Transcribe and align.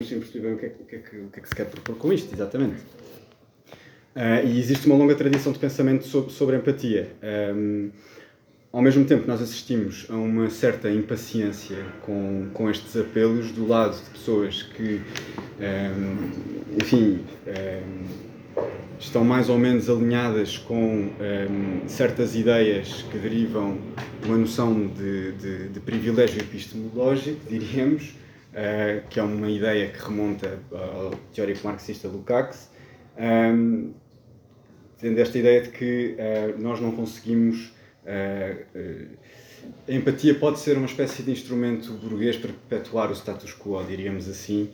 sem 0.00 0.20
perceber 0.20 0.52
o 0.52 0.56
que, 0.56 0.66
é, 0.66 0.68
o, 0.68 0.84
que 0.84 0.94
é 0.94 0.98
que, 1.00 1.16
o 1.16 1.28
que 1.28 1.40
é 1.40 1.42
que 1.42 1.48
se 1.48 1.56
quer 1.56 1.64
propor 1.64 1.96
com 1.96 2.12
isto, 2.12 2.32
exatamente. 2.32 2.76
Uh, 4.14 4.46
e 4.46 4.60
existe 4.60 4.86
uma 4.86 4.94
longa 4.94 5.16
tradição 5.16 5.50
de 5.50 5.58
pensamento 5.58 6.06
sobre, 6.06 6.32
sobre 6.32 6.56
empatia. 6.56 7.10
Um, 7.52 7.90
ao 8.72 8.80
mesmo 8.80 9.04
tempo, 9.04 9.26
nós 9.26 9.42
assistimos 9.42 10.06
a 10.08 10.14
uma 10.14 10.48
certa 10.50 10.88
impaciência 10.88 11.84
com, 12.02 12.48
com 12.54 12.70
estes 12.70 12.96
apelos 12.96 13.50
do 13.50 13.66
lado 13.66 13.96
de 13.96 14.10
pessoas 14.10 14.62
que, 14.62 15.00
um, 15.58 16.76
enfim, 16.80 17.24
um, 17.48 18.64
estão 19.00 19.24
mais 19.24 19.48
ou 19.48 19.58
menos 19.58 19.90
alinhadas 19.90 20.58
com 20.58 21.10
certas 21.88 22.36
ideias 22.36 23.02
que 23.10 23.18
derivam 23.18 23.76
de 24.22 24.28
uma 24.28 24.38
noção 24.38 24.86
de, 24.86 25.32
de, 25.32 25.68
de 25.70 25.80
privilégio 25.80 26.40
epistemológico, 26.40 27.40
diríamos, 27.48 28.14
uh, 28.52 29.06
que 29.08 29.18
é 29.18 29.22
uma 29.22 29.50
ideia 29.50 29.88
que 29.88 29.98
remonta 29.98 30.58
ao 30.72 31.10
teórico 31.32 31.66
marxista 31.66 32.08
Lukács, 32.08 32.70
um, 33.18 33.92
tendo 34.98 35.18
esta 35.20 35.38
ideia 35.38 35.62
de 35.62 35.70
que 35.70 36.16
uh, 36.16 36.60
nós 36.60 36.80
não 36.80 36.92
conseguimos. 36.92 37.72
Uh, 38.04 39.18
a 39.86 39.92
empatia 39.92 40.34
pode 40.34 40.60
ser 40.60 40.76
uma 40.78 40.86
espécie 40.86 41.22
de 41.22 41.30
instrumento 41.30 41.92
burguês 41.92 42.36
para 42.36 42.50
perpetuar 42.68 43.10
o 43.10 43.14
status 43.14 43.52
quo, 43.52 43.82
diríamos 43.84 44.28
assim, 44.28 44.70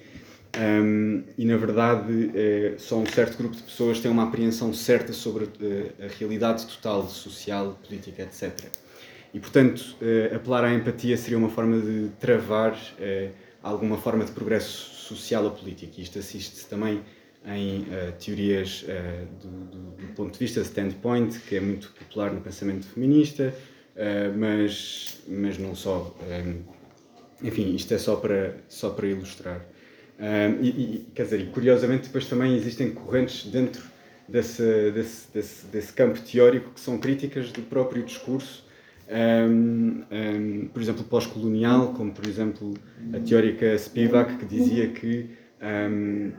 um, 0.57 1.25
e 1.37 1.45
na 1.45 1.57
verdade 1.57 2.31
só 2.79 2.99
um 2.99 3.07
certo 3.07 3.37
grupo 3.39 3.57
de 3.57 3.63
pessoas 3.63 3.99
tem 3.99 4.11
uma 4.11 4.25
apreensão 4.25 4.73
certa 4.73 5.13
sobre 5.13 5.47
a, 5.47 6.05
a 6.05 6.09
realidade 6.19 6.67
total, 6.67 7.09
social, 7.09 7.77
política, 7.83 8.23
etc. 8.23 8.53
E 9.33 9.41
portanto, 9.41 9.97
apelar 10.33 10.65
à 10.65 10.73
empatia 10.73 11.17
seria 11.17 11.39
uma 11.39 11.49
forma 11.49 11.81
de 11.81 12.11
travar 12.21 12.79
alguma 13.65 13.97
forma 13.97 14.25
de 14.25 14.33
progresso 14.33 14.95
social 14.95 15.45
ou 15.45 15.51
político. 15.51 15.99
Isto 16.01 16.19
assiste-se 16.19 16.69
também 16.69 17.01
em 17.47 17.81
uh, 17.81 18.13
teorias 18.23 18.85
uh, 18.85 19.27
do, 19.43 19.65
do, 19.65 19.91
do, 19.93 20.15
ponto 20.15 20.33
de 20.33 20.39
vista 20.39 20.61
standpoint, 20.61 21.39
que 21.41 21.57
é 21.57 21.61
muito 21.61 21.91
popular 21.93 22.33
no 22.33 22.41
pensamento 22.41 22.87
feminista, 22.87 23.55
uh, 23.97 24.39
mas, 24.39 25.23
mas 25.27 25.59
não 25.59 25.75
só. 25.75 26.15
Um, 26.23 26.63
enfim, 27.43 27.75
isto 27.75 27.93
é 27.93 27.99
só 27.99 28.17
para, 28.17 28.57
só 28.69 28.91
para 28.91 29.07
ilustrar. 29.07 29.67
E, 30.63 30.69
e, 30.69 31.07
quer 31.13 31.25
dizer, 31.25 31.51
curiosamente 31.51 32.05
depois 32.05 32.27
também 32.27 32.55
existem 32.55 32.93
correntes 32.93 33.47
dentro 33.47 33.83
desse, 34.29 34.93
desse, 34.93 35.27
desse, 35.35 35.67
desse 35.67 35.93
campo 35.93 36.21
teórico 36.21 36.71
que 36.71 36.81
são 36.81 36.97
críticas 36.97 37.51
do 37.51 37.61
próprio 37.63 38.05
discurso 38.05 38.64
um, 39.11 40.03
um, 40.11 40.69
por 40.69 40.81
exemplo, 40.81 41.05
pós-colonial, 41.05 41.93
como 41.93 42.13
por 42.13 42.27
exemplo 42.27 42.75
a 43.13 43.21
teórica 43.21 43.77
Spivak, 43.77 44.37
que 44.39 44.47
dizia 44.47 44.89
que 44.89 45.31
um, 45.63 46.33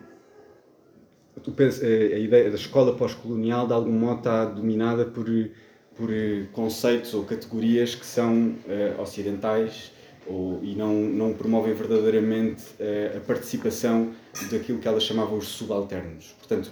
a 1.38 2.18
ideia 2.18 2.50
da 2.50 2.56
escola 2.56 2.96
pós-colonial 2.96 3.68
de 3.68 3.74
algum 3.74 3.92
modo 3.92 4.20
está 4.20 4.46
dominada 4.46 5.06
por, 5.06 5.26
por 5.96 6.10
conceitos 6.54 7.14
ou 7.14 7.24
categorias 7.24 7.94
que 7.94 8.06
são 8.06 8.56
uh, 8.66 9.02
ocidentais 9.02 9.92
ou, 10.26 10.60
e 10.64 10.76
não, 10.76 10.94
não 10.94 11.34
promovem 11.34 11.74
verdadeiramente 11.74 12.64
uh, 12.80 13.18
a 13.18 13.20
participação 13.20 14.12
daquilo 14.50 14.80
que 14.80 14.88
ela 14.88 15.00
chamava 15.00 15.36
os 15.36 15.50
subalternos. 15.50 16.36
Portanto, 16.40 16.72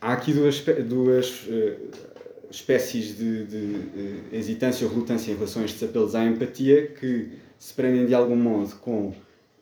há 0.00 0.12
aqui 0.12 0.34
duas, 0.34 0.60
duas 0.86 1.46
uh, 1.46 2.09
espécies 2.50 3.16
de, 3.16 3.44
de, 3.44 4.36
hesitância 4.36 4.86
ou 4.86 4.92
relutância 4.92 5.30
em 5.30 5.34
relação 5.34 5.62
a 5.62 5.64
estes 5.64 5.82
apelos 5.82 6.14
à 6.14 6.24
empatia 6.24 6.88
que 6.88 7.28
se 7.58 7.72
prendem 7.72 8.06
de 8.06 8.14
algum 8.14 8.36
modo 8.36 8.74
com, 8.76 9.14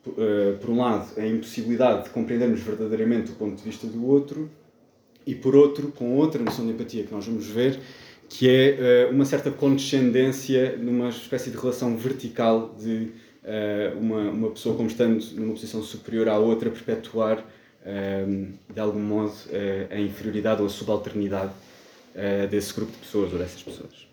uh, 0.07 0.57
por 0.59 0.69
um 0.71 0.77
lado, 0.79 1.07
a 1.17 1.25
impossibilidade 1.25 2.05
de 2.05 2.09
compreendermos 2.09 2.61
verdadeiramente 2.61 3.31
o 3.31 3.35
ponto 3.35 3.57
de 3.57 3.63
vista 3.63 3.85
do 3.85 4.05
outro 4.07 4.49
e, 5.25 5.35
por 5.35 5.55
outro, 5.55 5.89
com 5.89 6.15
outra 6.15 6.41
noção 6.41 6.65
de 6.65 6.71
empatia 6.71 7.03
que 7.03 7.13
nós 7.13 7.25
vamos 7.25 7.45
ver, 7.45 7.79
que 8.27 8.49
é 8.49 9.07
uh, 9.09 9.13
uma 9.13 9.25
certa 9.25 9.51
condescendência 9.51 10.75
numa 10.77 11.09
espécie 11.09 11.51
de 11.51 11.57
relação 11.57 11.95
vertical 11.95 12.75
de 12.79 13.11
uh, 13.43 13.99
uma, 13.99 14.31
uma 14.31 14.49
pessoa 14.49 14.75
como 14.75 14.87
estando 14.87 15.23
numa 15.35 15.53
posição 15.53 15.83
superior 15.83 16.27
à 16.27 16.39
outra 16.39 16.69
perpetuar, 16.71 17.45
de 18.71 18.79
algum 18.79 18.99
modo, 18.99 19.33
a 19.89 19.99
inferioridade 19.99 20.61
ou 20.61 20.67
a 20.67 20.69
subalternidade 20.69 21.51
uh, 22.15 22.47
desse 22.47 22.73
grupo 22.73 22.91
de 22.91 22.97
pessoas 22.99 23.33
ou 23.33 23.39
dessas 23.39 23.61
pessoas. 23.61 24.07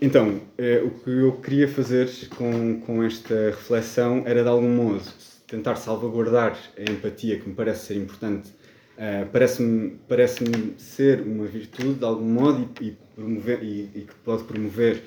Então, 0.00 0.28
uh, 0.28 0.86
o 0.86 0.90
que 0.90 1.10
eu 1.10 1.32
queria 1.32 1.68
fazer 1.68 2.08
com, 2.36 2.80
com 2.80 3.02
esta 3.02 3.50
reflexão 3.50 4.22
era, 4.26 4.42
de 4.42 4.48
algum 4.48 4.74
modo, 4.74 5.02
tentar 5.46 5.76
salvaguardar 5.76 6.56
a 6.78 6.90
empatia, 6.90 7.38
que 7.38 7.48
me 7.48 7.54
parece 7.54 7.86
ser 7.86 7.96
importante, 7.96 8.48
uh, 8.48 9.28
parece-me 9.30 9.98
parece 10.08 10.44
ser 10.78 11.20
uma 11.20 11.46
virtude, 11.46 11.94
de 11.94 12.04
algum 12.04 12.28
modo, 12.28 12.68
e, 12.80 12.86
e 12.86 12.96
promover, 13.14 13.62
e, 13.62 13.90
e, 13.94 14.00
que 14.02 14.14
pode 14.24 14.44
promover 14.44 15.02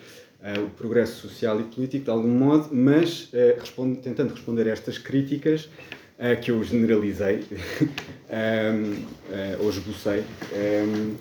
o 0.62 0.70
progresso 0.72 1.26
social 1.26 1.58
e 1.62 1.64
político, 1.64 2.04
de 2.04 2.10
algum 2.10 2.28
modo, 2.28 2.68
mas 2.76 3.32
tentando 4.04 4.34
responder 4.34 4.68
a 4.68 4.72
estas 4.72 4.98
críticas, 4.98 5.70
uh, 6.20 6.42
que 6.42 6.52
eu 6.52 6.64
generalizei 6.64 7.44
um, 8.30 8.94
uh, 8.94 9.64
ou 9.64 9.70
esbocei, 9.70 10.24
um, 10.54 11.16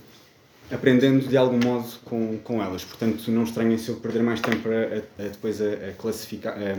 aprendendo 0.74 1.26
de 1.26 1.36
algum 1.36 1.58
modo 1.58 1.88
com, 2.04 2.38
com 2.38 2.62
elas. 2.62 2.84
Portanto, 2.84 3.30
não 3.30 3.44
estranhem 3.44 3.78
se 3.78 3.90
eu 3.90 3.96
perder 3.96 4.22
mais 4.22 4.40
tempo 4.40 4.68
a, 4.68 5.22
a, 5.22 5.26
a 5.26 5.28
depois 5.28 5.60
a, 5.60 5.90
a 5.90 5.92
classificar, 5.92 6.56
a 6.56 6.74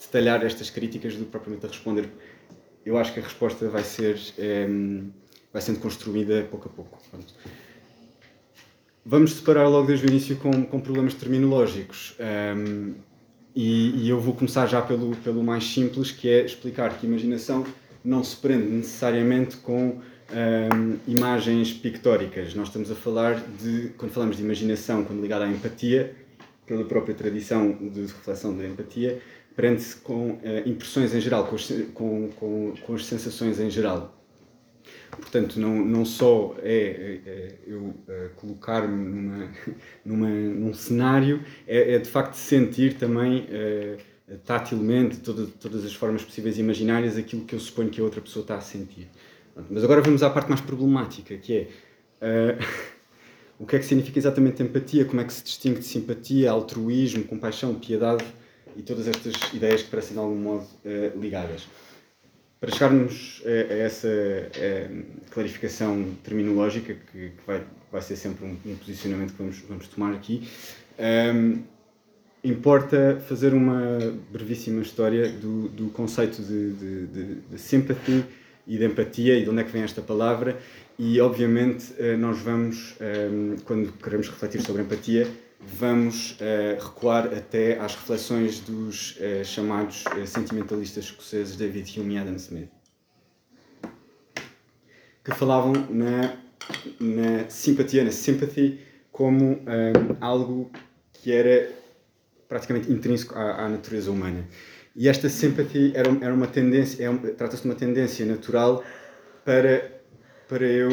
detalhar 0.00 0.44
estas 0.44 0.70
críticas 0.70 1.16
do 1.16 1.24
que 1.24 1.30
propriamente 1.30 1.66
a 1.66 1.68
responder. 1.68 2.08
Eu 2.84 2.96
acho 2.96 3.12
que 3.12 3.20
a 3.20 3.22
resposta 3.22 3.68
vai 3.68 3.84
ser 3.84 4.18
um, 4.68 5.10
vai 5.52 5.60
sendo 5.60 5.80
construída 5.80 6.46
pouco 6.50 6.68
a 6.68 6.72
pouco. 6.72 6.98
Vamos 9.04 9.32
separar 9.32 9.68
logo 9.68 9.86
desde 9.86 10.06
o 10.06 10.08
início 10.08 10.36
com, 10.36 10.64
com 10.64 10.80
problemas 10.80 11.14
terminológicos. 11.14 12.14
Um, 12.20 12.94
e, 13.54 14.04
e, 14.04 14.08
eu 14.08 14.20
vou 14.20 14.34
começar 14.34 14.66
já 14.66 14.80
pelo, 14.80 15.16
pelo 15.16 15.42
mais 15.42 15.64
simples, 15.64 16.10
que 16.10 16.28
é 16.28 16.44
explicar 16.44 16.96
que 16.98 17.06
imaginação 17.06 17.64
não 18.04 18.22
se 18.22 18.36
prende 18.36 18.66
necessariamente 18.66 19.56
com 19.56 20.00
um, 20.32 20.98
imagens 21.06 21.72
pictóricas. 21.72 22.54
Nós 22.54 22.68
estamos 22.68 22.90
a 22.90 22.94
falar 22.94 23.42
de, 23.60 23.90
quando 23.96 24.12
falamos 24.12 24.36
de 24.36 24.42
imaginação, 24.42 25.04
quando 25.04 25.20
ligada 25.20 25.44
à 25.44 25.50
empatia, 25.50 26.14
pela 26.66 26.84
própria 26.84 27.14
tradição 27.14 27.72
de 27.72 28.02
reflexão 28.02 28.56
da 28.56 28.64
empatia, 28.64 29.20
prende-se 29.56 29.96
com 29.96 30.30
uh, 30.30 30.40
impressões 30.64 31.12
em 31.14 31.20
geral, 31.20 31.46
com, 31.46 31.56
com, 31.92 32.28
com, 32.36 32.74
com 32.86 32.94
as 32.94 33.04
sensações 33.04 33.58
em 33.58 33.68
geral. 33.68 34.19
Portanto, 35.10 35.58
não, 35.58 35.74
não 35.84 36.04
só 36.04 36.54
é, 36.62 36.72
é, 36.72 37.30
é 37.30 37.58
eu 37.66 37.80
uh, 37.80 38.30
colocar-me 38.36 38.96
numa, 38.96 39.48
numa, 40.04 40.28
num 40.28 40.74
cenário, 40.74 41.42
é, 41.66 41.94
é, 41.94 41.98
de 41.98 42.08
facto 42.08 42.34
sentir 42.34 42.94
também 42.94 43.46
uh, 43.46 44.36
tatilmente, 44.44 45.18
toda, 45.18 45.46
todas 45.60 45.84
as 45.84 45.94
formas 45.94 46.22
possíveis 46.22 46.56
e 46.58 46.60
imaginárias, 46.60 47.16
aquilo 47.16 47.44
que 47.44 47.54
eu 47.54 47.60
suponho 47.60 47.90
que 47.90 48.00
a 48.00 48.04
outra 48.04 48.20
pessoa 48.20 48.42
está 48.42 48.56
a 48.56 48.60
sentir. 48.60 49.08
Mas 49.68 49.82
agora 49.82 50.00
vamos 50.00 50.22
à 50.22 50.30
parte 50.30 50.48
mais 50.48 50.60
problemática, 50.60 51.36
que 51.36 51.68
é 52.22 52.56
uh, 52.56 52.64
o 53.58 53.66
que 53.66 53.76
é 53.76 53.78
que 53.78 53.84
significa 53.84 54.18
exatamente 54.18 54.62
empatia, 54.62 55.04
como 55.04 55.20
é 55.20 55.24
que 55.24 55.32
se 55.32 55.42
distingue 55.42 55.80
de 55.80 55.86
simpatia, 55.86 56.50
altruísmo, 56.50 57.24
compaixão, 57.24 57.74
piedade 57.74 58.24
e 58.76 58.82
todas 58.82 59.08
estas 59.08 59.34
ideias 59.52 59.82
que 59.82 59.90
parecem 59.90 60.12
de 60.12 60.18
algum 60.20 60.36
modo 60.36 60.66
ligadas. 61.16 61.66
Para 62.60 62.70
chegarmos 62.72 63.42
a, 63.46 63.72
a 63.72 63.76
essa 63.78 64.08
a 64.08 65.30
clarificação 65.32 66.14
terminológica, 66.22 66.94
que, 66.94 67.30
que, 67.30 67.46
vai, 67.46 67.62
vai 67.90 68.02
ser 68.02 68.16
sempre 68.16 68.44
um, 68.44 68.56
um, 68.66 68.76
posicionamento 68.76 69.32
que 69.32 69.38
vamos, 69.38 69.58
vamos 69.66 69.88
tomar 69.88 70.12
aqui, 70.12 70.46
um, 71.34 71.62
importa 72.44 73.22
fazer 73.26 73.54
uma 73.54 73.98
brevíssima 74.30 74.82
história 74.82 75.30
do, 75.30 75.68
do 75.68 75.88
conceito 75.88 76.42
de, 76.42 76.72
de, 76.72 77.06
de, 77.06 77.34
de 77.34 77.58
sympathy 77.58 78.24
e 78.66 78.76
de 78.76 78.84
empatia 78.84 79.38
e 79.38 79.44
de 79.44 79.50
onde 79.50 79.60
é 79.60 79.64
que 79.64 79.72
vem 79.72 79.82
esta 79.82 80.02
palavra. 80.02 80.58
E, 80.98 81.18
obviamente, 81.18 81.94
eh, 81.98 82.14
nós 82.14 82.40
vamos, 82.40 82.94
quando 83.64 83.90
queremos 83.92 84.28
refletir 84.28 84.60
sobre 84.60 84.82
empatia, 84.82 85.26
vamos 85.60 86.32
uh, 86.32 86.82
recuar 86.82 87.26
até 87.26 87.78
às 87.78 87.94
reflexões 87.94 88.60
dos 88.60 89.16
uh, 89.16 89.44
chamados 89.44 90.04
uh, 90.06 90.26
sentimentalistas 90.26 91.04
escoceses 91.04 91.56
David 91.56 92.00
Hume 92.00 92.14
e 92.14 92.18
Adam 92.18 92.36
Smith, 92.36 92.70
que 95.22 95.34
falavam 95.34 95.72
na, 95.90 96.36
na 96.98 97.48
simpatia, 97.50 98.02
na 98.02 98.10
sympathy, 98.10 98.80
como 99.12 99.60
algo 100.18 100.70
que 101.12 101.30
era 101.30 101.70
praticamente 102.48 102.90
intrínseco 102.90 103.34
à, 103.34 103.66
à, 103.66 103.68
natureza 103.68 104.10
humana. 104.10 104.48
E 104.96 105.08
esta 105.08 105.28
sympathy 105.28 105.92
era, 105.94 106.08
era 106.22 106.32
uma 106.32 106.46
tendência, 106.46 107.04
é 107.04 107.32
trata-se 107.32 107.62
de 107.62 107.68
uma 107.68 107.74
tendência 107.74 108.24
natural 108.24 108.82
para, 109.44 110.00
para 110.48 110.64
eu. 110.64 110.90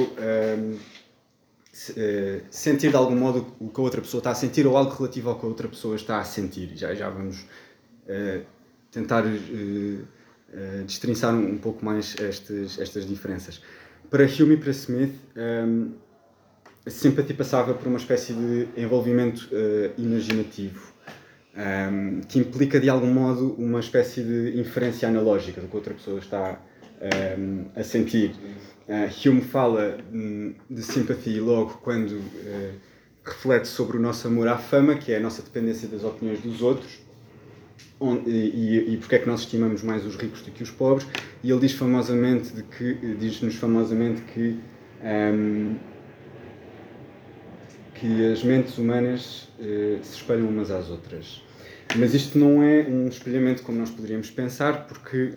Sentir 2.50 2.90
de 2.90 2.96
algum 2.96 3.16
modo 3.16 3.46
o 3.60 3.70
que 3.70 3.80
a 3.80 3.84
outra 3.84 4.02
pessoa 4.02 4.20
está 4.20 4.32
a 4.32 4.36
sentir 4.36 4.66
ou 4.66 4.76
algo 4.76 4.92
relativo 4.92 5.30
ao 5.30 5.40
que 5.40 5.46
a 5.46 5.50
outra 5.50 5.68
pessoa 5.68 5.96
está 5.96 6.20
a 6.20 6.24
sentir. 6.24 6.72
Já, 6.76 6.94
já 6.96 7.08
vamos 7.10 7.42
uh, 7.42 8.44
tentar 8.92 9.24
uh, 9.24 9.30
uh, 9.30 10.84
destrinçar 10.86 11.36
um, 11.36 11.52
um, 11.52 11.58
pouco 11.58 11.86
mais 11.86 12.16
estes, 12.20 12.80
estas 12.80 13.08
diferenças. 13.08 13.62
Para 14.10 14.24
Hume 14.24 14.56
e 14.56 14.58
para 14.58 14.72
Smith, 14.72 15.14
um, 15.36 15.92
a 16.86 16.90
simpatia 16.90 17.36
passava 17.36 17.74
por 17.76 17.88
uma 17.88 17.98
espécie 17.98 18.34
de 18.34 18.70
envolvimento 18.78 19.50
imaginativo, 19.98 20.94
um, 21.54 22.22
que 22.22 22.40
implica 22.40 22.80
de 22.80 22.90
algum 22.90 23.14
modo 23.14 23.54
uma 23.56 23.82
espécie 23.82 24.24
de 24.24 24.58
inferência 24.58 25.10
analógica 25.10 25.60
do 25.60 25.68
que 25.68 25.76
outra 25.76 25.94
pessoa 25.94 26.18
está 26.20 26.57
um, 27.02 27.66
a 27.76 27.84
sentir. 27.84 28.32
Uh, 28.88 29.30
Hume 29.30 29.42
fala 29.42 29.98
hum, 30.14 30.54
de 30.70 30.82
simpatia 30.82 31.42
logo 31.42 31.80
quando 31.84 32.12
uh, 32.14 32.74
reflete 33.24 33.68
sobre 33.68 33.98
o 33.98 34.00
nosso 34.00 34.28
amor 34.28 34.48
à 34.48 34.58
fama, 34.58 34.96
que 34.96 35.12
é 35.12 35.18
a 35.18 35.20
nossa 35.20 35.42
dependência 35.42 35.88
das 35.88 36.04
opiniões 36.04 36.42
dos 36.42 36.62
outros, 36.62 37.00
onde, 38.00 38.30
e, 38.30 38.94
e 38.94 38.98
porque 38.98 39.16
é 39.16 39.20
que 39.20 39.28
nós 39.28 39.42
estimamos 39.42 39.84
mais 39.84 40.06
os 40.06 40.16
ricos 40.16 40.42
do 40.42 40.52
que 40.52 40.64
os 40.64 40.72
pobres, 40.72 41.06
e 41.44 41.52
ele 41.52 41.60
diz 41.60 41.74
famosamente 41.74 42.54
de 42.54 42.64
que 42.64 42.94
diz-nos 43.20 43.56
famosamente 43.56 44.22
que 44.34 44.60
um, 45.04 45.76
que 47.96 48.32
as 48.32 48.44
mentes 48.44 48.78
humanas 48.78 49.50
uh, 49.60 50.00
se 50.04 50.16
espelham 50.16 50.48
umas 50.48 50.72
às 50.72 50.90
outras. 50.90 51.44
Mas 51.96 52.14
isto 52.14 52.38
não 52.38 52.62
é 52.62 52.86
um 52.88 53.08
espelhamento 53.08 53.64
como 53.64 53.78
nós 53.78 53.90
poderíamos 53.90 54.30
pensar, 54.30 54.88
porque 54.88 55.34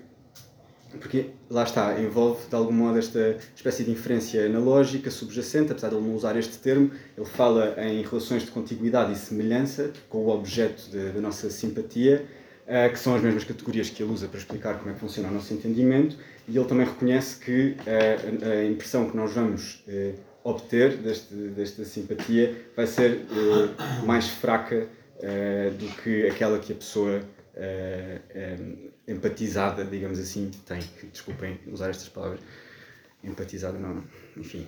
porque 0.98 1.30
lá 1.48 1.62
está, 1.62 2.00
envolve 2.00 2.48
de 2.48 2.54
algum 2.54 2.72
modo 2.72 2.98
esta 2.98 3.36
espécie 3.54 3.84
de 3.84 3.90
inferência 3.90 4.46
analógica, 4.46 5.10
subjacente, 5.10 5.72
apesar 5.72 5.88
de 5.88 5.96
ele 5.96 6.06
não 6.06 6.14
usar 6.14 6.36
este 6.36 6.58
termo, 6.58 6.90
ele 7.16 7.26
fala 7.26 7.74
em 7.78 8.02
relações 8.02 8.42
de 8.42 8.50
contiguidade 8.50 9.12
e 9.12 9.16
semelhança 9.16 9.92
com 10.08 10.18
o 10.18 10.28
objeto 10.30 10.90
da 10.90 11.20
nossa 11.20 11.48
simpatia, 11.50 12.26
uh, 12.66 12.92
que 12.92 12.98
são 12.98 13.14
as 13.14 13.22
mesmas 13.22 13.44
categorias 13.44 13.88
que 13.90 14.02
ele 14.02 14.12
usa 14.12 14.26
para 14.26 14.38
explicar 14.38 14.78
como 14.78 14.90
é 14.90 14.94
que 14.94 15.00
funciona 15.00 15.28
o 15.28 15.32
nosso 15.32 15.52
entendimento, 15.54 16.16
e 16.48 16.56
ele 16.56 16.66
também 16.66 16.86
reconhece 16.86 17.38
que 17.38 17.76
uh, 17.80 18.50
a 18.50 18.64
impressão 18.64 19.08
que 19.08 19.16
nós 19.16 19.32
vamos 19.32 19.84
uh, 19.86 20.14
obter 20.42 20.96
deste, 20.96 21.34
desta 21.34 21.84
simpatia 21.84 22.56
vai 22.74 22.86
ser 22.86 23.20
mais 24.06 24.28
fraca 24.28 24.88
do 25.78 25.86
que 26.02 26.26
aquela 26.26 26.58
que 26.58 26.72
a 26.72 26.76
pessoa 26.76 27.20
empatizada, 29.10 29.84
digamos 29.84 30.18
assim, 30.18 30.50
tem. 30.66 30.80
Desculpem 31.12 31.58
usar 31.66 31.90
estas 31.90 32.08
palavras. 32.08 32.40
Empatizada, 33.22 33.78
não. 33.78 34.02
Enfim, 34.36 34.66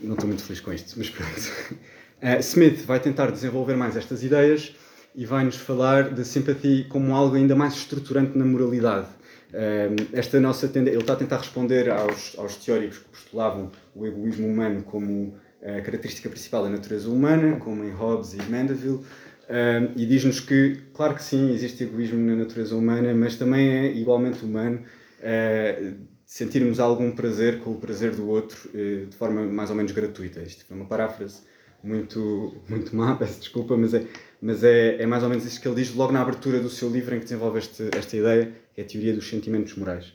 não 0.00 0.14
estou 0.14 0.28
muito 0.28 0.42
feliz 0.42 0.60
com 0.60 0.72
isto, 0.72 0.94
mas 0.96 1.10
pronto. 1.10 1.76
Uh, 2.22 2.38
Smith 2.40 2.84
vai 2.84 3.00
tentar 3.00 3.30
desenvolver 3.30 3.76
mais 3.76 3.96
estas 3.96 4.22
ideias 4.22 4.74
e 5.14 5.26
vai-nos 5.26 5.56
falar 5.56 6.10
de 6.10 6.24
simpatia 6.24 6.84
como 6.88 7.14
algo 7.14 7.34
ainda 7.34 7.56
mais 7.56 7.74
estruturante 7.74 8.36
na 8.38 8.44
moralidade. 8.44 9.08
Uh, 9.48 10.08
esta 10.12 10.38
nossa 10.38 10.68
tendência, 10.68 10.94
ele 10.94 11.02
está 11.02 11.14
a 11.14 11.16
tentar 11.16 11.38
responder 11.38 11.90
aos, 11.90 12.38
aos 12.38 12.56
teóricos 12.56 12.98
que 12.98 13.08
postulavam 13.08 13.72
o 13.94 14.06
egoísmo 14.06 14.46
humano 14.46 14.82
como 14.82 15.34
a 15.60 15.80
característica 15.80 16.28
principal 16.28 16.62
da 16.62 16.68
natureza 16.68 17.08
humana, 17.08 17.56
como 17.56 17.82
em 17.82 17.90
Hobbes 17.90 18.34
e 18.34 18.42
Mandeville, 18.48 19.00
um, 19.48 19.92
e 19.96 20.04
diz-nos 20.04 20.40
que, 20.40 20.76
claro 20.92 21.14
que 21.14 21.22
sim, 21.22 21.52
existe 21.52 21.82
egoísmo 21.82 22.18
na 22.18 22.36
natureza 22.36 22.76
humana, 22.76 23.14
mas 23.14 23.36
também 23.36 23.70
é 23.70 23.92
igualmente 23.92 24.44
humano 24.44 24.82
uh, 25.20 25.94
sentirmos 26.26 26.78
algum 26.78 27.10
prazer 27.12 27.60
com 27.60 27.70
o 27.70 27.76
prazer 27.76 28.14
do 28.14 28.28
outro 28.28 28.68
uh, 28.68 29.06
de 29.06 29.16
forma 29.16 29.46
mais 29.46 29.70
ou 29.70 29.76
menos 29.76 29.92
gratuita. 29.92 30.40
Isto 30.40 30.66
foi 30.66 30.76
uma 30.76 30.84
paráfrase 30.84 31.40
muito, 31.82 32.56
muito 32.68 32.94
má, 32.94 33.16
peço 33.16 33.40
desculpa, 33.40 33.74
mas, 33.74 33.94
é, 33.94 34.04
mas 34.42 34.62
é, 34.62 35.02
é 35.02 35.06
mais 35.06 35.22
ou 35.22 35.30
menos 35.30 35.46
isso 35.46 35.58
que 35.58 35.66
ele 35.66 35.76
diz 35.76 35.94
logo 35.94 36.12
na 36.12 36.20
abertura 36.20 36.60
do 36.60 36.68
seu 36.68 36.90
livro 36.90 37.14
em 37.14 37.18
que 37.18 37.24
desenvolve 37.24 37.58
este, 37.58 37.88
esta 37.96 38.16
ideia, 38.18 38.52
que 38.74 38.82
é 38.82 38.84
a 38.84 38.86
teoria 38.86 39.14
dos 39.14 39.26
sentimentos 39.26 39.74
morais. 39.76 40.12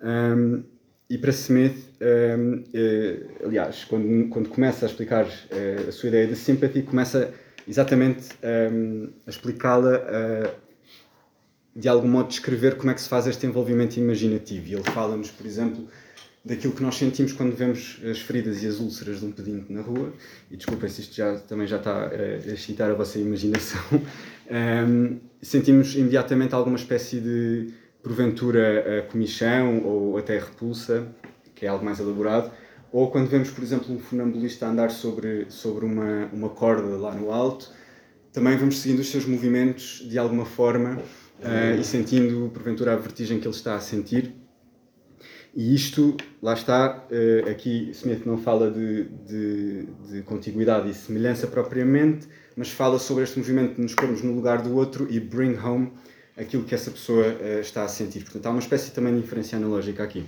Um, 0.00 0.62
e 1.10 1.18
para 1.18 1.30
Smith, 1.30 1.76
um, 2.00 2.64
eh, 2.72 3.26
aliás, 3.44 3.84
quando, 3.84 4.28
quando 4.30 4.48
começa 4.48 4.86
a 4.86 4.88
explicar 4.88 5.26
a 5.86 5.92
sua 5.92 6.08
ideia 6.08 6.26
de 6.26 6.34
sympathy, 6.34 6.82
começa 6.82 7.32
exatamente 7.66 8.28
um, 8.72 9.08
a 9.26 9.30
explicá-la, 9.30 9.98
uh, 9.98 10.54
de 11.74 11.88
algum 11.88 12.08
modo 12.08 12.28
descrever 12.28 12.76
como 12.76 12.90
é 12.90 12.94
que 12.94 13.00
se 13.00 13.08
faz 13.08 13.26
este 13.26 13.46
envolvimento 13.46 13.98
imaginativo. 13.98 14.68
E 14.68 14.74
ele 14.74 14.84
fala-nos, 14.90 15.30
por 15.30 15.44
exemplo, 15.44 15.88
daquilo 16.44 16.72
que 16.72 16.82
nós 16.82 16.96
sentimos 16.96 17.32
quando 17.32 17.56
vemos 17.56 17.98
as 18.08 18.20
feridas 18.20 18.62
e 18.62 18.66
as 18.66 18.78
úlceras 18.78 19.20
de 19.20 19.26
um 19.26 19.32
pedinte 19.32 19.72
na 19.72 19.80
rua. 19.80 20.12
E 20.50 20.56
desculpem 20.56 20.88
se 20.88 21.00
isto 21.00 21.14
já, 21.14 21.36
também 21.36 21.66
já 21.66 21.78
está 21.78 22.10
a 22.10 22.52
excitar 22.52 22.90
a 22.90 22.94
vossa 22.94 23.18
imaginação. 23.18 23.80
Um, 24.50 25.18
sentimos 25.42 25.96
imediatamente 25.96 26.54
alguma 26.54 26.76
espécie 26.76 27.18
de, 27.18 27.72
porventura, 28.02 29.06
comichão 29.10 29.82
ou 29.82 30.18
até 30.18 30.38
repulsa, 30.38 31.08
que 31.54 31.64
é 31.64 31.68
algo 31.68 31.84
mais 31.84 31.98
elaborado 31.98 32.52
ou 32.94 33.10
quando 33.10 33.28
vemos, 33.28 33.50
por 33.50 33.64
exemplo, 33.64 33.92
um 33.92 33.98
funambulista 33.98 34.68
andar 34.68 34.88
sobre, 34.88 35.46
sobre 35.48 35.84
uma, 35.84 36.26
uma 36.32 36.48
corda 36.48 36.96
lá 36.96 37.12
no 37.12 37.32
alto, 37.32 37.68
também 38.32 38.56
vamos 38.56 38.78
seguindo 38.78 39.00
os 39.00 39.08
seus 39.10 39.26
movimentos 39.26 40.06
de 40.08 40.16
alguma 40.16 40.44
forma 40.44 41.00
uh, 41.40 41.80
e 41.80 41.82
sentindo, 41.82 42.48
porventura, 42.54 42.92
a 42.92 42.96
vertigem 42.96 43.40
que 43.40 43.48
ele 43.48 43.54
está 43.54 43.74
a 43.74 43.80
sentir. 43.80 44.32
E 45.52 45.74
isto, 45.74 46.16
lá 46.40 46.54
está, 46.54 47.04
uh, 47.10 47.50
aqui 47.50 47.90
Smith 47.90 48.24
não 48.24 48.38
fala 48.38 48.70
de, 48.70 49.08
de, 49.26 49.86
de 50.12 50.22
contiguidade 50.22 50.88
e 50.88 50.94
semelhança 50.94 51.48
propriamente, 51.48 52.28
mas 52.54 52.70
fala 52.70 53.00
sobre 53.00 53.24
este 53.24 53.36
movimento 53.40 53.74
de 53.74 53.82
nos 53.82 53.94
pormos 53.96 54.22
no 54.22 54.32
lugar 54.32 54.62
do 54.62 54.72
outro 54.72 55.08
e 55.10 55.18
bring 55.18 55.56
home 55.58 55.90
aquilo 56.36 56.62
que 56.62 56.76
essa 56.76 56.92
pessoa 56.92 57.26
uh, 57.26 57.58
está 57.58 57.82
a 57.82 57.88
sentir. 57.88 58.22
Portanto, 58.22 58.46
há 58.46 58.50
uma 58.50 58.60
espécie 58.60 58.92
também 58.92 59.14
de 59.14 59.18
inferência 59.18 59.58
analógica 59.58 60.04
aqui. 60.04 60.24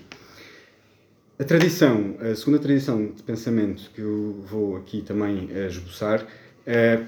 A 1.38 1.44
tradição, 1.44 2.14
a 2.18 2.34
segunda 2.34 2.58
tradição 2.58 3.12
de 3.14 3.22
pensamento 3.22 3.90
que 3.94 4.00
eu 4.00 4.42
vou 4.50 4.74
aqui 4.78 5.02
também 5.02 5.50
uh, 5.52 5.66
esboçar 5.66 6.26
é, 6.66 7.02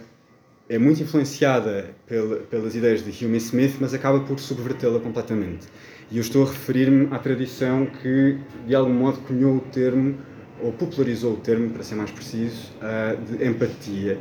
é 0.68 0.78
muito 0.78 1.02
influenciada 1.02 1.94
pela, 2.06 2.36
pelas 2.40 2.74
ideias 2.74 3.02
de 3.02 3.24
Hume 3.24 3.38
Smith, 3.38 3.76
mas 3.80 3.94
acaba 3.94 4.20
por 4.20 4.38
subvertê-la 4.38 5.00
completamente. 5.00 5.66
E 6.10 6.18
eu 6.18 6.20
estou 6.20 6.42
a 6.42 6.46
referir-me 6.46 7.08
à 7.10 7.18
tradição 7.18 7.86
que, 7.86 8.36
de 8.66 8.74
algum 8.74 8.92
modo, 8.92 9.16
cunhou 9.20 9.56
o 9.56 9.60
termo, 9.60 10.18
ou 10.62 10.72
popularizou 10.72 11.32
o 11.32 11.36
termo, 11.38 11.70
para 11.70 11.82
ser 11.82 11.94
mais 11.94 12.10
preciso, 12.10 12.70
uh, 12.82 13.16
de 13.24 13.42
empatia, 13.46 14.20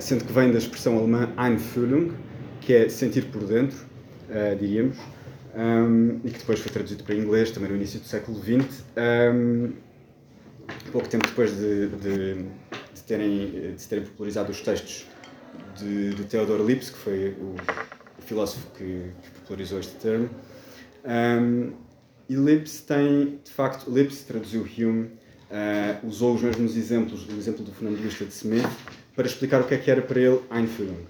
sendo 0.00 0.24
que 0.24 0.32
vem 0.32 0.50
da 0.50 0.58
expressão 0.58 0.98
alemã 0.98 1.32
Einfühlung, 1.36 2.10
que 2.60 2.74
é 2.74 2.88
sentir 2.88 3.26
por 3.26 3.44
dentro, 3.44 3.76
diríamos, 4.58 4.96
um, 5.56 6.20
e 6.24 6.30
que 6.30 6.38
depois 6.38 6.60
foi 6.60 6.72
traduzido 6.72 7.04
para 7.04 7.14
inglês 7.14 7.50
também 7.50 7.70
no 7.70 7.76
início 7.76 8.00
do 8.00 8.06
século 8.06 8.38
XX, 8.38 8.84
um, 9.34 9.72
pouco 10.92 11.08
tempo 11.08 11.26
depois 11.26 11.56
de, 11.56 11.88
de, 11.88 12.34
de, 12.94 13.02
terem, 13.06 13.74
de 13.74 13.88
terem 13.88 14.04
popularizado 14.04 14.50
os 14.50 14.60
textos 14.60 15.06
de, 15.76 16.14
de 16.14 16.24
Theodor 16.24 16.64
Lipps, 16.64 16.90
que 16.90 16.98
foi 16.98 17.36
o, 17.40 17.56
filósofo 18.28 18.66
que, 18.76 19.10
que, 19.22 19.30
popularizou 19.40 19.80
este 19.80 19.94
termo. 19.94 20.28
Um, 21.04 21.72
e 22.28 22.34
Lipps 22.34 22.82
tem, 22.82 23.40
de 23.42 23.50
facto, 23.50 23.90
Lipps 23.90 24.22
traduziu 24.24 24.62
Hume, 24.62 25.04
uh, 25.50 26.06
usou 26.06 26.34
os 26.34 26.42
mesmos 26.42 26.76
exemplos, 26.76 27.26
o 27.26 27.32
exemplo 27.32 27.64
do 27.64 27.72
funambulista 27.72 28.26
de 28.26 28.32
Smith, 28.32 28.68
para 29.16 29.26
explicar 29.26 29.62
o 29.62 29.64
que 29.64 29.74
é 29.74 29.78
que 29.78 29.90
era 29.90 30.02
para 30.02 30.20
ele 30.20 30.40
Einfühlung. 30.50 31.06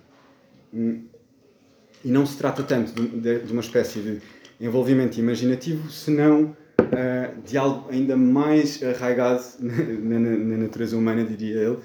E 2.09 2.11
não 2.11 2.25
se 2.25 2.39
trata 2.39 2.63
tanto 2.63 2.91
de, 2.95 3.41
de 3.41 3.53
uma 3.53 3.61
espécie 3.61 4.01
de 4.01 4.23
envolvimento 4.59 5.21
imaginativo, 5.21 5.91
senão 5.91 6.57
uh, 6.81 7.43
de 7.45 7.59
algo 7.59 7.87
ainda 7.91 8.17
mais 8.17 8.83
arraigado 8.83 9.45
na, 9.61 10.19
na, 10.19 10.31
na 10.31 10.57
natureza 10.57 10.97
humana, 10.97 11.23
diria 11.23 11.57
ele, 11.61 11.79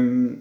um, 0.00 0.36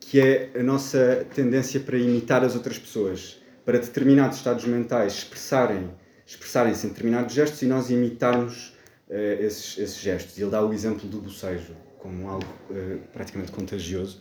que 0.00 0.20
é 0.20 0.50
a 0.54 0.62
nossa 0.62 1.26
tendência 1.34 1.80
para 1.80 1.96
imitar 1.96 2.44
as 2.44 2.54
outras 2.54 2.78
pessoas, 2.78 3.40
para 3.64 3.78
determinados 3.78 4.36
estados 4.36 4.66
mentais 4.66 5.14
expressarem 5.14 5.88
expressarem-se 6.26 6.86
em 6.86 6.90
determinados 6.90 7.34
gestos 7.34 7.62
e 7.62 7.66
nós 7.66 7.88
imitarmos 7.88 8.76
uh, 9.08 9.14
esses, 9.14 9.78
esses 9.78 9.96
gestos. 9.96 10.36
E 10.36 10.42
ele 10.42 10.50
dá 10.50 10.62
o 10.62 10.74
exemplo 10.74 11.08
do 11.08 11.22
bocejo 11.22 11.74
como 11.96 12.28
algo 12.28 12.44
uh, 12.68 12.98
praticamente 13.14 13.50
contagioso. 13.50 14.20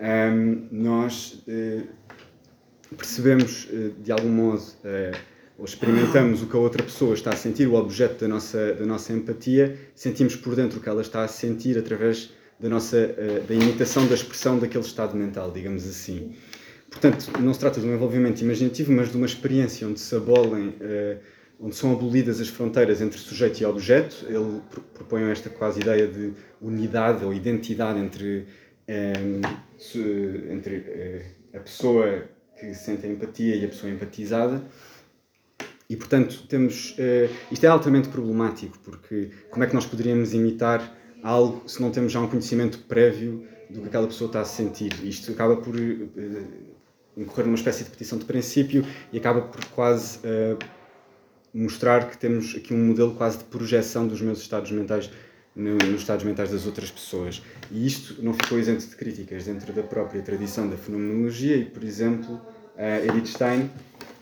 Um, 0.00 0.66
nós 0.72 1.44
percebemos 2.96 3.68
eh, 3.72 3.90
de 4.02 4.12
algum 4.12 4.28
modo 4.28 4.62
eh, 4.84 5.12
ou 5.58 5.64
experimentamos 5.64 6.42
o 6.42 6.46
que 6.46 6.56
a 6.56 6.58
outra 6.58 6.82
pessoa 6.82 7.14
está 7.14 7.30
a 7.30 7.36
sentir, 7.36 7.66
o 7.66 7.74
objeto 7.74 8.20
da 8.20 8.28
nossa, 8.28 8.74
da 8.74 8.86
nossa 8.86 9.12
empatia, 9.12 9.76
sentimos 9.94 10.34
por 10.34 10.56
dentro 10.56 10.78
o 10.78 10.82
que 10.82 10.88
ela 10.88 11.02
está 11.02 11.22
a 11.22 11.28
sentir 11.28 11.78
através 11.78 12.32
da 12.58 12.68
nossa 12.68 12.96
eh, 12.96 13.42
da 13.46 13.54
imitação 13.54 14.06
da 14.06 14.14
expressão 14.14 14.58
daquele 14.58 14.84
estado 14.84 15.16
mental, 15.16 15.50
digamos 15.50 15.86
assim. 15.86 16.34
Portanto, 16.90 17.30
não 17.40 17.54
se 17.54 17.60
trata 17.60 17.80
de 17.80 17.86
um 17.86 17.94
envolvimento 17.94 18.42
imaginativo, 18.42 18.92
mas 18.92 19.10
de 19.10 19.16
uma 19.16 19.26
experiência 19.26 19.86
onde 19.86 20.00
se 20.00 20.12
abolem, 20.16 20.74
onde 21.60 21.76
são 21.76 21.92
abolidas 21.92 22.40
as 22.40 22.48
fronteiras 22.48 23.00
entre 23.00 23.16
sujeito 23.16 23.60
e 23.60 23.64
objeto. 23.64 24.26
Ele 24.28 24.60
propõe 24.92 25.22
esta 25.30 25.48
quase 25.48 25.78
ideia 25.80 26.08
de 26.08 26.32
unidade 26.60 27.24
ou 27.24 27.32
identidade 27.32 28.00
entre, 28.00 28.44
entre 30.50 31.36
a 31.54 31.60
pessoa 31.60 32.28
que 32.60 32.74
sente 32.74 33.06
a 33.06 33.08
empatia 33.08 33.56
e 33.56 33.64
a 33.64 33.68
pessoa 33.68 33.90
empatizada. 33.90 34.62
E, 35.88 35.96
portanto, 35.96 36.46
temos, 36.46 36.92
uh, 36.92 37.34
isto 37.50 37.64
é 37.64 37.68
altamente 37.68 38.08
problemático, 38.10 38.78
porque 38.80 39.30
como 39.50 39.64
é 39.64 39.66
que 39.66 39.74
nós 39.74 39.86
poderíamos 39.86 40.32
imitar 40.34 40.96
algo 41.22 41.68
se 41.68 41.80
não 41.82 41.90
temos 41.90 42.12
já 42.12 42.20
um 42.20 42.28
conhecimento 42.28 42.78
prévio 42.80 43.44
do 43.68 43.80
que 43.80 43.88
aquela 43.88 44.06
pessoa 44.06 44.28
está 44.28 44.42
a 44.42 44.44
sentir? 44.44 44.92
Isto 45.02 45.32
acaba 45.32 45.56
por 45.56 45.74
uh, 45.74 46.08
incorrer 47.16 47.46
numa 47.46 47.56
espécie 47.56 47.82
de 47.82 47.90
petição 47.90 48.18
de 48.18 48.24
princípio 48.24 48.84
e 49.12 49.18
acaba 49.18 49.40
por 49.40 49.64
quase 49.66 50.18
uh, 50.18 50.56
mostrar 51.52 52.08
que 52.08 52.16
temos 52.16 52.54
aqui 52.54 52.72
um 52.72 52.86
modelo 52.86 53.14
quase 53.16 53.38
de 53.38 53.44
projeção 53.44 54.06
dos 54.06 54.20
meus 54.20 54.40
estados 54.40 54.70
mentais 54.70 55.10
no, 55.60 55.76
nos 55.76 56.00
estados 56.00 56.24
mentais 56.24 56.50
das 56.50 56.66
outras 56.66 56.90
pessoas. 56.90 57.42
E 57.70 57.86
isto 57.86 58.22
não 58.22 58.32
ficou 58.32 58.58
isento 58.58 58.86
de 58.86 58.96
críticas 58.96 59.44
dentro 59.44 59.72
da 59.72 59.82
própria 59.82 60.22
tradição 60.22 60.68
da 60.68 60.76
fenomenologia 60.76 61.56
e, 61.56 61.64
por 61.64 61.84
exemplo, 61.84 62.34
uh, 62.34 63.08
Edith 63.08 63.26
Stein, 63.26 63.70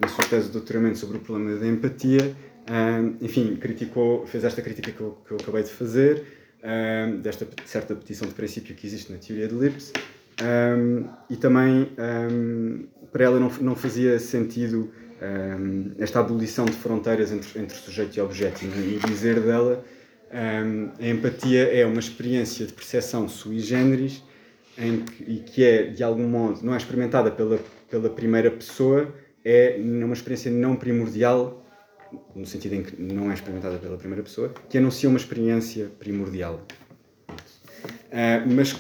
na 0.01 0.09
sua 0.09 0.25
tese 0.25 0.47
de 0.47 0.53
doutoramento 0.53 0.99
sobre 0.99 1.19
o 1.19 1.21
problema 1.21 1.59
da 1.59 1.67
empatia, 1.67 2.35
uh, 2.69 3.17
enfim, 3.25 3.57
criticou, 3.57 4.27
fez 4.27 4.45
esta 4.45 4.61
crítica 4.61 4.91
que 4.91 5.01
eu, 5.01 5.17
que 5.27 5.33
eu 5.33 5.37
acabei 5.39 5.63
de 5.63 5.71
fazer, 5.71 6.25
uh, 6.63 7.17
desta 7.19 7.47
certa 7.65 7.95
petição 7.95 8.27
de 8.27 8.35
princípio 8.35 8.75
que 8.75 8.87
existe 8.87 9.13
na 9.13 9.19
teoria 9.19 9.47
de 9.49 9.55
Lipps, 9.55 9.93
um, 10.41 11.05
e 11.29 11.37
também 11.37 11.89
um, 11.99 12.85
para 13.11 13.25
ela 13.25 13.41
não, 13.41 13.51
não 13.61 13.75
fazia 13.75 14.21
sentido 14.21 14.89
um, 15.21 15.93
esta 15.99 16.21
abolição 16.21 16.65
de 16.65 16.77
fronteiras 16.77 17.33
entre, 17.33 17.59
entre 17.59 17.77
sujeito 17.77 18.17
e 18.17 18.21
objeto. 18.21 18.65
E 18.65 19.01
dizer 19.09 19.41
dela, 19.41 19.85
a 20.31 21.09
empatia 21.09 21.65
é 21.65 21.87
uma 21.87 22.01
experiência 22.01 22.67
de 22.67 22.73
percepção 22.73 23.29
sui 23.29 23.61
generis 23.61 24.23
em 24.77 25.01
que, 25.01 25.25
e 25.25 25.39
que 25.41 25.65
é, 25.65 25.83
de 25.85 26.05
algum 26.05 26.29
modo, 26.29 26.61
não 26.63 26.75
é 26.75 26.77
experimentada 26.77 27.31
pela, 27.31 27.59
pela 27.91 28.09
primeira 28.09 28.51
pessoa, 28.51 29.13
é 29.45 29.77
uma 29.81 30.15
experiência 30.15 30.51
não 30.51 30.77
primordial, 30.77 31.65
no 32.35 32.47
sentido 32.47 32.75
em 32.75 32.83
que 32.83 33.01
não 33.01 33.31
é 33.31 33.35
experimentada 33.35 33.79
pela 33.79 33.97
primeira 33.97 34.23
pessoa, 34.23 34.53
que 34.69 34.79
anuncia 34.79 35.09
uma 35.09 35.19
experiência 35.19 35.91
primordial. 35.99 36.67
Uh, 38.11 38.55
mas 38.55 38.77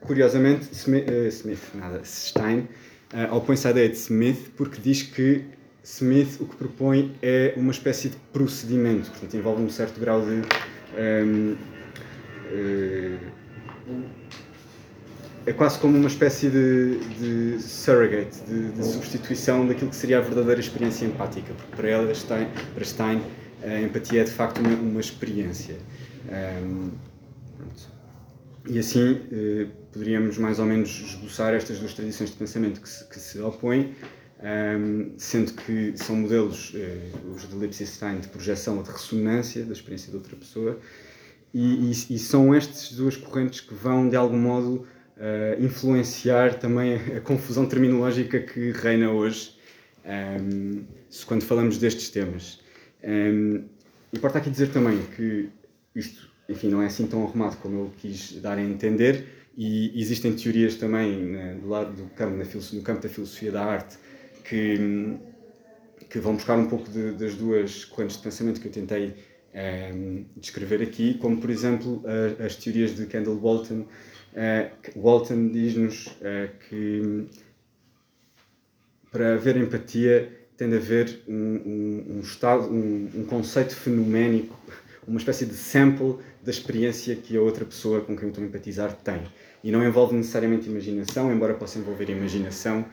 curiosamente, 0.00 0.68
Smith, 0.72 1.08
uh, 1.08 1.28
Smith 1.28 1.60
nada, 1.74 2.00
Stein, 2.04 2.68
uh, 3.12 3.34
opõe-se 3.34 3.66
à 3.66 3.70
ideia 3.70 3.88
de 3.88 3.96
Smith 3.96 4.52
porque 4.56 4.80
diz 4.80 5.02
que 5.02 5.44
Smith 5.82 6.40
o 6.40 6.46
que 6.46 6.56
propõe 6.56 7.14
é 7.22 7.54
uma 7.56 7.72
espécie 7.72 8.10
de 8.10 8.16
procedimento, 8.32 9.10
portanto 9.10 9.36
envolve 9.36 9.62
um 9.62 9.70
certo 9.70 9.98
grau 10.00 10.20
de. 10.20 10.42
Um, 10.98 11.56
uh, 12.52 13.38
é 15.46 15.52
quase 15.52 15.78
como 15.78 15.96
uma 15.96 16.08
espécie 16.08 16.50
de, 16.50 16.98
de 16.98 17.62
surrogate, 17.62 18.38
de, 18.46 18.72
de, 18.72 18.84
substituição 18.84 19.66
daquilo 19.66 19.88
que 19.88 19.96
seria 19.96 20.18
a 20.18 20.20
verdadeira 20.20 20.60
experiência 20.60 21.06
empática, 21.06 21.54
porque 21.54 21.74
para 21.74 21.88
ela, 21.88 22.14
Stein, 22.14 22.48
para 22.74 22.84
Stein, 22.84 23.22
a 23.62 23.80
empatia 23.80 24.20
é 24.20 24.24
de 24.24 24.30
facto 24.30 24.58
uma, 24.58 24.74
uma 24.74 25.00
experiência. 25.00 25.76
Um, 26.62 26.90
e 28.68 28.78
assim 28.78 29.22
eh, 29.32 29.66
poderíamos 29.92 30.36
mais 30.36 30.58
ou 30.58 30.66
menos 30.66 30.90
esboçar 31.00 31.54
estas 31.54 31.78
duas 31.78 31.94
tradições 31.94 32.30
de 32.30 32.36
pensamento 32.36 32.82
que 32.82 32.88
se, 32.88 33.08
que 33.08 33.18
se 33.18 33.38
opõem, 33.40 33.94
um, 34.40 35.12
sendo 35.18 35.52
que 35.52 35.92
são 35.96 36.16
modelos, 36.16 36.72
eh, 36.74 37.10
os 37.34 37.48
de 37.48 37.56
Lipschitz-Stein, 37.56 38.20
de 38.20 38.28
projeção 38.28 38.76
ou 38.76 38.82
de 38.82 38.90
ressonância 38.90 39.64
da 39.64 39.72
experiência 39.72 40.10
de 40.10 40.16
outra 40.16 40.36
pessoa, 40.36 40.78
e, 41.52 41.90
e, 41.90 41.90
e, 41.90 42.18
são 42.18 42.54
estas 42.54 42.92
duas 42.92 43.16
correntes 43.16 43.60
que 43.60 43.74
vão, 43.74 44.08
de 44.08 44.16
algum 44.16 44.38
modo, 44.38 44.86
uh, 45.16 45.64
influenciar 45.64 46.58
também 46.58 46.94
a, 46.94 47.16
a, 47.16 47.20
confusão 47.22 47.66
terminológica 47.66 48.38
que 48.38 48.70
reina 48.70 49.10
hoje 49.10 49.56
um, 50.04 50.84
quando 51.26 51.42
falamos 51.44 51.78
destes 51.78 52.10
temas. 52.10 52.60
Um, 53.02 53.64
importa 54.12 54.38
aqui 54.38 54.50
dizer 54.50 54.70
também 54.70 55.00
que 55.16 55.48
isto 55.96 56.28
enfim, 56.48 56.68
não 56.68 56.82
é 56.82 56.86
assim 56.86 57.06
tão 57.06 57.24
arrumado 57.24 57.56
como 57.58 57.78
eu 57.78 57.92
quis 57.98 58.40
dar 58.40 58.56
a 58.56 58.62
entender, 58.62 59.26
e 59.56 60.00
existem 60.00 60.32
teorias 60.34 60.76
também 60.76 61.16
né, 61.26 61.54
do 61.60 61.68
lado 61.68 61.92
do 61.92 62.08
campo, 62.10 62.36
na, 62.36 62.44
no 62.44 62.82
campo 62.82 63.02
da 63.02 63.08
filosofia 63.08 63.52
da 63.52 63.64
arte 63.64 63.98
que, 64.48 65.18
que 66.08 66.18
vão 66.18 66.34
buscar 66.34 66.58
um 66.58 66.68
pouco 66.68 66.88
de, 66.90 67.12
das 67.12 67.34
duas 67.34 67.84
correntes 67.84 68.16
de 68.16 68.22
pensamento 68.22 68.60
que 68.60 68.68
eu 68.68 68.72
tentei 68.72 69.14
ehm, 69.52 70.24
descrever 70.36 70.82
aqui, 70.82 71.14
como 71.14 71.40
por 71.40 71.50
exemplo 71.50 72.02
a, 72.06 72.44
as 72.44 72.56
teorias 72.56 72.94
de 72.96 73.06
Kendall 73.06 73.38
Walton. 73.38 73.86
Uh, 74.34 75.00
Walton 75.00 75.48
diz-nos 75.48 76.06
uh, 76.06 76.48
que 76.68 77.26
para 79.10 79.34
haver 79.34 79.56
empatia 79.56 80.32
tem 80.56 80.68
de 80.68 80.76
haver 80.76 81.22
um, 81.26 81.34
um, 81.34 82.16
um 82.16 82.20
estado, 82.20 82.70
um 82.70 83.24
conceito 83.28 83.74
fenoménico 83.74 84.56
uma 85.08 85.18
espécie 85.18 85.46
de 85.46 85.54
sample 85.54 86.16
da 86.44 86.50
experiência 86.50 87.16
que 87.16 87.36
a 87.36 87.40
outra 87.40 87.64
pessoa 87.64 88.02
com 88.02 88.14
quem 88.14 88.24
eu 88.24 88.28
estou 88.28 88.44
a 88.44 88.46
empatizar 88.46 88.92
tem. 88.92 89.22
E 89.64 89.72
não 89.72 89.82
envolve 89.82 90.14
necessariamente 90.14 90.68
imaginação, 90.68 91.32
embora 91.32 91.54
possa 91.54 91.78
envolver 91.78 92.10
imaginação, 92.10 92.84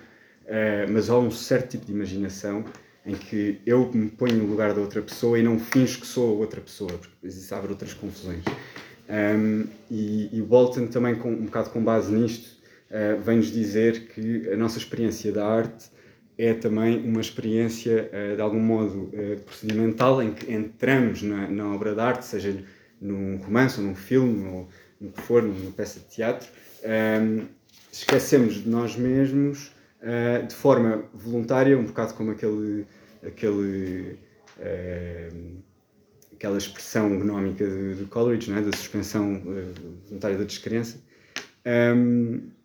uh, 0.46 0.92
mas 0.92 1.10
há 1.10 1.18
um 1.18 1.32
certo 1.32 1.72
tipo 1.72 1.86
de 1.86 1.92
imaginação 1.92 2.64
em 3.06 3.14
que 3.14 3.62
eu 3.66 3.92
me 3.94 4.10
ponho 4.10 4.36
no 4.36 4.46
lugar 4.46 4.74
da 4.74 4.82
outra 4.82 5.02
pessoa 5.02 5.38
e 5.38 5.44
não 5.44 5.60
finjo 5.60 6.00
que 6.00 6.08
sou 6.08 6.36
a 6.36 6.40
outra 6.40 6.60
pessoa, 6.60 6.92
porque 6.92 7.14
existe 7.24 7.54
haver 7.54 7.70
outras 7.70 7.94
confusões. 7.94 8.44
Um, 9.08 9.66
e, 9.92 10.36
e 10.36 10.42
Walton 10.42 10.88
também, 10.88 11.14
com, 11.14 11.30
um 11.30 11.46
bocado 11.46 11.70
com 11.70 11.84
base 11.84 12.12
nisto, 12.12 12.58
uh, 12.90 13.22
vem-nos 13.22 13.52
dizer 13.52 14.08
que 14.08 14.50
a 14.50 14.58
nossa 14.58 14.80
experiência 14.80 15.32
da 15.32 15.46
arte 15.46 15.86
é 16.38 16.54
também 16.54 16.98
uma 17.06 17.22
experiência, 17.22 18.10
eh, 18.12 18.36
de 18.36 18.42
algum 18.42 18.60
modo, 18.60 19.10
eh, 19.14 19.38
procedimental, 19.46 20.22
em 20.22 20.34
que 20.34 20.52
entramos 20.52 21.22
na, 21.22 21.50
na 21.50 21.74
obra 21.74 21.94
de 21.94 22.02
arte, 22.02 22.26
seja 22.26 22.62
num 23.00 23.38
romance, 23.38 23.80
ou 23.80 23.88
num 23.88 23.96
filme, 23.96 24.46
ou 24.48 24.70
no 25.00 25.12
que 25.12 25.22
for, 25.22 25.42
numa 25.42 25.72
peça 25.72 26.00
de 26.00 26.08
teatro, 26.08 26.48
ehm, 26.84 27.46
esquecemos 27.92 28.56
de 28.56 28.70
nós 28.70 28.98
mesmos 28.98 29.72
eh, 30.06 30.44
de 30.44 30.54
forma 30.54 31.04
voluntária, 31.16 31.76
um 31.76 31.86
bocado 31.86 32.14
como 32.14 32.30
aquele, 32.30 32.86
aquele, 33.26 34.20
ehm, 34.60 35.58
aquela 36.32 36.60
expressão 36.60 37.18
gnómica 37.18 37.66
do, 37.66 38.06
Coleridge, 38.08 38.52
é? 38.54 38.62
da 38.62 38.72
suspensão 38.72 39.42
voluntária 40.08 40.38
da 40.38 40.44
descrença. 40.44 41.00
Um, 41.66 41.72
ehm, 41.72 42.56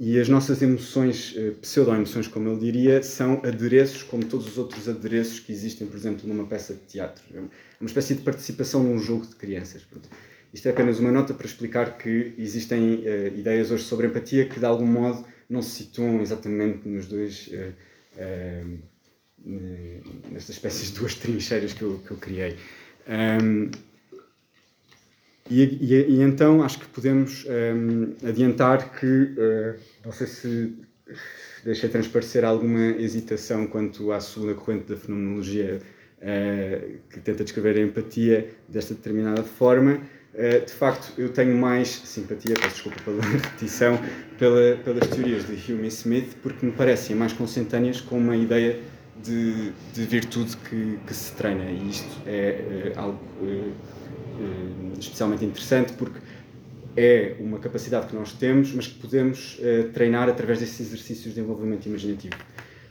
e 0.00 0.18
as 0.18 0.28
nossas 0.28 0.60
emoções, 0.60 1.34
eh, 1.36 1.52
pseudo-emoções, 1.60 2.26
como 2.26 2.48
ele 2.48 2.58
diria, 2.58 3.02
são 3.02 3.40
adereços 3.44 4.02
como 4.02 4.24
todos 4.24 4.48
os 4.48 4.58
outros 4.58 4.88
adereços 4.88 5.38
que 5.38 5.52
existem, 5.52 5.86
por 5.86 5.96
exemplo, 5.96 6.28
numa 6.28 6.46
peça 6.46 6.74
de 6.74 6.80
teatro. 6.80 7.22
É 7.32 7.38
uma 7.80 7.86
espécie 7.86 8.14
de 8.16 8.22
participação 8.22 8.82
num 8.82 8.98
jogo 8.98 9.24
de 9.26 9.36
crianças. 9.36 9.86
Isto 10.52 10.66
é 10.66 10.70
apenas 10.70 10.98
uma 10.98 11.12
nota 11.12 11.32
para 11.34 11.46
explicar 11.46 11.98
que 11.98 12.32
existem 12.38 12.96
uh, 12.96 13.38
ideias 13.38 13.70
hoje 13.70 13.84
sobre 13.84 14.06
empatia 14.06 14.48
que, 14.48 14.58
de 14.58 14.66
algum 14.66 14.86
modo, 14.86 15.24
não 15.48 15.62
se 15.62 15.84
situam 15.84 16.20
exatamente 16.20 16.88
nos 16.88 17.06
dois. 17.06 17.48
Uh, 17.48 17.72
uh, 18.16 18.98
nestas 20.30 20.50
espécies 20.50 20.90
de 20.90 20.98
duas 20.98 21.14
trincheiras 21.14 21.72
que 21.72 21.82
eu, 21.82 22.00
que 22.06 22.10
eu 22.10 22.16
criei. 22.16 22.56
Um, 23.08 23.70
e, 25.50 25.62
e, 25.62 25.94
e, 25.94 26.20
então 26.20 26.62
acho 26.62 26.78
que 26.78 26.86
podemos 26.88 27.46
um, 27.46 28.14
adiantar 28.28 28.92
que, 28.98 29.06
uh, 29.06 29.80
não 30.04 30.12
sei 30.12 30.26
se 30.26 30.74
deixei 31.64 31.88
transparecer 31.88 32.44
alguma 32.44 32.90
hesitação 32.98 33.66
quanto 33.66 34.12
à 34.12 34.20
segunda 34.20 34.54
corrente 34.54 34.84
da 34.84 34.96
fenomenologia 34.96 35.80
uh, 36.18 36.98
que 37.08 37.20
tenta 37.20 37.44
descrever 37.44 37.76
a 37.78 37.80
empatia 37.80 38.50
desta 38.68 38.92
determinada 38.94 39.42
forma. 39.42 40.02
Uh, 40.34 40.64
de 40.64 40.72
facto, 40.72 41.12
eu 41.18 41.30
tenho 41.32 41.56
mais 41.56 41.88
simpatia, 41.88 42.54
peço 42.54 42.74
desculpa 42.74 43.00
pela 43.02 43.22
repetição, 43.26 43.98
pela, 44.38 44.76
pelas 44.76 45.08
teorias 45.08 45.46
de 45.46 45.72
Hume 45.72 45.84
e 45.84 45.88
Smith, 45.88 46.36
porque 46.42 46.64
me 46.64 46.72
parecem 46.72 47.16
mais 47.16 47.32
consentâneas 47.32 48.00
com 48.00 48.18
uma 48.18 48.36
ideia 48.36 48.78
de, 49.22 49.72
de 49.92 50.04
virtude 50.04 50.56
que, 50.56 50.98
que 51.06 51.14
se 51.14 51.32
treina. 51.32 51.64
E 51.64 51.88
isto 51.90 52.16
é, 52.26 52.92
é 52.92 52.92
algo 52.96 53.18
eh, 53.42 53.72
especialmente 54.98 55.44
interessante 55.44 55.92
porque 55.94 56.20
é 56.96 57.34
uma 57.40 57.58
capacidade 57.58 58.06
que 58.06 58.14
nós 58.14 58.32
temos, 58.32 58.72
mas 58.72 58.86
que 58.86 58.94
podemos 58.94 59.60
treinar 59.92 60.28
através 60.28 60.60
desses 60.60 60.80
exercícios 60.80 61.24
de 61.24 61.30
desenvolvimento 61.30 61.86
imaginativo. 61.86 62.36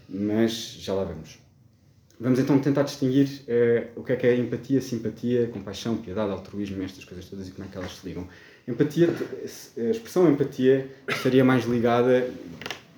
Mas 0.09 0.77
já 0.79 0.93
lá 0.93 1.03
vamos. 1.03 1.46
Vamos 2.19 2.39
então 2.39 2.57
tentar 2.59 2.81
distinguir 2.81 3.27
uh, 3.47 3.99
o 3.99 4.03
que 4.03 4.13
é 4.13 4.15
que 4.15 4.25
é 4.25 4.35
empatia, 4.35 4.81
simpatia, 4.81 5.47
compaixão, 5.47 5.97
piedade, 5.97 6.31
altruísmo, 6.31 6.81
estas 6.81 7.05
coisas 7.05 7.25
todas 7.29 7.47
e 7.47 7.51
como 7.51 7.67
é 7.67 7.71
que 7.71 7.77
elas 7.77 7.91
se 7.91 8.07
ligam. 8.07 8.27
Empatia, 8.67 9.07
a 9.07 9.81
expressão 9.91 10.29
empatia 10.29 10.89
estaria 11.07 11.43
mais 11.43 11.65
ligada, 11.65 12.27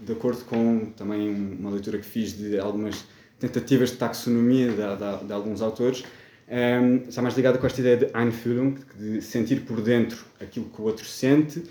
de 0.02 0.14
acordo 0.14 0.44
com 0.46 0.92
também 0.96 1.30
uma 1.30 1.70
leitura 1.70 1.98
que 1.98 2.06
fiz 2.06 2.38
de 2.38 2.58
algumas 2.58 3.06
tentativas 3.40 3.92
de 3.92 3.98
taxonomia 3.98 4.70
de, 4.70 4.76
de, 4.76 5.28
de 5.28 5.34
alguns 5.34 5.62
autores, 5.62 6.04
um, 6.50 7.08
está 7.08 7.22
mais 7.22 7.36
ligada 7.36 7.58
com 7.58 7.68
esta 7.68 7.80
ideia 7.80 7.98
de 7.98 8.06
Einfühlung, 8.18 8.76
de 8.98 9.22
sentir 9.22 9.62
por 9.62 9.82
dentro 9.82 10.26
aquilo 10.40 10.66
que 10.66 10.82
o 10.82 10.86
outro 10.86 11.06
sente, 11.06 11.64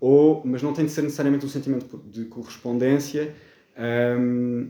ou, 0.00 0.42
mas 0.44 0.62
não 0.62 0.72
tem 0.72 0.84
de 0.84 0.90
ser 0.90 1.02
necessariamente 1.02 1.46
um 1.46 1.48
sentimento 1.48 2.02
de 2.12 2.26
correspondência, 2.26 3.34
um, 4.18 4.68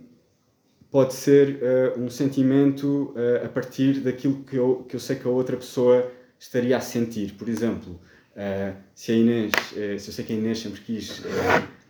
pode 0.96 1.12
ser 1.12 1.60
uh, 1.62 2.00
um 2.00 2.08
sentimento 2.08 3.12
uh, 3.14 3.44
a 3.44 3.48
partir 3.50 4.00
daquilo 4.00 4.42
que 4.44 4.56
eu, 4.56 4.86
que 4.88 4.96
eu 4.96 5.00
sei 5.00 5.16
que 5.16 5.28
a 5.28 5.30
outra 5.30 5.54
pessoa 5.54 6.10
estaria 6.38 6.74
a 6.74 6.80
sentir. 6.80 7.34
Por 7.34 7.50
exemplo, 7.50 8.00
uh, 8.32 8.74
se 8.94 9.12
a 9.12 9.14
Inês, 9.14 9.52
se 10.00 10.08
eu 10.08 10.14
sei 10.14 10.24
que 10.24 10.32
a 10.32 10.36
Inês 10.36 10.58
sempre 10.58 10.80
quis 10.80 11.20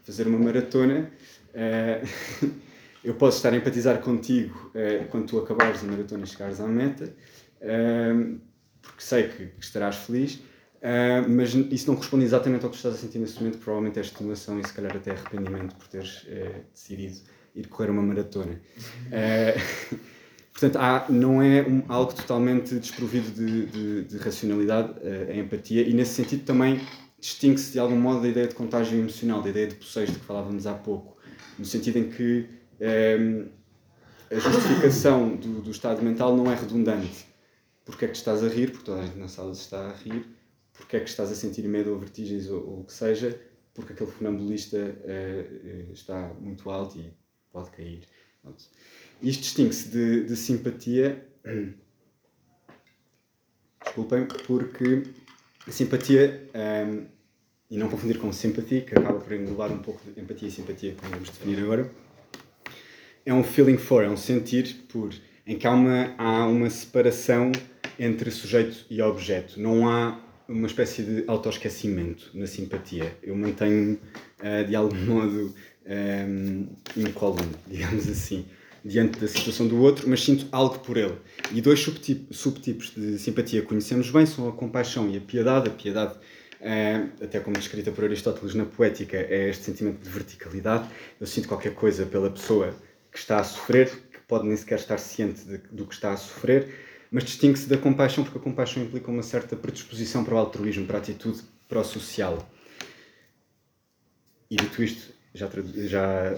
fazer 0.02 0.26
uma 0.26 0.40
maratona, 0.40 1.08
eu 3.04 3.14
posso 3.14 3.36
estar 3.36 3.52
a 3.52 3.56
empatizar 3.56 4.00
contigo 4.00 4.72
quando 5.10 5.28
tu 5.28 5.38
acabares 5.38 5.84
a 5.84 5.86
maratona 5.86 6.24
e 6.24 6.26
chegares 6.26 6.58
à 6.58 6.66
meta, 6.66 7.14
porque 8.82 9.00
sei 9.04 9.28
que, 9.28 9.46
que 9.46 9.64
estarás 9.64 9.94
feliz. 9.98 10.34
Uh, 10.34 11.28
mas 11.28 11.54
isso 11.54 11.86
não 11.86 11.94
corresponde 11.94 12.24
exatamente 12.24 12.64
ao 12.64 12.70
que 12.70 12.76
estás 12.76 12.96
a 12.96 12.98
sentir 12.98 13.20
nesse 13.20 13.36
momento, 13.38 13.58
provavelmente 13.58 14.00
é 14.00 14.02
estimulação 14.02 14.58
e 14.58 14.66
se 14.66 14.72
calhar 14.72 14.96
até 14.96 15.12
arrependimento 15.12 15.76
por 15.76 15.86
teres 15.86 16.24
uh, 16.24 16.64
decidido 16.72 17.35
ir 17.56 17.66
correr 17.68 17.90
uma 17.90 18.02
maratona. 18.02 18.60
Uh, 19.06 19.96
portanto, 20.52 20.76
há, 20.76 21.06
não 21.08 21.42
é 21.42 21.62
um, 21.62 21.82
algo 21.88 22.12
totalmente 22.14 22.74
desprovido 22.76 23.30
de, 23.30 23.66
de, 23.66 24.04
de 24.04 24.18
racionalidade, 24.18 24.94
a 25.30 25.36
empatia, 25.36 25.82
e 25.82 25.92
nesse 25.92 26.14
sentido 26.14 26.44
também 26.44 26.80
distingue-se 27.18 27.72
de 27.72 27.78
algum 27.78 27.96
modo 27.96 28.22
da 28.22 28.28
ideia 28.28 28.46
de 28.46 28.54
contágio 28.54 28.98
emocional, 28.98 29.42
da 29.42 29.50
ideia 29.50 29.66
de 29.66 29.74
poções 29.74 30.10
de 30.12 30.18
que 30.18 30.24
falávamos 30.24 30.66
há 30.66 30.74
pouco, 30.74 31.16
no 31.58 31.64
sentido 31.64 31.98
em 31.98 32.10
que 32.10 32.46
a 34.30 34.38
justificação 34.38 35.34
do, 35.36 35.62
do 35.62 35.70
estado 35.70 36.02
mental 36.02 36.36
não 36.36 36.50
é 36.50 36.54
redundante. 36.54 37.26
Porque 37.84 38.04
é 38.04 38.08
que 38.08 38.16
estás 38.16 38.42
a 38.42 38.48
rir? 38.48 38.70
Porque 38.70 38.84
toda 38.84 39.00
a 39.00 39.04
gente 39.04 39.18
na 39.18 39.28
sala 39.28 39.52
está 39.52 39.88
a 39.88 39.92
rir 39.92 40.26
porque 40.76 40.96
é 40.96 41.00
que 41.00 41.08
estás 41.08 41.30
a 41.32 41.34
sentir 41.34 41.66
medo 41.66 41.92
ou 41.92 41.98
vertigens 41.98 42.48
ou, 42.48 42.66
ou 42.66 42.80
o 42.80 42.84
que 42.84 42.92
seja, 42.92 43.38
porque 43.74 43.92
aquele 43.92 44.10
funambulista 44.10 44.76
uh, 44.78 45.92
está 45.92 46.32
muito 46.40 46.70
alto 46.70 46.98
e 46.98 47.12
pode 47.52 47.70
cair. 47.70 48.02
Pronto. 48.42 48.64
Isto 49.22 49.42
distingue-se 49.42 49.88
de, 49.88 50.24
de, 50.24 50.36
simpatia. 50.36 51.26
Desculpem, 53.84 54.26
porque 54.46 55.04
a 55.66 55.70
simpatia, 55.70 56.48
um, 56.54 57.06
e 57.70 57.78
não 57.78 57.88
confundir 57.88 58.18
com 58.18 58.32
simpatia, 58.32 58.82
que 58.82 58.96
acaba 58.98 59.18
por 59.18 59.32
englobar 59.32 59.72
um 59.72 59.78
pouco 59.78 60.00
de 60.10 60.20
empatia 60.20 60.48
e 60.48 60.50
simpatia, 60.50 60.94
como 60.94 61.10
vamos 61.10 61.30
definir 61.30 61.62
agora, 61.62 61.90
é 63.24 63.32
um 63.32 63.42
feeling 63.42 63.78
for, 63.78 64.04
é 64.04 64.08
um 64.08 64.16
sentir 64.16 64.86
por, 64.88 65.12
em 65.46 65.58
que 65.58 65.66
há 65.66 65.72
uma, 65.72 66.14
há 66.18 66.46
uma 66.46 66.70
separação 66.70 67.50
entre 67.98 68.30
sujeito 68.30 68.86
e 68.88 69.02
objeto. 69.02 69.60
Não 69.60 69.88
há 69.88 70.20
uma 70.48 70.66
espécie 70.66 71.02
de 71.02 71.24
autoesquecimento 71.26 72.30
na 72.34 72.46
simpatia. 72.46 73.16
Eu 73.22 73.34
mantenho 73.34 73.98
uh, 74.40 74.64
de 74.66 74.76
algum 74.76 74.96
modo 75.06 75.54
um, 75.86 76.68
digamos 77.66 78.08
assim, 78.08 78.44
diante 78.84 79.18
da 79.18 79.26
situação 79.26 79.66
do 79.66 79.80
outro, 79.80 80.08
mas 80.08 80.22
sinto 80.22 80.46
algo 80.52 80.78
por 80.78 80.96
ele. 80.96 81.16
E 81.52 81.60
dois 81.60 81.80
subtipos, 81.80 82.38
subtipos 82.38 82.92
de 82.94 83.18
simpatia 83.18 83.62
conhecemos 83.62 84.10
bem 84.10 84.24
são 84.26 84.48
a 84.48 84.52
compaixão 84.52 85.10
e 85.10 85.16
a 85.16 85.20
piedade. 85.20 85.68
A 85.68 85.72
piedade, 85.72 86.14
uh, 86.14 87.24
até 87.24 87.40
como 87.40 87.56
descrita 87.56 87.90
por 87.90 88.04
Aristóteles 88.04 88.54
na 88.54 88.64
Poética, 88.64 89.16
é 89.16 89.48
este 89.48 89.64
sentimento 89.64 90.02
de 90.02 90.08
verticalidade. 90.08 90.88
Eu 91.20 91.26
sinto 91.26 91.48
qualquer 91.48 91.74
coisa 91.74 92.06
pela 92.06 92.30
pessoa 92.30 92.74
que 93.10 93.18
está 93.18 93.40
a 93.40 93.44
sofrer, 93.44 93.88
que 93.88 94.20
pode 94.28 94.46
nem 94.46 94.56
sequer 94.56 94.78
estar 94.78 94.98
ciente 94.98 95.44
de, 95.44 95.58
do 95.72 95.86
que 95.86 95.94
está 95.94 96.12
a 96.12 96.16
sofrer, 96.16 96.68
mas 97.10 97.24
distingue-se 97.24 97.68
da 97.68 97.78
compaixão 97.78 98.24
porque 98.24 98.38
a 98.38 98.42
compaixão 98.42 98.82
implica 98.82 99.10
uma 99.10 99.22
certa 99.22 99.56
predisposição 99.56 100.24
para 100.24 100.34
o 100.34 100.38
altruísmo, 100.38 100.86
para 100.86 100.98
a 100.98 101.00
atitude 101.00 101.42
para 101.68 101.80
o 101.80 101.84
social. 101.84 102.48
E 104.48 104.56
dito 104.56 104.82
isto, 104.82 105.15
já, 105.36 105.48
já 105.86 106.34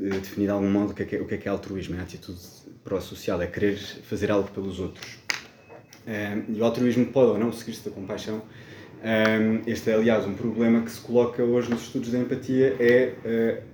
eh, 0.00 0.36
de 0.36 0.48
algum 0.48 0.70
modo 0.70 0.92
o 0.92 0.94
que, 0.94 1.02
é 1.02 1.06
que 1.06 1.16
é, 1.16 1.20
o 1.20 1.26
que 1.26 1.34
é, 1.34 1.38
que 1.38 1.48
é 1.48 1.50
altruísmo, 1.50 1.96
é 1.96 2.00
a 2.00 2.02
atitude 2.02 2.40
para 2.82 2.96
o 2.96 3.00
social, 3.00 3.40
é 3.40 3.46
querer 3.46 3.76
fazer 3.76 4.30
algo 4.30 4.50
pelos 4.50 4.80
outros. 4.80 5.18
Eh, 6.06 6.42
e 6.48 6.60
o 6.60 6.64
altruísmo 6.64 7.06
pode 7.06 7.32
ou 7.32 7.38
não 7.38 7.52
seguir-se 7.52 7.88
da 7.88 7.94
compaixão, 7.94 8.42
um, 9.02 9.62
este 9.66 9.90
é, 9.90 9.94
aliás, 9.94 10.26
um 10.26 10.34
problema 10.34 10.82
que 10.82 10.90
se 10.90 11.00
coloca 11.00 11.42
hoje 11.42 11.70
nos 11.70 11.82
estudos 11.84 12.10
da 12.10 12.18
empatia, 12.18 12.76
é 12.78 13.14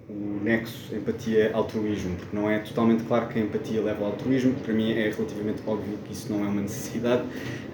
uh, 0.08 0.12
o 0.12 0.40
nexo 0.40 0.94
empatia-altruísmo, 0.94 2.14
porque 2.14 2.36
não 2.36 2.48
é 2.48 2.60
totalmente 2.60 3.02
claro 3.02 3.26
que 3.26 3.38
a 3.40 3.42
empatia 3.42 3.82
leva 3.82 4.04
ao 4.04 4.12
altruísmo, 4.12 4.54
para 4.54 4.72
mim 4.72 4.92
é 4.92 5.10
relativamente 5.10 5.62
óbvio 5.66 5.98
que 6.04 6.12
isso 6.12 6.32
não 6.32 6.44
é 6.44 6.48
uma 6.48 6.62
necessidade, 6.62 7.24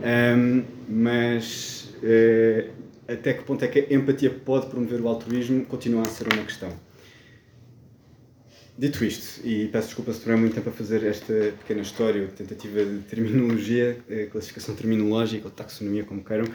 um, 0.02 0.64
mas 0.88 1.94
uh, 1.98 2.70
até 3.08 3.34
que 3.34 3.44
ponto 3.44 3.64
é 3.64 3.68
que 3.68 3.80
a 3.80 3.94
empatia 3.94 4.30
pode 4.30 4.66
promover 4.66 5.00
o 5.00 5.08
altruísmo 5.08 5.64
continua 5.66 6.02
a 6.02 6.06
ser 6.06 6.32
uma 6.32 6.44
questão. 6.44 6.72
Dito 8.76 9.04
isto, 9.04 9.46
e 9.46 9.68
peço 9.68 9.88
desculpa 9.88 10.12
se 10.12 10.20
demorei 10.20 10.40
muito 10.40 10.54
tempo 10.54 10.70
a 10.70 10.72
fazer 10.72 11.04
esta 11.04 11.32
pequena 11.58 11.82
história, 11.82 12.26
tentativa 12.28 12.82
de 12.82 13.00
terminologia, 13.00 14.02
eh, 14.08 14.26
classificação 14.26 14.74
terminológica 14.74 15.44
ou 15.44 15.50
taxonomia, 15.50 16.04
como 16.04 16.24
queiram, 16.24 16.46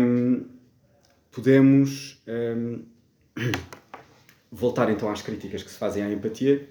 um, 0.00 0.44
podemos 1.30 2.20
um, 2.26 2.84
voltar 4.50 4.90
então 4.90 5.08
às 5.08 5.22
críticas 5.22 5.62
que 5.62 5.70
se 5.70 5.78
fazem 5.78 6.02
à 6.02 6.10
empatia 6.10 6.68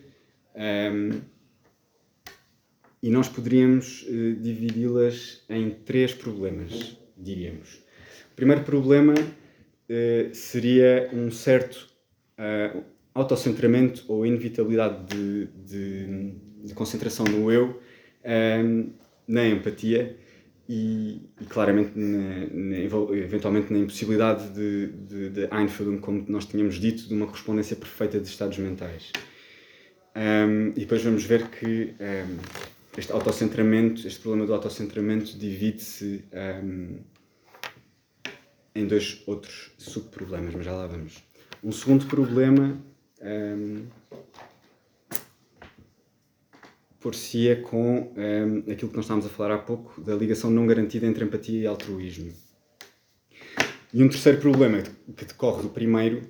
um, 0.54 1.22
e 3.02 3.10
nós 3.10 3.30
poderíamos 3.30 4.04
uh, 4.04 4.36
dividi-las 4.36 5.42
em 5.50 5.70
três 5.70 6.14
problemas, 6.14 6.98
diríamos. 7.18 7.82
Primeiro 8.40 8.64
problema 8.64 9.14
uh, 9.16 10.34
seria 10.34 11.10
um 11.12 11.30
certo 11.30 11.90
uh, 12.40 12.82
autocentramento 13.14 14.06
ou 14.08 14.26
inevitabilidade 14.26 15.14
de, 15.14 15.48
de, 15.66 16.34
de, 16.64 16.74
concentração 16.74 17.26
no 17.26 17.52
eu 17.52 17.82
na 19.28 19.46
empatia 19.46 20.16
e, 20.70 21.22
e 21.42 21.46
claramente, 21.50 21.92
na, 22.00 22.48
na, 22.50 22.78
eventualmente, 23.18 23.74
na 23.74 23.80
impossibilidade 23.80 24.54
de, 24.54 24.88
de, 24.88 25.30
de 25.32 25.98
como 26.00 26.24
nós 26.30 26.46
tínhamos 26.46 26.76
dito, 26.80 27.10
de 27.10 27.14
uma 27.14 27.26
correspondência 27.26 27.76
perfeita 27.76 28.22
de 28.22 28.28
estados 28.30 28.58
mentais. 28.58 29.12
Um, 30.16 30.70
e 30.78 30.80
depois 30.80 31.04
vamos 31.04 31.26
ver 31.26 31.50
que 31.50 31.94
um, 32.00 32.38
este 32.98 33.12
autocentramento, 33.12 34.08
este 34.08 34.22
problema 34.22 34.48
do 34.48 34.54
autocentramento 34.54 35.38
divide-se 35.38 36.24
um, 36.64 37.00
em 38.80 38.88
dois 38.88 39.22
outros 39.26 39.72
subproblemas, 39.78 40.54
mas 40.56 40.66
já 40.66 40.74
lá 40.74 40.88
vamos. 40.88 41.24
Um 41.64 41.72
segundo 41.72 42.06
problema 42.06 42.78
por-se-ia 47.00 47.62
com 47.62 48.14
um, 48.16 48.72
aquilo 48.72 48.90
que 48.90 48.96
nós 48.96 49.06
estávamos 49.06 49.26
a 49.26 49.30
falar 49.30 49.56
há 49.56 49.58
pouco, 49.58 50.02
da 50.02 50.16
ligação 50.16 50.52
não 50.52 50.68
garantida 50.68 51.06
entre 51.06 51.24
empatia 51.24 51.62
e 51.62 51.68
altruísmo. 51.68 52.32
E 53.94 54.04
um 54.04 54.10
terceiro 54.10 54.40
problema 54.40 54.84
que 55.16 55.26
decorre 55.26 55.64
do 55.64 55.70
primeiro 55.70 56.22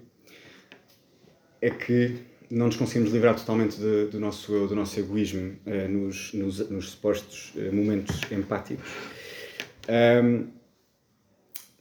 é 1.61 1.69
que 1.69 2.15
não 2.49 2.67
nos 2.67 2.77
conseguimos 2.77 3.11
livrar 3.11 3.35
totalmente 3.35 3.77
de, 3.77 4.07
do 4.07 4.19
nosso 4.19 4.53
eu, 4.53 4.67
do 4.67 4.75
nosso 4.75 4.99
egoísmo 4.99 5.57
uh, 5.65 5.89
nos, 5.89 6.33
nos, 6.33 6.69
nos, 6.69 6.89
supostos 6.91 7.53
uh, 7.55 7.75
momentos 7.75 8.21
empáticos. 8.31 8.89
Um, 10.23 10.47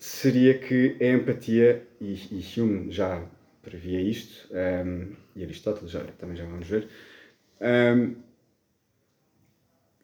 seria 0.09 0.59
que 0.59 0.97
a 1.01 1.12
empatia, 1.12 1.87
e, 2.01 2.14
e 2.14 2.61
Hume 2.61 2.90
já 2.90 3.25
previa 3.62 4.01
isto, 4.01 4.49
um, 4.53 5.14
e 5.37 5.44
Aristóteles 5.44 5.90
já, 5.90 6.05
também 6.18 6.37
já 6.37 6.44
vamos 6.44 6.66
ver, 6.66 6.88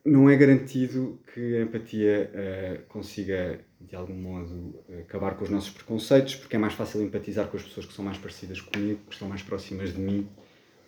não 0.04 0.28
é 0.28 0.36
garantido 0.36 1.18
que 1.32 1.56
a 1.56 1.62
empatia 1.62 2.30
uh, 2.34 2.86
consiga, 2.88 3.60
de 3.80 3.96
algum 3.96 4.14
modo, 4.14 4.78
acabar 5.00 5.34
com 5.34 5.44
os 5.44 5.50
nossos 5.50 5.70
preconceitos, 5.70 6.34
porque 6.34 6.56
é 6.56 6.58
mais 6.58 6.74
fácil 6.74 7.02
empatizar 7.02 7.48
com 7.48 7.56
as 7.56 7.62
pessoas 7.62 7.86
que 7.86 7.94
são 7.94 8.04
mais 8.04 8.18
parecidas 8.18 8.60
comigo, 8.60 9.00
que 9.06 9.14
estão 9.14 9.28
mais 9.28 9.42
próximas 9.42 9.94
de 9.94 10.00
mim. 10.00 10.28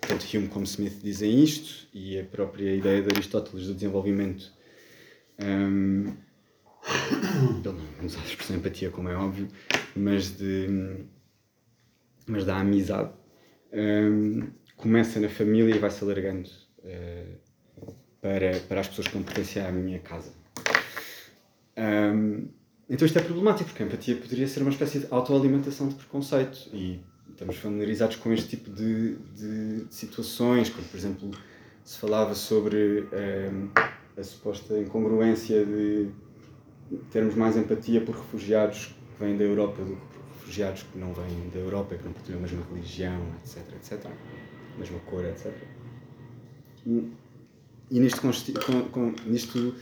Tanto 0.02 0.24
Hume 0.36 0.48
como 0.48 0.64
Smith 0.66 1.00
dizem 1.02 1.42
isto, 1.42 1.88
e 1.94 2.20
a 2.20 2.24
própria 2.24 2.74
ideia 2.74 3.00
de 3.00 3.08
Aristóteles 3.08 3.66
do 3.66 3.74
desenvolvimento. 3.74 4.52
Um, 5.42 6.12
ele 7.64 7.78
não 7.98 8.06
usa 8.06 8.18
a 8.18 8.24
expressão 8.24 8.56
empatia, 8.56 8.90
como 8.90 9.08
é 9.08 9.16
óbvio, 9.16 9.48
mas, 9.94 10.36
de, 10.36 11.04
mas 12.26 12.44
da 12.44 12.58
amizade. 12.58 13.10
Um, 13.72 14.48
começa 14.76 15.18
na 15.20 15.28
família 15.28 15.74
e 15.74 15.78
vai 15.78 15.90
se 15.90 16.02
alargando. 16.04 16.48
Uh, 16.78 17.46
para, 18.26 18.58
para 18.68 18.80
as 18.80 18.88
pessoas 18.88 19.08
que 19.08 19.16
não 19.16 19.22
pertencem 19.22 19.62
à 19.62 19.70
minha 19.70 20.00
casa. 20.00 20.32
Um, 21.78 22.48
então 22.88 23.06
isto 23.06 23.18
é 23.18 23.22
problemático, 23.22 23.70
porque 23.70 23.82
a 23.82 23.86
empatia 23.86 24.16
poderia 24.16 24.48
ser 24.48 24.62
uma 24.62 24.70
espécie 24.70 25.00
de 25.00 25.06
autoalimentação 25.10 25.88
de 25.88 25.94
preconceito 25.94 26.68
e 26.72 27.00
estamos 27.30 27.56
familiarizados 27.56 28.16
com 28.16 28.32
este 28.32 28.56
tipo 28.56 28.70
de, 28.70 29.16
de 29.16 29.86
situações, 29.90 30.70
como 30.70 30.86
por 30.86 30.96
exemplo 30.96 31.30
se 31.84 31.98
falava 31.98 32.34
sobre 32.34 33.02
um, 33.02 33.70
a 34.16 34.22
suposta 34.22 34.78
incongruência 34.78 35.64
de 35.64 36.10
termos 37.10 37.34
mais 37.34 37.56
empatia 37.56 38.00
por 38.00 38.14
refugiados 38.14 38.86
que 38.86 39.24
vêm 39.24 39.36
da 39.36 39.44
Europa 39.44 39.82
do 39.82 39.96
que 39.96 40.06
por 40.06 40.32
refugiados 40.38 40.82
que 40.84 40.98
não 40.98 41.12
vêm 41.12 41.50
da 41.52 41.58
Europa, 41.58 41.96
que 41.96 42.04
não 42.04 42.12
partilham 42.12 42.38
a 42.38 42.42
mesma 42.42 42.64
religião, 42.70 43.20
etc, 43.42 43.62
etc, 43.74 44.06
a 44.06 44.78
mesma 44.78 44.98
cor, 45.00 45.24
etc. 45.24 45.52
e 47.90 48.00
nisto, 48.00 48.20
com, 48.20 48.82
com, 48.90 49.14
nisto 49.26 49.74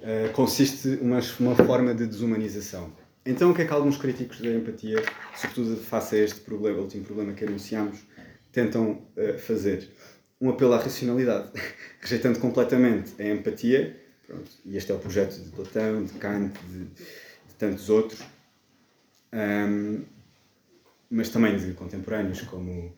uh, 0.00 0.32
consiste 0.32 0.98
uma, 1.00 1.20
uma 1.38 1.54
forma 1.54 1.94
de 1.94 2.06
desumanização. 2.06 2.92
Então, 3.24 3.50
o 3.50 3.54
que 3.54 3.62
é 3.62 3.66
que 3.66 3.72
alguns 3.72 3.98
críticos 3.98 4.40
da 4.40 4.48
empatia, 4.48 5.02
sobretudo 5.36 5.76
face 5.76 6.16
a 6.16 6.24
este 6.24 6.40
problema, 6.40 6.78
último 6.78 7.04
problema 7.04 7.32
que 7.32 7.44
anunciamos, 7.44 7.98
tentam 8.50 9.02
uh, 9.16 9.38
fazer? 9.38 9.90
Um 10.40 10.48
apelo 10.48 10.72
à 10.72 10.78
racionalidade, 10.78 11.50
rejeitando 12.00 12.38
completamente 12.38 13.20
a 13.20 13.26
empatia, 13.26 13.99
pronto, 14.30 14.50
e 14.64 14.76
este 14.76 14.92
é 14.92 14.94
o 14.94 14.98
projeto 14.98 15.36
de 15.42 15.50
Platão, 15.50 16.04
de 16.04 16.12
Kant, 16.14 16.56
de, 16.68 16.84
de 16.84 17.54
tantos 17.58 17.90
outros, 17.90 18.22
um, 19.32 20.04
mas 21.10 21.28
também 21.30 21.58
de 21.58 21.72
contemporâneos 21.74 22.40
como, 22.42 22.94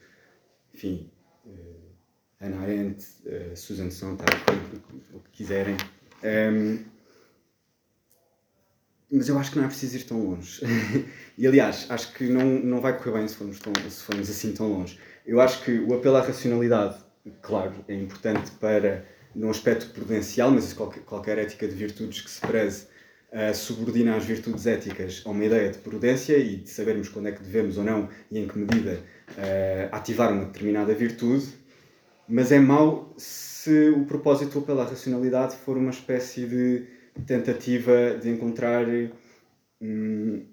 enfim, 0.74 1.10
uh, 1.46 2.60
Arendt, 2.60 3.06
uh, 3.24 3.56
Susan 3.56 3.90
Sontag, 3.90 4.30
o 5.14 5.20
que 5.20 5.30
quiserem. 5.32 5.76
Um, 6.22 6.84
mas 9.10 9.28
eu 9.28 9.38
acho 9.38 9.50
que 9.50 9.58
não 9.58 9.64
é 9.64 9.68
preciso 9.68 9.96
ir 9.96 10.04
tão 10.04 10.22
longe. 10.22 10.60
e 11.36 11.46
aliás, 11.46 11.86
acho 11.90 12.12
que 12.12 12.24
não, 12.24 12.44
não 12.44 12.80
vai 12.80 12.96
correr 12.96 13.18
bem 13.18 13.28
se 13.28 13.36
formos, 13.36 13.58
tão, 13.58 13.72
se 13.88 14.02
formos 14.02 14.28
assim 14.28 14.52
tão 14.52 14.68
longe. 14.68 14.98
Eu 15.24 15.40
acho 15.40 15.62
que 15.64 15.78
o 15.78 15.94
apelo 15.94 16.16
à 16.16 16.22
racionalidade, 16.22 16.98
claro, 17.40 17.72
é 17.88 17.94
importante 17.94 18.50
para 18.52 19.06
num 19.34 19.50
aspecto 19.50 19.92
prudencial, 19.92 20.50
mas 20.50 20.72
qualquer, 20.72 21.00
qualquer 21.04 21.38
ética 21.38 21.66
de 21.66 21.74
virtudes 21.74 22.20
que 22.20 22.30
se 22.30 22.40
preze 22.40 22.86
uh, 23.32 23.54
subordina 23.54 24.16
as 24.16 24.24
virtudes 24.24 24.66
éticas 24.66 25.22
a 25.24 25.30
uma 25.30 25.44
ideia 25.44 25.70
de 25.70 25.78
prudência 25.78 26.36
e 26.36 26.56
de 26.56 26.70
sabermos 26.70 27.08
quando 27.08 27.28
é 27.28 27.32
que 27.32 27.42
devemos 27.42 27.78
ou 27.78 27.84
não 27.84 28.08
e 28.30 28.38
em 28.38 28.46
que 28.46 28.58
medida 28.58 29.00
uh, 29.30 29.88
ativar 29.90 30.32
uma 30.32 30.44
determinada 30.44 30.94
virtude, 30.94 31.46
mas 32.28 32.52
é 32.52 32.58
mau 32.58 33.14
se 33.16 33.90
o 33.90 34.04
propósito 34.04 34.64
à 34.68 34.84
racionalidade 34.84 35.56
for 35.56 35.76
uma 35.76 35.90
espécie 35.90 36.46
de 36.46 36.86
tentativa 37.26 38.18
de 38.20 38.30
encontrar 38.30 38.86
um, 39.80 40.46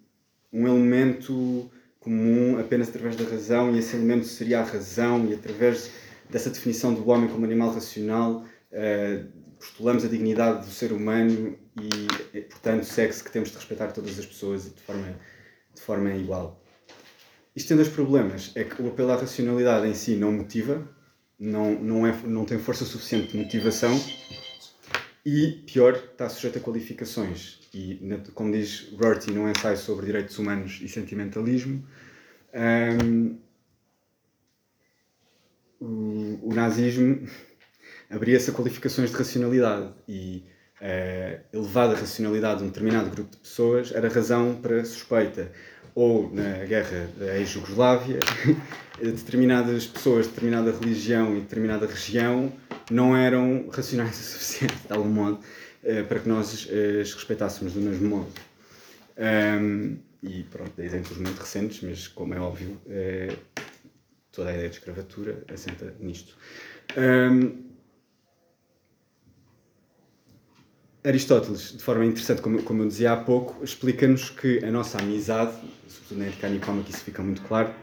um 0.52 0.68
elemento 0.68 1.70
comum 2.00 2.58
apenas 2.60 2.90
através 2.90 3.16
da 3.16 3.24
razão, 3.26 3.76
e 3.76 3.80
esse 3.80 3.96
elemento 3.96 4.26
seria 4.26 4.62
a 4.62 4.64
razão, 4.64 5.26
e 5.28 5.34
através 5.34 5.92
dessa 6.30 6.50
definição 6.50 6.94
do 6.94 7.08
homem 7.10 7.30
como 7.30 7.46
animal 7.46 7.72
racional, 7.72 8.46
postulamos 9.60 10.06
a 10.06 10.08
dignidade 10.08 10.66
do 10.66 10.72
ser 10.72 10.92
humano 10.92 11.58
e, 12.34 12.42
portanto, 12.42 12.84
segue-se 12.84 13.24
que 13.24 13.32
temos 13.32 13.50
de 13.50 13.56
respeitar 13.56 13.92
todas 13.92 14.18
as 14.18 14.26
pessoas 14.26 14.74
de 14.74 14.82
forma, 14.82 15.20
de 15.74 15.82
forma 15.82 16.14
igual. 16.16 16.64
Isto 17.56 17.70
tem 17.70 17.78
dois 17.78 17.90
problemas. 17.90 18.52
É 18.56 18.64
que 18.64 18.82
o 18.82 18.88
apelo 18.88 19.12
à 19.12 19.16
racionalidade 19.16 19.88
em 19.88 19.94
si 19.94 20.16
não 20.16 20.32
motiva, 20.32 20.88
não, 21.38 21.74
não, 21.74 22.08
é, 22.08 22.16
não 22.26 22.46
tem 22.46 22.58
força 22.58 22.86
suficiente 22.86 23.32
de 23.32 23.38
motivação 23.38 23.92
e, 25.26 25.64
pior, 25.68 25.94
está 25.94 26.30
sujeito 26.30 26.58
a 26.58 26.62
qualificações. 26.62 27.60
E, 27.74 28.00
como 28.34 28.52
diz 28.52 28.90
Rorty 28.94 29.32
num 29.32 29.50
ensaio 29.50 29.78
sobre 29.78 30.06
direitos 30.06 30.40
humanos 30.40 30.80
e 30.82 30.88
sentimentalismo, 30.88 31.86
um, 33.04 33.38
o, 35.80 36.50
o, 36.50 36.54
nazismo 36.54 37.28
abria-se 38.10 38.50
a 38.50 38.54
qualificações 38.54 39.12
de 39.12 39.16
racionalidade 39.16 39.90
e 40.08 40.44
a 40.82 41.40
elevada 41.56 41.94
racionalidade 41.96 42.60
de 42.60 42.64
um 42.66 42.68
determinado 42.68 43.10
grupo 43.10 43.32
de 43.32 43.38
pessoas 43.38 43.92
era 43.92 44.10
razão 44.10 44.56
para 44.56 44.84
suspeita. 44.84 45.52
Ou 45.94 46.34
na 46.34 46.66
guerra 46.66 47.10
da 47.18 47.38
ex-Jugoslávia, 47.38 48.20
determinadas 49.02 49.86
pessoas 49.86 50.26
de 50.26 50.32
determinada 50.32 50.72
religião 50.72 51.36
e 51.36 51.42
determinada 51.42 51.86
região 51.86 52.54
não 52.90 53.16
eram 53.16 53.68
racionais 53.70 54.16
o 54.20 54.24
suficiente, 54.24 54.76
de 54.88 54.94
algum 54.94 55.10
modo, 55.10 55.40
eh, 55.84 56.04
para 56.04 56.20
que 56.20 56.30
nós 56.30 56.68
eh, 56.72 57.02
as 57.02 57.14
respeitássemos 57.14 57.74
do 57.74 57.82
mesmo 57.82 58.08
modo. 58.08 58.32
Um, 59.18 59.98
e 60.24 60.44
pronto, 60.44 60.72
dei 60.78 60.86
exemplos 60.86 61.18
muito 61.18 61.38
recentes, 61.40 61.82
mas 61.82 62.08
como 62.08 62.34
é 62.34 62.40
óbvio, 62.40 62.80
toda 64.32 64.50
a 64.50 64.54
ideia 64.54 64.70
de 64.70 64.76
escravatura 64.76 65.44
assenta 65.50 65.94
nisto. 66.00 66.38
Um, 66.98 67.69
Aristóteles, 71.04 71.78
de 71.78 71.84
forma 71.84 72.06
interessante, 72.06 72.42
como, 72.42 72.62
como 72.62 72.84
eu 72.84 72.88
dizia 72.88 73.14
há 73.14 73.18
pouco, 73.18 73.64
explica-nos 73.64 74.30
que 74.30 74.64
a 74.64 74.70
nossa 74.70 74.98
amizade, 74.98 75.54
sobretudo 75.88 76.20
na 76.20 76.26
Ética 76.26 76.50
Nicómica 76.50 76.90
isso 76.90 77.04
fica 77.04 77.24
muito 77.24 77.42
claro, 77.44 77.74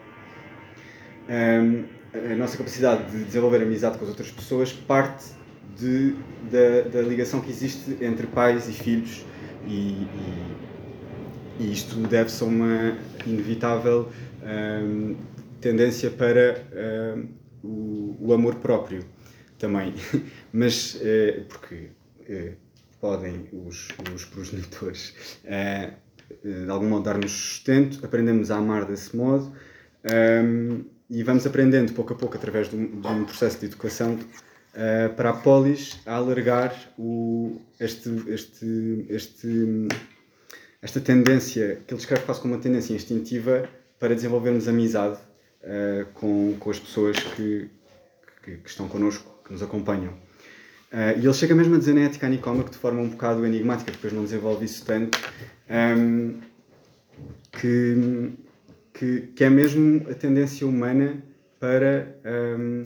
um, 1.29 1.85
a 2.14 2.37
nossa 2.37 2.59
capacidade 2.59 3.11
de 3.11 3.24
desenvolver 3.24 3.62
amizade 3.62 3.96
com 3.96 4.05
as 4.05 4.11
outras 4.11 4.31
pessoas 4.31 4.72
parte 4.72 5.24
de, 5.79 6.14
da, 6.50 6.88
da 6.90 7.02
ligação 7.02 7.40
que 7.40 7.50
existe 7.50 7.96
entre 8.02 8.26
pais 8.26 8.68
e 8.68 8.72
filhos 8.72 9.24
e, 9.66 10.07
e, 10.07 10.57
e 11.61 11.72
isto 11.72 11.96
deve-se 11.96 12.42
a 12.42 12.46
uma 12.46 12.98
inevitável 13.26 14.11
um, 14.42 15.16
tendência 15.61 16.11
para 16.11 16.62
um, 17.14 17.29
o, 17.62 18.16
o, 18.20 18.33
amor 18.35 18.57
próprio 18.57 19.05
também, 19.59 19.94
mas 20.52 20.94
uh, 20.96 21.44
porque 21.48 21.88
uh, 22.29 22.65
podem 23.00 23.48
os, 23.52 23.88
os 24.14 24.24
progenitores 24.24 25.14
uh, 25.44 26.06
de 26.42 26.70
algum 26.70 26.88
modo 26.88 27.04
dar-nos 27.04 27.32
sustento, 27.32 28.04
aprendemos 28.04 28.50
a 28.50 28.56
amar 28.56 28.85
desse 28.85 29.16
modo 29.16 29.52
um, 30.04 30.85
e 31.09 31.22
vamos 31.22 31.46
aprendendo 31.46 31.92
pouco 31.92 32.12
a 32.12 32.16
pouco 32.16 32.37
através 32.37 32.68
de 32.68 32.76
um, 32.76 33.00
de 33.00 33.06
um 33.06 33.24
processo 33.24 33.61
de 33.61 33.66
educação 33.66 34.14
uh, 34.14 35.14
para 35.14 35.30
a 35.30 35.32
polis 35.32 36.00
a 36.04 36.16
alargar 36.16 36.74
o, 36.98 37.61
este, 37.78 38.11
este, 38.28 39.06
este, 39.09 39.88
esta 40.82 41.00
tendência 41.00 41.80
que 41.87 41.94
ele 41.94 41.98
descreve 41.98 42.24
quase 42.24 42.40
como 42.40 42.54
uma 42.54 42.61
tendência 42.61 42.94
instintiva 42.94 43.68
para 43.98 44.14
desenvolvermos 44.14 44.68
amizade 44.68 45.18
uh, 45.62 46.06
com, 46.14 46.56
com 46.59 46.70
as 46.70 46.78
pessoas 46.78 47.16
que, 47.18 47.70
que, 48.42 48.56
que 48.59 48.68
estão 48.68 48.88
connosco, 48.88 49.42
que 49.44 49.52
nos 49.52 49.62
acompanham. 49.62 50.25
Uh, 50.96 51.20
e 51.20 51.26
ele 51.26 51.35
chega 51.35 51.54
mesmo 51.54 51.74
a 51.74 51.78
dizer 51.78 51.92
na 51.92 52.00
ética 52.00 52.26
anicómica 52.26 52.70
de 52.70 52.78
forma 52.78 53.02
um 53.02 53.11
bocado 53.11 53.44
enigmática, 53.44 53.92
depois 53.92 54.14
não 54.14 54.24
desenvolve 54.24 54.64
isso 54.64 54.82
tanto, 54.82 55.18
um, 55.68 56.40
que, 57.52 58.32
que, 58.94 59.20
que, 59.35 59.44
é 59.44 59.50
mesmo 59.50 60.09
a 60.09 60.14
tendência 60.14 60.66
humana 60.66 61.22
para 61.61 62.16
um, 62.59 62.85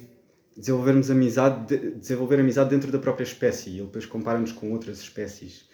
desenvolvermos 0.57 1.09
amizade, 1.09 1.69
de, 1.69 1.91
desenvolver 1.93 2.41
amizade 2.41 2.71
dentro 2.71 2.91
da 2.91 2.99
própria 2.99 3.23
espécie. 3.23 3.71
E 3.71 3.75
ele 3.75 3.87
depois 3.87 4.07
compara-nos 4.07 4.51
com 4.51 4.73
outras 4.73 4.99
espécies 4.99 5.69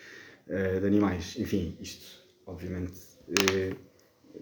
uh, 0.46 0.78
de 0.78 0.86
animais. 0.86 1.36
Enfim, 1.38 1.74
isto 1.80 2.22
obviamente 2.44 3.00
uh, 3.28 3.76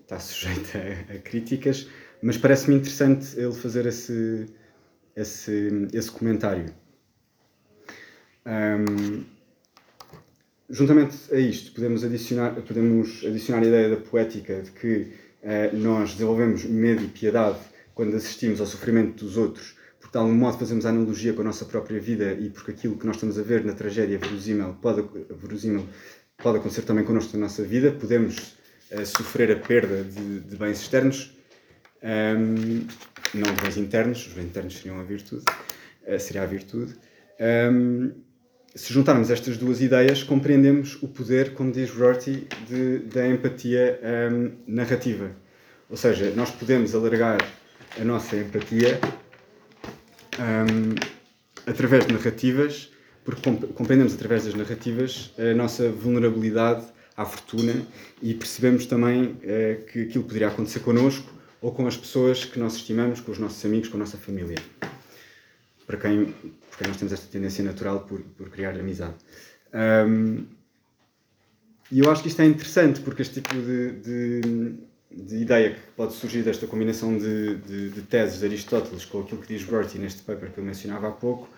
está 0.01 0.19
sujeito 0.19 0.69
a, 0.77 1.15
a 1.15 1.19
críticas, 1.19 1.89
mas 2.21 2.37
parece-me 2.37 2.75
interessante 2.75 3.39
ele 3.39 3.53
fazer 3.53 3.87
esse, 3.87 4.47
esse, 5.15 5.89
esse 5.93 6.11
comentário. 6.11 6.75
Um, 8.47 9.25
juntamente 10.69 11.17
a 11.33 11.39
isto, 11.39 11.73
podemos 11.73 12.05
adicionar, 12.05 12.55
podemos 12.63 13.25
adicionar 13.25 13.63
a 13.63 13.67
ideia 13.67 13.91
da 13.91 13.97
poética 13.97 14.61
de 14.61 14.71
que 14.71 15.13
uh, 15.43 15.77
nós 15.77 16.13
desenvolvemos 16.13 16.65
medo 16.65 17.03
e 17.03 17.09
piedade 17.09 17.59
quando 17.95 18.15
assistimos 18.17 18.61
ao 18.61 18.67
sofrimento 18.67 19.25
dos 19.25 19.37
outros, 19.37 19.77
porque 20.01 20.13
de 20.13 20.19
algum 20.19 20.35
modo 20.35 20.59
fazemos 20.59 20.85
a 20.85 20.91
analogia 20.91 21.33
com 21.33 21.41
a 21.43 21.45
nossa 21.45 21.65
própria 21.65 22.01
vida 22.01 22.33
e 22.33 22.51
porque 22.51 22.73
aquilo 22.73 22.99
que 22.99 23.07
nós 23.07 23.17
estamos 23.17 23.39
a 23.39 23.43
ver 23.43 23.65
na 23.65 23.73
tragédia 23.73 24.19
verosímil 24.19 24.75
pode, 24.83 25.05
verosímil, 25.31 25.87
pode 26.39 26.59
acontecer 26.59 26.83
também 26.83 27.05
connosco 27.05 27.37
na 27.37 27.45
nossa 27.45 27.63
vida. 27.63 27.93
Podemos 27.93 28.57
uh, 28.91 29.07
sofrer 29.07 29.53
a 29.53 29.57
perda 29.57 30.03
de, 30.03 30.41
de 30.41 30.57
bens 30.57 30.81
externos, 30.81 31.33
um, 32.03 32.87
não 33.33 33.55
de 33.55 33.61
bens 33.63 33.77
internos, 33.79 34.27
os 34.27 34.33
bens 34.35 34.45
internos 34.45 34.77
seriam 34.77 35.01
a 35.01 35.03
virtude, 35.03 35.45
uh, 36.07 36.21
seria 36.21 36.43
a 36.43 36.47
virtude. 36.47 36.95
Um, 37.41 38.24
se 38.75 38.93
juntarmos 38.93 39.31
estas 39.31 39.57
duas 39.57 39.81
ideias, 39.81 40.23
compreendemos 40.23 40.99
o 41.01 41.07
poder, 41.07 41.55
como 41.55 41.71
diz 41.71 41.91
Rorty, 41.91 42.49
de, 42.69 42.99
da 43.01 43.27
empatia 43.29 44.01
um, 44.33 44.51
narrativa. 44.67 45.31
Ou 45.89 45.97
seja, 45.97 46.33
nós 46.35 46.51
podemos 46.51 46.93
alargar 46.95 47.39
a 48.01 48.05
nossa 48.05 48.37
empatia 48.37 48.99
um, 50.41 50.95
através 51.71 52.07
de 52.07 52.13
narrativas, 52.13 52.91
porque 53.25 53.43
compreendemos 53.75 54.15
através 54.15 54.45
das 54.45 54.55
narrativas 54.55 55.33
a 55.39 55.55
nossa 55.55 55.89
vulnerabilidade 55.91 56.85
à 57.17 57.25
fortuna 57.25 57.75
e 58.21 58.35
percebemos 58.35 58.87
também 58.87 59.25
uh, 59.25 59.85
que 59.87 60.03
aquilo 60.03 60.25
poderia 60.25 60.49
acontecer 60.49 60.81
connosco 60.81 61.33
ou 61.63 61.73
com 61.73 61.87
as 61.87 61.97
pessoas 61.97 62.45
que 62.45 62.59
nós 62.59 62.75
estimamos, 62.75 63.21
com 63.21 63.31
os 63.31 63.39
nossos 63.39 63.65
amigos, 63.65 63.89
com 63.89 63.97
a 63.97 64.01
nossa 64.01 64.19
família. 64.19 64.59
Para 65.87 65.97
quem 65.97 66.35
porque 66.75 66.89
nós 66.89 66.97
temos 66.97 67.13
esta 67.13 67.27
tendência 67.27 67.63
natural 67.65 68.01
por, 68.01 68.21
por 68.21 68.51
criar 68.51 68.71
amizade. 68.79 69.15
Um, 69.73 70.47
e 71.91 72.01
eu 72.01 72.11
acho 72.11 72.23
que 72.23 72.29
isto 72.29 72.43
é 72.43 72.47
interessante, 72.47 73.01
porque 73.01 73.23
este 73.23 73.41
tipo 73.41 73.55
de, 73.55 73.93
de, 73.93 74.75
de 75.11 75.37
ideia 75.37 75.75
que 75.75 75.81
pode 75.97 76.15
surgir 76.15 76.43
desta 76.43 76.67
combinação 76.67 77.17
de, 77.17 77.57
de, 77.59 77.91
de, 77.91 78.03
teses 78.03 78.41
de 78.41 78.47
Aristóteles 78.47 79.05
com 79.05 79.21
aquilo 79.21 79.41
que 79.41 79.55
diz 79.55 79.65
Rorty 79.65 79.99
neste 79.99 80.23
paper 80.23 80.51
que 80.51 80.59
eu 80.59 80.65
mencionava 80.65 81.09
há 81.09 81.13
pouco, 81.13 81.49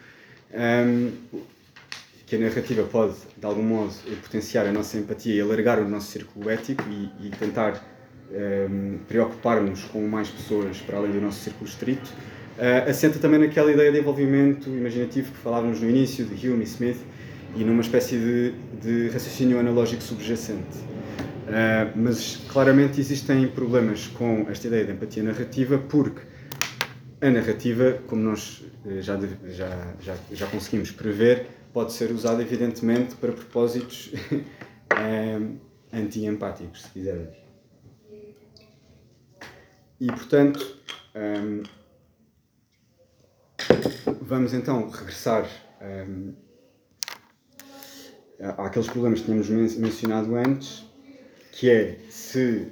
um, 0.53 1.13
que 2.27 2.37
a 2.37 2.39
narrativa 2.39 2.83
pode, 2.83 3.15
de 3.37 3.47
algum 3.47 3.63
modo, 3.63 3.95
potenciar 4.23 4.67
a 4.67 4.73
nossa 4.73 4.99
empatia 4.99 5.35
e 5.35 5.41
alargar 5.41 5.79
o 5.79 5.89
nosso 5.89 6.11
círculo 6.11 6.51
ético 6.51 6.83
e, 6.91 7.29
e 7.29 7.31
tentar 7.31 7.83
um, 8.31 8.99
preocupar-nos 9.09 9.85
com 9.85 10.07
mais 10.07 10.29
pessoas 10.29 10.79
para 10.79 10.99
além 10.99 11.13
do 11.13 11.21
nosso 11.21 11.43
círculo 11.43 11.67
estrito, 11.67 12.13
uh, 12.59 12.91
assenta 12.91 13.19
também 13.19 13.39
naquela 13.39 13.71
ideia 13.71 13.91
de 13.93 13.99
envolvimento 13.99 14.69
imaginativo 14.69 15.33
que 15.33 15.39
falávamos 15.39 15.81
no 15.81 15.89
início, 15.89 16.25
de 16.25 16.49
Hume 16.49 16.63
e 16.63 16.65
Smith, 16.65 16.99
e 17.57 17.65
numa 17.65 17.81
espécie 17.81 18.17
de, 18.19 18.53
de 18.83 19.09
raciocínio 19.09 19.59
analógico 19.59 20.03
subjacente. 20.03 20.79
Uh, 21.47 21.93
mas 21.95 22.37
claramente 22.49 23.01
existem 23.01 23.47
problemas 23.49 24.07
com 24.09 24.47
esta 24.51 24.67
ideia 24.67 24.85
de 24.85 24.93
empatia 24.93 25.23
narrativa, 25.23 25.79
porque 25.79 26.21
a 27.21 27.31
narrativa, 27.31 27.99
como 28.07 28.23
nós 28.23 28.63
eh, 28.85 29.01
já, 29.01 29.19
já, 29.49 29.95
já, 30.01 30.17
já 30.33 30.47
conseguimos 30.47 30.91
prever, 30.91 31.47
pode 31.73 31.93
ser 31.93 32.11
usada 32.11 32.43
evidentemente 32.43 33.15
para 33.17 33.33
propósitos 33.33 34.13
anti-empáticos, 35.93 36.83
se 36.83 36.91
quisermos. 36.91 37.37
E 39.99 40.07
portanto, 40.07 40.79
um, 41.15 41.63
vamos 44.23 44.53
então 44.53 44.89
regressar 44.91 45.49
um, 45.81 46.35
àqueles 48.59 48.89
problemas 48.89 49.21
que 49.21 49.27
tínhamos 49.27 49.77
mencionado 49.77 50.35
antes, 50.35 50.85
que 51.53 51.71
é 51.71 51.99
se, 52.11 52.69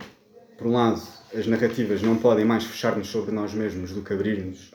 por 0.59 0.67
um 0.67 0.73
lado, 0.73 1.03
as 1.35 1.47
narrativas 1.47 2.03
não 2.03 2.17
podem 2.17 2.45
mais 2.45 2.65
fechar-nos 2.65 3.09
sobre 3.09 3.33
nós 3.33 3.55
mesmos 3.55 3.93
do 3.93 4.03
que 4.03 4.13
abrir-nos 4.13 4.71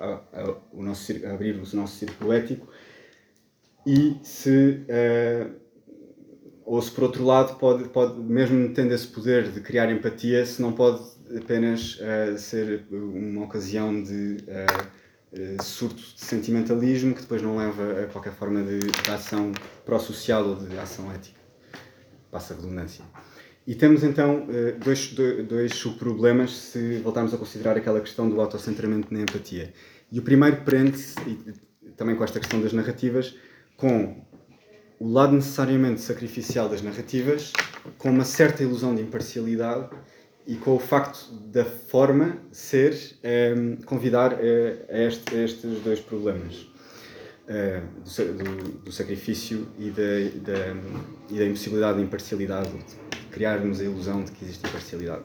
o 0.73 0.83
nosso, 0.83 1.11
abrir 1.27 1.55
o 1.55 1.75
nosso 1.75 1.97
círculo 1.97 2.33
ético, 2.33 2.67
e 3.85 4.17
se, 4.23 4.85
uh, 4.89 5.55
ou 6.65 6.81
se 6.81 6.91
por 6.91 7.05
outro 7.05 7.23
lado, 7.23 7.57
pode, 7.57 7.87
pode, 7.89 8.19
mesmo 8.19 8.73
tendo 8.73 8.93
esse 8.93 9.07
poder 9.07 9.51
de 9.51 9.61
criar 9.61 9.91
empatia, 9.91 10.45
se 10.45 10.61
não 10.61 10.73
pode 10.73 11.01
apenas 11.37 11.97
uh, 11.99 12.37
ser 12.37 12.85
uma 12.91 13.45
ocasião 13.45 14.03
de 14.03 14.37
uh, 14.43 14.98
surto 15.61 16.01
de 16.01 16.19
sentimentalismo 16.19 17.13
que 17.13 17.21
depois 17.21 17.41
não 17.41 17.57
leva 17.57 18.03
a 18.03 18.07
qualquer 18.07 18.33
forma 18.33 18.63
de, 18.63 18.79
de 18.79 19.11
ação 19.11 19.51
pró-social 19.85 20.43
ou 20.47 20.55
de 20.55 20.77
ação 20.77 21.11
ética. 21.11 21.39
Passa 22.31 22.53
a 22.53 22.57
redundância. 22.57 23.03
E 23.65 23.75
temos 23.75 24.03
então 24.03 24.47
dois, 24.83 25.13
dois 25.47 25.75
subproblemas 25.75 26.51
se 26.51 26.97
voltarmos 26.97 27.33
a 27.33 27.37
considerar 27.37 27.77
aquela 27.77 28.01
questão 28.01 28.27
do 28.27 28.41
autocentramento 28.41 29.13
na 29.13 29.21
empatia. 29.21 29.73
E 30.11 30.17
o 30.17 30.23
primeiro 30.23 30.63
prende-se, 30.63 31.15
também 31.95 32.15
com 32.15 32.23
esta 32.23 32.39
questão 32.39 32.59
das 32.61 32.73
narrativas, 32.73 33.35
com 33.77 34.25
o 34.99 35.07
lado 35.07 35.33
necessariamente 35.33 36.01
sacrificial 36.01 36.67
das 36.67 36.81
narrativas, 36.81 37.53
com 37.97 38.09
uma 38.09 38.25
certa 38.25 38.63
ilusão 38.63 38.95
de 38.95 39.01
imparcialidade 39.01 39.89
e 40.49 40.55
com 40.55 40.75
o 40.75 40.79
facto 40.79 41.31
da 41.31 41.63
forma 41.63 42.39
ser 42.51 42.97
um, 43.55 43.75
convidar 43.85 44.33
a, 44.33 44.37
a, 44.91 44.99
este, 45.03 45.35
a, 45.35 45.43
estes 45.43 45.79
dois 45.81 45.99
problemas. 45.99 46.67
Uh, 47.47 47.81
do, 48.03 48.83
do, 48.83 48.91
sacrifício 48.91 49.67
e 49.79 49.89
da, 49.89 50.53
da, 50.53 50.75
e 51.31 51.39
da 51.39 51.45
impossibilidade 51.45 51.97
de 51.97 52.03
imparcialidade, 52.03 52.69
de 52.69 53.17
criarmos 53.31 53.79
a 53.79 53.83
ilusão 53.83 54.23
de 54.23 54.31
que 54.31 54.43
existe 54.43 54.67
imparcialidade. 54.67 55.23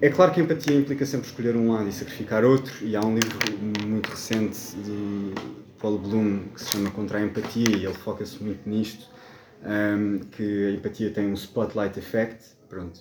É 0.00 0.10
claro 0.10 0.32
que 0.32 0.40
a 0.40 0.44
empatia 0.44 0.76
implica 0.76 1.06
sempre 1.06 1.26
escolher 1.26 1.56
um 1.56 1.72
lado 1.72 1.88
e 1.88 1.92
sacrificar 1.92 2.44
outro, 2.44 2.72
e 2.82 2.96
há 2.96 3.00
um 3.00 3.14
livro 3.14 3.38
muito 3.86 4.10
recente 4.10 4.76
de 4.76 5.32
Paul 5.78 5.98
Bloom 5.98 6.48
que 6.54 6.60
se 6.60 6.72
chama 6.72 6.90
Contra 6.90 7.18
a 7.18 7.22
Empatia, 7.22 7.68
e 7.70 7.84
ele 7.84 7.94
foca-se 7.94 8.42
muito 8.42 8.68
nisto, 8.68 9.06
um, 9.62 10.18
que 10.32 10.68
a 10.68 10.70
empatia 10.72 11.10
tem 11.10 11.26
um 11.28 11.34
spotlight 11.34 11.98
effect, 11.98 12.57
pronto. 12.68 13.00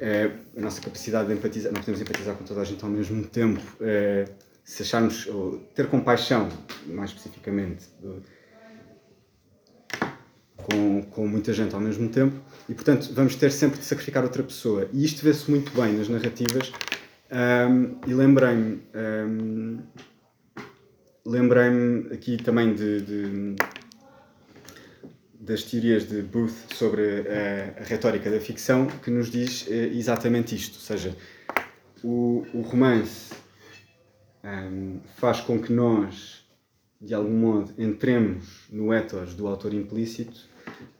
É, 0.00 0.30
a 0.56 0.60
nossa 0.60 0.80
capacidade 0.80 1.28
de 1.28 1.34
empatizar, 1.34 1.72
não 1.72 1.80
podemos 1.80 2.00
empatizar 2.00 2.34
com 2.34 2.44
toda 2.44 2.60
a 2.60 2.64
gente 2.64 2.82
ao 2.84 2.90
mesmo 2.90 3.24
tempo, 3.24 3.62
é, 3.80 4.28
se 4.64 4.82
acharmos, 4.82 5.26
ou 5.26 5.58
ter 5.74 5.86
compaixão, 5.88 6.48
mais 6.86 7.10
especificamente, 7.10 7.86
com, 10.56 11.02
com 11.02 11.28
muita 11.28 11.52
gente 11.52 11.74
ao 11.74 11.80
mesmo 11.80 12.08
tempo, 12.08 12.34
e 12.68 12.74
portanto 12.74 13.12
vamos 13.14 13.36
ter 13.36 13.52
sempre 13.52 13.78
de 13.78 13.84
sacrificar 13.84 14.24
outra 14.24 14.42
pessoa. 14.42 14.88
E 14.92 15.04
isto 15.04 15.22
vê-se 15.22 15.48
muito 15.50 15.70
bem 15.80 15.92
nas 15.92 16.08
narrativas, 16.08 16.72
um, 17.30 17.96
e 18.08 18.14
lembrei-me. 18.14 18.82
Um, 18.94 19.78
lembrei-me 21.26 22.12
aqui 22.12 22.36
também 22.36 22.74
de, 22.74 23.00
de, 23.00 23.56
das 25.44 25.62
teorias 25.62 26.08
de 26.08 26.22
Booth 26.22 26.74
sobre 26.74 27.02
a, 27.02 27.82
a, 27.82 27.84
retórica 27.84 28.30
da 28.30 28.40
ficção, 28.40 28.86
que 28.86 29.10
nos 29.10 29.30
diz 29.30 29.66
eh, 29.68 29.90
exatamente 29.92 30.54
isto, 30.54 30.76
ou 30.76 30.80
seja, 30.80 31.16
o, 32.02 32.46
o 32.54 32.62
romance 32.62 33.34
um, 34.42 35.00
faz 35.16 35.40
com 35.40 35.60
que 35.60 35.72
nós, 35.72 36.46
de 37.00 37.14
algum 37.14 37.36
modo, 37.36 37.74
entremos 37.78 38.66
no 38.70 38.92
ethos 38.92 39.34
do 39.34 39.46
autor 39.46 39.74
implícito, 39.74 40.48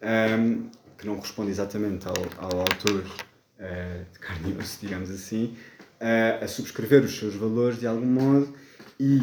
um, 0.01 0.69
que 0.97 1.05
não 1.07 1.15
corresponde 1.15 1.51
exatamente 1.51 2.07
ao, 2.07 2.15
ao 2.37 2.59
autor 2.59 3.01
uh, 3.01 4.13
de 4.13 4.19
carne 4.19 4.53
e 4.53 4.57
osso, 4.57 4.77
digamos 4.79 5.09
assim, 5.09 5.55
uh, 5.99 6.43
a 6.43 6.47
subscrever 6.47 7.03
os 7.03 7.17
seus 7.17 7.35
valores 7.35 7.79
de 7.79 7.87
algum 7.87 8.05
modo 8.05 8.53
e 8.99 9.19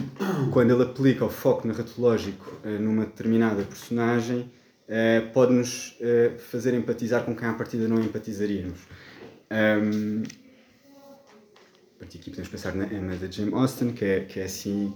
quando 0.53 0.73
ele 0.75 0.83
aplica 0.83 1.25
o 1.25 1.31
foco 1.31 1.67
narratológico 1.67 2.59
uh, 2.65 2.69
numa 2.81 3.07
determinada 3.07 3.63
personagem, 3.63 4.51
uh, 4.89 5.33
pode-nos 5.33 5.99
uh, 6.01 6.39
fazer 6.39 6.75
empatizar 6.75 7.25
com 7.25 7.35
quem 7.35 7.49
à 7.49 7.53
partida 7.53 7.89
não 7.89 8.01
empatizaríamos. 8.01 8.81
Um, 9.51 10.23
a 11.97 11.99
partir 11.99 12.19
aqui 12.19 12.31
podemos 12.31 12.49
pensar 12.49 12.75
na 12.75 12.87
Emma 12.87 13.15
da 13.17 13.31
Jane 13.31 13.55
Austen, 13.55 13.93
que 13.93 14.05
é, 14.05 14.21
que 14.21 14.41
é 14.41 14.45
assim 14.45 14.95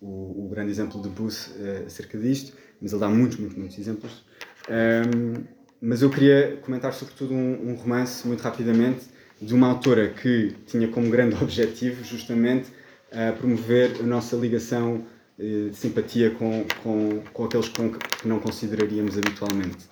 o, 0.00 0.44
o 0.44 0.48
grande 0.50 0.70
exemplo 0.70 1.02
de 1.02 1.08
Booth 1.08 1.50
acerca 1.86 2.16
disto, 2.18 2.56
mas 2.80 2.92
ele 2.92 3.00
dá 3.00 3.08
muitos, 3.08 3.38
muitos, 3.38 3.56
muitos 3.58 3.78
exemplos. 3.78 4.24
Um, 4.68 5.44
mas 5.80 6.00
eu 6.00 6.10
queria 6.10 6.58
comentar 6.62 6.92
sobretudo 6.92 7.34
um, 7.34 7.70
um 7.70 7.74
romance, 7.74 8.26
muito 8.26 8.40
rapidamente, 8.40 9.06
de 9.40 9.52
uma 9.52 9.68
autora 9.68 10.08
que 10.08 10.54
tinha 10.66 10.88
como 10.88 11.10
grande 11.10 11.34
objetivo 11.42 12.04
justamente 12.04 12.70
a 13.12 13.32
promover 13.32 14.00
a 14.00 14.02
nossa 14.02 14.36
ligação 14.36 15.04
eh, 15.38 15.70
simpatia 15.72 16.30
com, 16.30 16.64
com, 16.82 17.22
com 17.32 17.44
aqueles 17.44 17.68
com 17.68 17.90
que 17.92 18.28
não 18.28 18.38
consideraríamos 18.38 19.18
habitualmente. 19.18 19.88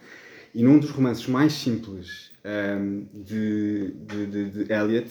E 0.55 0.63
num 0.63 0.79
dos 0.79 0.91
romances 0.91 1.27
mais 1.27 1.53
simples 1.53 2.31
um, 2.45 2.49
ehm, 2.49 3.07
de, 3.13 3.91
de, 3.93 4.27
de, 4.27 4.51
de 4.51 4.73
Eliot, 4.73 5.11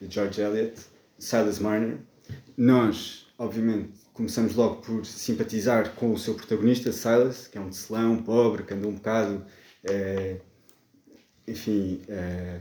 de 0.00 0.12
George 0.12 0.40
Eliot, 0.40 0.74
Silas 1.18 1.58
Marner, 1.58 1.98
nós, 2.56 3.26
obviamente, 3.38 3.92
começamos 4.12 4.54
logo 4.54 4.76
por 4.76 5.04
simpatizar 5.06 5.94
com 5.94 6.12
o 6.12 6.18
seu 6.18 6.34
protagonista, 6.34 6.92
Silas, 6.92 7.46
que 7.46 7.58
é 7.58 7.60
um 7.60 7.70
tecelão 7.70 8.22
pobre, 8.22 8.64
que 8.64 8.74
andou 8.74 8.90
um 8.90 8.94
bocado, 8.94 9.44
é, 9.84 10.40
enfim, 11.46 12.02
é, 12.08 12.60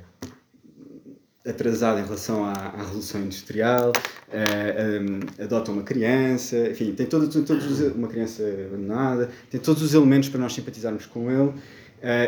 atrasado 1.45 1.99
em 1.99 2.03
relação 2.03 2.45
à, 2.45 2.53
à 2.53 2.77
Revolução 2.77 3.21
Industrial, 3.21 3.91
uh, 3.91 5.41
um, 5.41 5.43
adota 5.43 5.71
uma 5.71 5.83
criança, 5.83 6.69
enfim, 6.69 6.93
tem 6.93 7.05
todos, 7.05 7.33
todos 7.45 7.81
uma 7.95 8.07
criança 8.07 8.43
abandonada, 8.43 9.29
tem 9.49 9.59
todos 9.59 9.83
os 9.83 9.93
elementos 9.93 10.29
para 10.29 10.39
nós 10.39 10.53
simpatizarmos 10.53 11.05
com 11.05 11.29
ele 11.29 11.49
uh, 11.49 11.55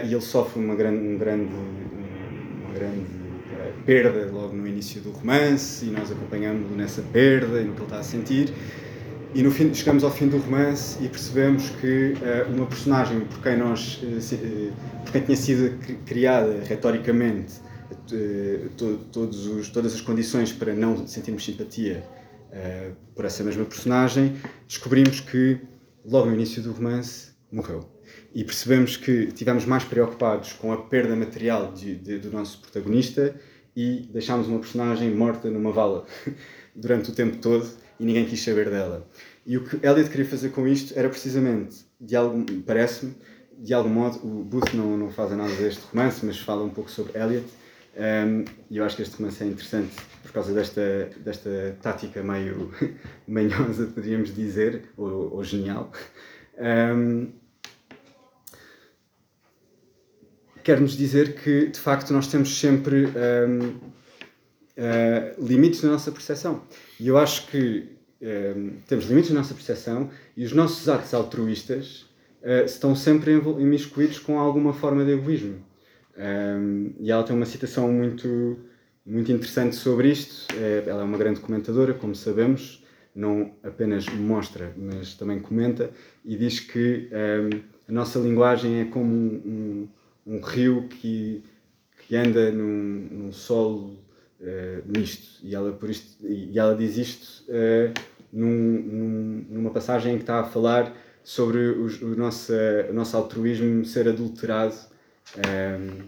e 0.05 0.13
ele 0.13 0.21
sofre 0.21 0.61
uma 0.61 0.75
grande, 0.75 1.07
um 1.07 1.17
grande, 1.17 1.49
uma 1.53 2.73
grande 2.73 2.99
uh, 2.99 3.83
perda 3.85 4.29
logo 4.33 4.53
no 4.53 4.67
início 4.67 4.99
do 5.01 5.11
romance 5.11 5.85
e 5.85 5.91
nós 5.91 6.11
acompanhamos-lo 6.11 6.75
nessa 6.75 7.01
perda 7.01 7.61
e 7.61 7.63
no 7.63 7.73
que 7.73 7.79
ele 7.79 7.85
está 7.85 7.99
a 7.99 8.03
sentir. 8.03 8.53
E 9.33 9.43
no 9.43 9.51
fim, 9.51 9.73
chegamos 9.73 10.03
ao 10.03 10.11
fim 10.11 10.27
do 10.27 10.37
romance 10.37 10.97
e 11.03 11.09
percebemos 11.09 11.67
que 11.81 12.13
uma 12.55 12.65
personagem 12.67 13.19
por 13.19 13.43
quem 13.43 13.57
nós, 13.57 14.01
por 15.03 15.11
quem 15.11 15.21
tinha 15.23 15.35
sido 15.35 15.77
criada 16.05 16.63
retoricamente 16.65 17.55
eh, 18.11 18.67
to, 18.77 18.99
todos 19.11 19.47
os, 19.47 19.69
todas 19.69 19.93
as 19.93 20.01
condições 20.01 20.51
para 20.51 20.73
não 20.73 21.07
sentirmos 21.07 21.43
simpatia 21.45 22.03
uh, 22.51 22.95
por 23.13 23.25
essa 23.25 23.43
mesma 23.43 23.65
personagem, 23.65 24.35
descobrimos 24.67 25.19
que, 25.19 25.59
logo 26.05 26.27
no 26.27 26.33
início 26.33 26.61
do 26.61 26.71
romance, 26.71 27.31
morreu. 27.51 27.89
E 28.33 28.43
percebemos 28.43 28.97
que 28.97 29.11
estivemos 29.25 29.65
mais 29.65 29.83
preocupados 29.83 30.53
com 30.53 30.71
a 30.71 30.77
perda 30.77 31.15
material 31.15 31.71
de, 31.71 31.95
de, 31.95 32.19
do 32.19 32.31
nosso 32.31 32.59
protagonista 32.59 33.35
e 33.75 34.09
deixámos 34.11 34.47
uma 34.47 34.59
personagem 34.59 35.13
morta 35.13 35.49
numa 35.49 35.71
vala 35.71 36.05
durante 36.75 37.09
o 37.09 37.13
tempo 37.13 37.37
todo 37.37 37.67
e 37.99 38.05
ninguém 38.05 38.25
quis 38.25 38.41
saber 38.41 38.69
dela. 38.69 39.07
E 39.45 39.57
o 39.57 39.63
que 39.63 39.85
Elliot 39.85 40.09
queria 40.09 40.25
fazer 40.25 40.49
com 40.49 40.67
isto 40.67 40.97
era 40.97 41.07
precisamente, 41.07 41.85
de 41.99 42.15
algum, 42.15 42.43
parece-me, 42.61 43.15
de 43.57 43.73
algum 43.73 43.89
modo, 43.89 44.17
o 44.25 44.43
Booth 44.43 44.73
não, 44.73 44.97
não 44.97 45.09
faz 45.09 45.31
nada 45.31 45.53
deste 45.55 45.81
romance, 45.91 46.25
mas 46.25 46.39
fala 46.39 46.63
um 46.63 46.69
pouco 46.69 46.89
sobre 46.89 47.17
Elliot, 47.17 47.45
e 48.69 48.77
eu 48.77 48.83
acho 48.83 48.95
que 48.95 49.01
este 49.01 49.15
romance 49.17 49.43
é 49.43 49.47
interessante 49.47 49.95
por 50.23 50.31
causa 50.31 50.53
desta, 50.53 51.09
desta 51.17 51.77
tática 51.81 52.21
meio 52.21 52.71
manhosa, 53.27 53.87
poderíamos 53.87 54.35
dizer, 54.35 54.89
ou, 54.97 55.33
ou 55.35 55.43
genial. 55.43 55.91
Um, 56.57 57.31
Quer-nos 60.63 60.97
dizer 60.97 61.35
que, 61.35 61.67
de 61.67 61.79
facto, 61.79 62.11
nós 62.11 62.25
temos 62.25 62.57
sempre 62.57 63.05
um, 63.05 63.67
uh, 64.75 65.45
limites 65.45 65.83
na 65.83 65.91
nossa 65.91 66.11
percepção. 66.11 66.63
E 66.99 67.07
eu 67.07 67.19
acho 67.19 67.45
que 67.47 67.95
um, 68.19 68.79
temos 68.87 69.05
limites 69.05 69.29
na 69.29 69.41
nossa 69.41 69.53
percepção 69.53 70.09
e 70.35 70.43
os 70.43 70.53
nossos 70.53 70.89
atos 70.89 71.13
altruístas 71.13 72.07
uh, 72.41 72.65
estão 72.65 72.95
sempre 72.95 73.33
imiscuídos 73.33 74.17
com 74.17 74.39
alguma 74.39 74.73
forma 74.73 75.05
de 75.05 75.11
egoísmo. 75.11 75.63
Um, 76.17 76.93
e 76.99 77.11
ela 77.11 77.23
tem 77.23 77.35
uma 77.35 77.45
citação 77.45 77.91
muito, 77.91 78.57
muito 79.05 79.31
interessante 79.31 79.75
sobre 79.75 80.11
isto. 80.11 80.47
É, 80.55 80.83
ela 80.87 81.01
é 81.01 81.05
uma 81.05 81.17
grande 81.17 81.39
comentadora, 81.39 81.93
como 81.93 82.15
sabemos, 82.15 82.83
não 83.13 83.51
apenas 83.63 84.05
mostra, 84.07 84.73
mas 84.77 85.13
também 85.13 85.39
comenta, 85.39 85.89
e 86.23 86.35
diz 86.35 86.59
que 86.59 87.09
um, 87.11 87.61
a 87.87 87.91
nossa 87.91 88.19
linguagem 88.19 88.81
é 88.81 88.85
como 88.85 89.13
um, 89.13 89.87
um, 90.25 90.35
um 90.35 90.41
rio 90.41 90.87
que, 90.89 91.43
que 92.07 92.15
anda 92.15 92.51
num, 92.51 93.07
num 93.11 93.31
solo 93.31 93.97
uh, 94.39 94.97
misto. 94.97 95.39
E 95.43 95.53
ela, 95.53 95.71
por 95.71 95.89
isto, 95.89 96.25
e 96.25 96.57
ela 96.57 96.75
diz 96.75 96.97
isto 96.97 97.43
uh, 97.49 97.93
num, 98.31 98.49
num, 98.49 99.45
numa 99.49 99.69
passagem 99.69 100.13
em 100.13 100.17
que 100.17 100.23
está 100.23 100.39
a 100.39 100.43
falar 100.43 100.95
sobre 101.23 101.69
o, 101.69 102.15
nosso, 102.15 102.53
o 102.89 102.93
nosso 102.93 103.17
altruísmo 103.17 103.83
ser 103.85 104.07
adulterado 104.07 104.75
um, 105.37 105.41
ehm, 105.41 106.05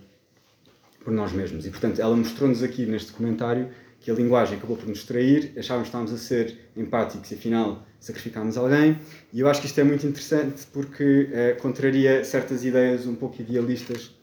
por 1.03 1.13
nós 1.13 1.31
mesmos. 1.31 1.65
E, 1.65 1.69
portanto, 1.69 1.99
ela 2.01 2.15
mostrou-nos 2.15 2.61
aqui 2.61 2.85
neste 2.85 3.11
comentário 3.13 3.69
que 3.99 4.11
a 4.11 4.13
linguagem 4.13 4.57
acabou 4.57 4.77
por 4.77 4.87
nos 4.87 5.03
trair, 5.03 5.53
achávamos 5.57 5.89
que 5.89 5.95
estávamos 5.95 6.13
a 6.13 6.17
ser 6.17 6.57
empáticos 6.75 7.31
e, 7.31 7.35
afinal, 7.35 7.85
sacrificámos 7.99 8.57
alguém. 8.57 8.99
E 9.33 9.39
eu 9.39 9.49
acho 9.49 9.61
que 9.61 9.67
isto 9.67 9.79
é 9.79 9.83
muito 9.83 10.05
interessante 10.05 10.65
porque 10.71 11.29
uh, 11.31 11.61
contraria 11.61 12.23
certas 12.23 12.63
ideias 12.63 13.05
um 13.05 13.15
pouco 13.15 13.41
idealistas 13.41 14.15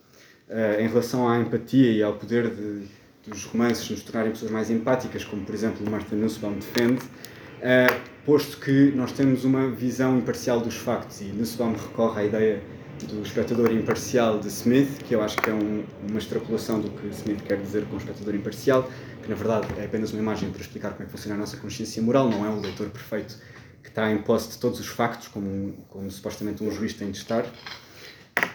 uh, 0.48 0.80
em 0.80 0.88
relação 0.88 1.28
à 1.28 1.38
empatia 1.38 1.90
e 1.90 2.02
ao 2.02 2.14
poder 2.14 2.50
de, 2.50 2.82
dos 3.26 3.44
romances 3.44 3.90
nos 3.90 4.02
tornarem 4.02 4.32
pessoas 4.32 4.50
mais 4.50 4.70
empáticas, 4.70 5.24
como, 5.24 5.44
por 5.44 5.54
exemplo, 5.54 5.90
Martin 5.90 6.16
Nussbaum 6.16 6.54
defende, 6.54 7.02
uh, 7.02 8.00
posto 8.24 8.58
que 8.58 8.92
nós 8.92 9.12
temos 9.12 9.44
uma 9.44 9.70
visão 9.70 10.18
imparcial 10.18 10.60
dos 10.60 10.76
factos 10.76 11.20
e 11.20 11.24
Nussbaum 11.24 11.72
recorre 11.72 12.22
à 12.22 12.24
ideia 12.24 12.62
do 13.02 13.22
espectador 13.22 13.72
imparcial 13.72 14.38
de 14.38 14.48
Smith, 14.48 15.02
que 15.02 15.14
eu 15.14 15.22
acho 15.22 15.36
que 15.40 15.50
é 15.50 15.52
um, 15.52 15.84
uma 16.08 16.18
extrapolação 16.18 16.80
do 16.80 16.90
que 16.90 17.08
Smith 17.08 17.42
quer 17.42 17.60
dizer 17.60 17.84
com 17.86 17.96
o 17.96 17.98
espectador 17.98 18.34
imparcial, 18.34 18.88
que 19.22 19.28
na 19.28 19.34
verdade 19.34 19.68
é 19.78 19.84
apenas 19.84 20.12
uma 20.12 20.20
imagem 20.20 20.50
para 20.50 20.60
explicar 20.60 20.90
como 20.90 21.02
é 21.02 21.06
que 21.06 21.12
funciona 21.12 21.34
a 21.34 21.38
nossa 21.38 21.56
consciência 21.56 22.02
moral, 22.02 22.28
não 22.28 22.44
é 22.44 22.48
o 22.48 22.60
leitor 22.60 22.88
perfeito 22.88 23.38
que 23.82 23.90
está 23.90 24.10
em 24.10 24.18
posse 24.18 24.50
de 24.50 24.58
todos 24.58 24.80
os 24.80 24.86
factos, 24.86 25.28
como, 25.28 25.74
como 25.90 26.10
supostamente 26.10 26.64
um 26.64 26.70
juiz 26.70 26.94
tem 26.94 27.10
de 27.10 27.18
estar. 27.18 27.44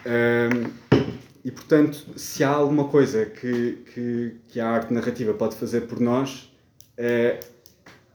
Um, 0.04 0.70
e 1.44 1.50
portanto, 1.50 2.18
se 2.18 2.44
há 2.44 2.50
alguma 2.50 2.88
coisa 2.88 3.24
que, 3.24 3.84
que, 3.94 4.36
que, 4.48 4.60
a 4.60 4.68
arte 4.68 4.92
narrativa 4.92 5.32
pode 5.32 5.56
fazer 5.56 5.82
por 5.82 6.00
nós, 6.00 6.52
é, 6.96 7.40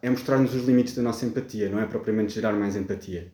é 0.02 0.10
mostrar-nos 0.10 0.54
os 0.54 0.66
limites 0.66 0.94
da 0.94 1.02
nossa 1.02 1.26
empatia, 1.26 1.70
não 1.70 1.80
é 1.80 1.86
propriamente 1.86 2.34
gerar 2.34 2.54
mais 2.54 2.76
empatia. 2.76 3.32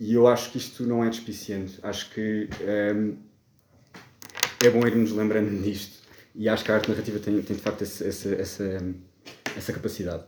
E 0.00 0.14
eu 0.14 0.26
acho 0.26 0.52
que 0.52 0.58
isto 0.58 0.84
não 0.84 1.04
é 1.04 1.10
despiciente. 1.10 1.78
Acho 1.82 2.10
que 2.10 2.48
um, 2.94 3.16
é 4.64 4.70
bom 4.70 4.86
irmos 4.86 5.12
lembrando 5.12 5.50
disto. 5.62 5.98
E 6.34 6.48
acho 6.48 6.64
que 6.64 6.70
a 6.70 6.76
arte 6.76 6.88
narrativa 6.88 7.18
tem, 7.18 7.42
tem 7.42 7.56
de 7.56 7.62
facto 7.62 7.82
esse, 7.82 8.06
essa, 8.06 8.34
essa, 8.34 8.94
essa 9.56 9.72
capacidade. 9.72 10.24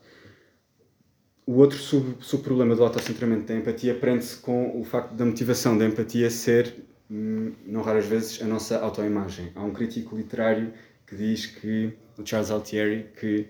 O 1.46 1.54
outro 1.54 1.78
sub-problema 1.78 2.74
sub 2.74 2.78
do 2.78 2.85
autocentramento 2.85 3.46
da 3.46 3.54
empatia 3.54 3.94
prende-se 3.94 4.37
com 4.37 4.78
o 4.80 4.85
facto 4.85 5.14
da 5.14 5.24
motivação 5.24 5.76
da 5.76 5.85
empatia 5.85 6.30
ser, 6.30 6.74
hum, 7.11 7.52
não 7.66 7.83
raras 7.83 8.06
vezes, 8.06 8.42
a 8.42 8.46
nossa 8.46 8.78
autoimagem. 8.78 9.52
Há 9.54 9.62
um 9.62 9.72
crítico 9.72 10.16
literário 10.16 10.72
que 11.06 11.16
diz 11.16 11.46
que, 11.46 11.92
o 12.18 12.24
Charles 12.24 12.50
Altieri, 12.50 13.11
que 13.18 13.48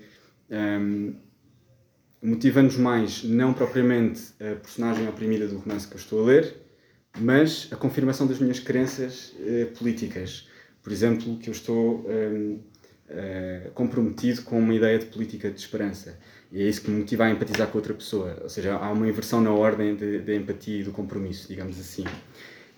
um, 0.50 1.14
motiva-nos 2.22 2.76
mais 2.76 3.24
não 3.24 3.52
propriamente 3.52 4.22
a 4.40 4.56
personagem 4.56 5.08
oprimida 5.08 5.46
do 5.46 5.58
romance 5.58 5.88
que 5.88 5.94
eu 5.94 5.98
estou 5.98 6.22
a 6.22 6.26
ler, 6.26 6.56
mas 7.18 7.68
a 7.70 7.76
confirmação 7.76 8.26
das 8.26 8.38
minhas 8.38 8.60
crenças 8.60 9.34
eh, 9.40 9.66
políticas. 9.76 10.48
Por 10.82 10.92
exemplo, 10.92 11.38
que 11.38 11.48
eu 11.48 11.52
estou 11.52 12.06
eh, 12.08 12.56
eh, 13.08 13.70
comprometido 13.74 14.42
com 14.42 14.58
uma 14.58 14.74
ideia 14.74 14.98
de 14.98 15.06
política 15.06 15.50
de 15.50 15.58
esperança. 15.58 16.18
E 16.52 16.62
é 16.62 16.68
isso 16.68 16.82
que 16.82 16.90
me 16.90 17.00
motiva 17.00 17.24
a 17.24 17.30
empatizar 17.30 17.68
com 17.68 17.78
outra 17.78 17.94
pessoa. 17.94 18.38
Ou 18.42 18.48
seja, 18.48 18.74
há 18.74 18.92
uma 18.92 19.08
inversão 19.08 19.40
na 19.40 19.52
ordem 19.52 19.96
da 19.96 20.34
empatia 20.34 20.80
e 20.80 20.84
do 20.84 20.92
compromisso, 20.92 21.48
digamos 21.48 21.78
assim. 21.78 22.04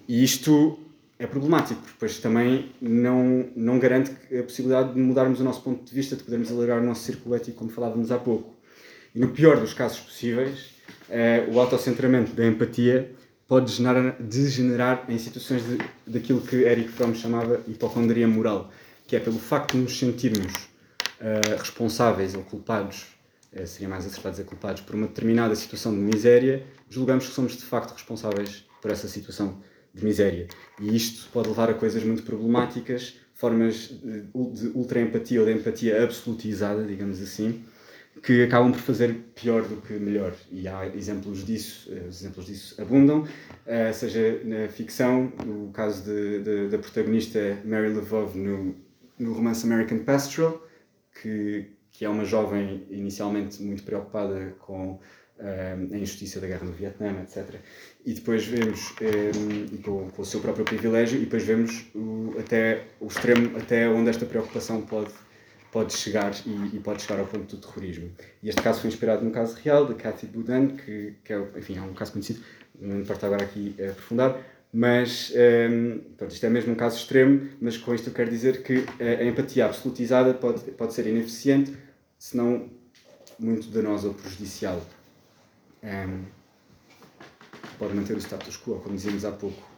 E 0.08 0.22
isto 0.22 0.78
é 1.18 1.26
problemático, 1.26 1.80
porque 1.98 2.20
também 2.20 2.72
não, 2.80 3.48
não 3.54 3.78
garante 3.78 4.10
a 4.36 4.42
possibilidade 4.42 4.94
de 4.94 5.00
mudarmos 5.00 5.40
o 5.40 5.44
nosso 5.44 5.62
ponto 5.62 5.84
de 5.84 5.94
vista, 5.94 6.16
de 6.16 6.22
podermos 6.22 6.50
alargar 6.50 6.80
o 6.80 6.84
nosso 6.84 7.04
círculo 7.04 7.34
ético, 7.34 7.58
como 7.58 7.70
falávamos 7.70 8.10
há 8.10 8.18
pouco. 8.18 8.61
E 9.14 9.18
no 9.18 9.28
pior 9.28 9.60
dos 9.60 9.74
casos 9.74 10.00
possíveis, 10.00 10.70
eh, 11.10 11.46
o 11.52 11.60
autocentramento 11.60 12.32
da 12.32 12.46
empatia 12.46 13.14
pode 13.46 13.66
degenerar, 13.66 14.16
degenerar 14.18 15.04
em 15.10 15.18
situações 15.18 15.62
de, 15.66 15.78
daquilo 16.06 16.40
que 16.40 16.56
Eric 16.56 16.88
Fromm 16.88 17.14
chamava 17.14 17.60
hipocondria 17.68 18.26
moral, 18.26 18.72
que 19.06 19.14
é 19.14 19.20
pelo 19.20 19.38
facto 19.38 19.72
de 19.72 19.82
nos 19.82 19.98
sentirmos 19.98 20.54
uh, 20.54 21.58
responsáveis 21.58 22.34
ou 22.34 22.42
culpados, 22.44 23.08
uh, 23.52 23.66
seria 23.66 23.90
mais 23.90 24.06
acertado 24.06 24.36
dizer 24.36 24.44
culpados, 24.44 24.80
por 24.80 24.94
uma 24.94 25.06
determinada 25.06 25.54
situação 25.54 25.92
de 25.92 25.98
miséria, 25.98 26.64
julgamos 26.88 27.28
que 27.28 27.34
somos 27.34 27.54
de 27.54 27.62
facto 27.62 27.92
responsáveis 27.92 28.64
por 28.80 28.90
essa 28.90 29.06
situação 29.06 29.60
de 29.92 30.02
miséria. 30.02 30.48
E 30.80 30.96
isto 30.96 31.28
pode 31.30 31.48
levar 31.48 31.68
a 31.68 31.74
coisas 31.74 32.02
muito 32.02 32.22
problemáticas, 32.22 33.16
formas 33.34 33.90
de 34.02 34.68
ultra-empatia 34.72 35.40
ou 35.40 35.46
de 35.46 35.52
empatia 35.52 36.02
absolutizada, 36.02 36.84
digamos 36.84 37.20
assim, 37.20 37.62
que 38.20 38.42
acabam 38.42 38.72
por 38.72 38.80
fazer 38.80 39.14
pior 39.34 39.62
do 39.62 39.80
que 39.80 39.94
melhor. 39.94 40.32
E 40.50 40.68
há 40.68 40.86
exemplos 40.86 41.44
disso, 41.44 41.90
eh, 41.92 42.06
os 42.08 42.20
exemplos 42.20 42.46
disso 42.46 42.80
abundam, 42.80 43.20
uh, 43.22 43.94
seja 43.94 44.40
na 44.44 44.68
ficção, 44.68 45.32
no 45.44 45.70
caso 45.72 46.04
de, 46.04 46.40
de, 46.40 46.68
da 46.68 46.78
protagonista 46.78 47.58
Mary 47.64 47.88
Lvov 47.88 48.36
no, 48.36 48.74
no 49.18 49.32
romance 49.32 49.64
American 49.64 50.00
Pastoral, 50.00 50.62
que, 51.20 51.70
que 51.90 52.04
é 52.04 52.08
uma 52.08 52.24
jovem 52.24 52.86
inicialmente 52.90 53.62
muito 53.62 53.82
preocupada 53.82 54.54
com 54.60 54.92
uh, 54.92 55.00
a 55.92 55.96
injustiça 55.96 56.38
da 56.38 56.46
guerra 56.46 56.66
no 56.66 56.72
Vietnã, 56.72 57.22
etc. 57.22 57.60
E 58.04 58.12
depois 58.12 58.44
vemos, 58.44 58.94
um, 59.00 59.76
com, 59.78 60.10
com, 60.10 60.22
o 60.22 60.24
seu 60.24 60.40
próprio 60.40 60.64
privilégio, 60.64 61.16
e 61.16 61.24
depois 61.24 61.44
vemos 61.44 61.86
o, 61.94 62.36
até 62.38 62.84
o 63.00 63.06
extremo, 63.06 63.56
até 63.56 63.88
onde 63.88 64.10
esta 64.10 64.26
preocupação 64.26 64.82
pode 64.82 65.12
pode 65.72 65.94
chegar 65.94 66.32
e, 66.46 66.76
e, 66.76 66.80
pode 66.80 67.02
chegar 67.02 67.18
ao 67.18 67.26
ponto 67.26 67.56
do 67.56 67.60
terrorismo. 67.60 68.10
E 68.42 68.48
este 68.50 68.60
caso 68.60 68.82
foi 68.82 68.88
inspirado 68.88 69.24
num 69.24 69.32
caso 69.32 69.56
real 69.56 69.86
de 69.86 69.94
Cathy 69.94 70.26
Boudin, 70.26 70.76
que, 70.76 71.14
que 71.24 71.32
é, 71.32 71.38
enfim, 71.56 71.78
é 71.78 71.82
um 71.82 71.94
caso 71.94 72.12
conhecido, 72.12 72.40
não 72.78 73.00
importa 73.00 73.26
agora 73.26 73.42
aqui 73.42 73.74
aprofundar, 73.78 74.38
mas 74.70 75.32
um, 75.34 75.38
ehm, 75.38 75.98
pronto, 76.16 76.32
isto 76.32 76.44
é 76.44 76.50
mesmo 76.50 76.72
um 76.72 76.76
caso 76.76 76.98
extremo, 76.98 77.48
mas 77.60 77.78
com 77.78 77.94
isto 77.94 78.10
eu 78.10 78.14
quero 78.14 78.30
dizer 78.30 78.62
que 78.62 78.84
a, 79.00 79.22
a 79.22 79.24
empatia 79.24 79.64
absolutizada 79.64 80.34
pode, 80.34 80.70
pode 80.72 80.92
ser 80.92 81.06
ineficiente, 81.06 81.74
se 82.18 82.36
não 82.36 82.70
muito 83.38 83.68
danosa 83.68 84.08
ou 84.08 84.14
prejudicial. 84.14 84.80
Um, 85.82 85.88
ehm, 85.88 86.24
pode 87.78 87.94
manter 87.94 88.14
o 88.14 88.20
status 88.20 88.56
quo, 88.58 88.78
como 88.78 88.94
dizíamos 88.94 89.24
há 89.24 89.32
pouco. 89.32 89.71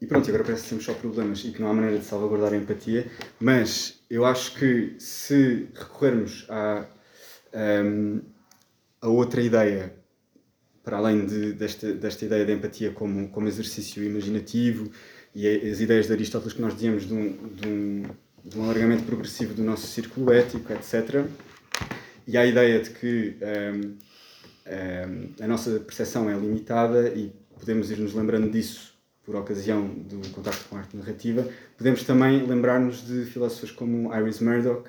E 0.00 0.06
pronto, 0.06 0.28
agora 0.28 0.44
parece 0.44 0.64
que 0.64 0.68
temos 0.70 0.84
só 0.84 0.92
problemas 0.92 1.42
e 1.44 1.52
que 1.52 1.60
não 1.60 1.70
há 1.70 1.74
maneira 1.74 1.98
de 1.98 2.04
salvaguardar 2.04 2.52
a 2.52 2.56
empatia, 2.56 3.06
mas 3.40 4.00
eu 4.10 4.26
acho 4.26 4.54
que 4.54 4.94
se 4.98 5.68
recorrermos 5.74 6.44
à, 6.50 6.86
um, 7.84 8.20
a 9.00 9.08
outra 9.08 9.40
ideia, 9.40 9.94
para 10.84 10.98
além 10.98 11.24
de, 11.24 11.52
desta, 11.54 11.92
desta 11.94 12.26
ideia 12.26 12.44
de 12.44 12.52
empatia 12.52 12.90
como, 12.92 13.28
como 13.30 13.48
exercício 13.48 14.04
imaginativo 14.04 14.90
e 15.34 15.48
as 15.48 15.80
ideias 15.80 16.06
de 16.06 16.12
Aristóteles 16.12 16.52
que 16.52 16.60
nós 16.60 16.74
dizíamos 16.74 17.06
de 17.06 17.14
um, 17.14 17.32
de 17.48 17.68
um, 17.68 18.02
de 18.44 18.58
um 18.58 18.64
alargamento 18.64 19.04
progressivo 19.04 19.54
do 19.54 19.62
nosso 19.62 19.86
círculo 19.86 20.32
ético, 20.32 20.72
etc., 20.72 21.24
e 22.28 22.36
a 22.36 22.44
ideia 22.44 22.80
de 22.80 22.90
que 22.90 23.36
um, 23.40 23.96
um, 24.66 25.44
a 25.44 25.46
nossa 25.46 25.78
percepção 25.78 26.28
é 26.28 26.34
limitada 26.34 27.08
e 27.10 27.32
podemos 27.56 27.88
ir 27.90 27.98
nos 27.98 28.14
lembrando 28.14 28.50
disso 28.50 28.95
por 29.26 29.34
ocasião 29.34 29.88
do 29.88 30.20
contacto 30.30 30.64
com 30.68 30.76
a 30.76 30.78
arte 30.78 30.96
narrativa, 30.96 31.46
podemos 31.76 32.04
também 32.04 32.46
lembrar-nos 32.46 33.04
de 33.04 33.24
filósofos 33.24 33.72
como 33.72 34.14
Iris 34.14 34.38
Murdoch, 34.38 34.88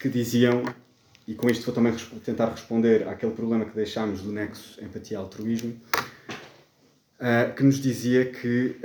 que 0.00 0.08
diziam, 0.08 0.64
e 1.28 1.34
com 1.34 1.50
isto 1.50 1.66
vou 1.66 1.74
também 1.74 1.94
tentar 2.24 2.50
responder 2.50 3.06
àquele 3.06 3.32
problema 3.32 3.66
que 3.66 3.76
deixámos 3.76 4.22
do 4.22 4.32
nexo 4.32 4.82
empatia-altruísmo, 4.82 5.78
uh, 7.20 7.54
que 7.54 7.62
nos 7.62 7.76
dizia 7.76 8.24
que 8.24 8.76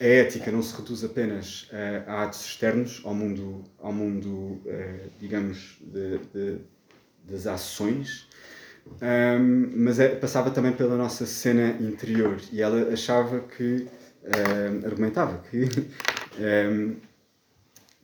a 0.00 0.04
ética 0.04 0.50
não 0.50 0.60
se 0.60 0.76
reduz 0.76 1.04
apenas 1.04 1.70
a 2.08 2.24
atos 2.24 2.44
externos, 2.44 3.00
ao 3.04 3.14
mundo, 3.14 3.62
ao 3.78 3.92
mundo 3.92 4.28
uh, 4.28 5.10
digamos, 5.20 5.76
de, 5.80 6.18
de, 6.34 6.58
das 7.24 7.46
ações, 7.46 8.26
um, 8.86 9.72
mas 9.76 9.98
é, 9.98 10.08
passava 10.08 10.50
também 10.50 10.72
pela 10.72 10.96
nossa 10.96 11.26
cena 11.26 11.76
interior. 11.80 12.40
E 12.52 12.60
ela 12.60 12.92
achava 12.92 13.40
que, 13.40 13.88
um, 14.24 14.86
argumentava 14.86 15.42
que, 15.50 15.68
um, 16.70 16.96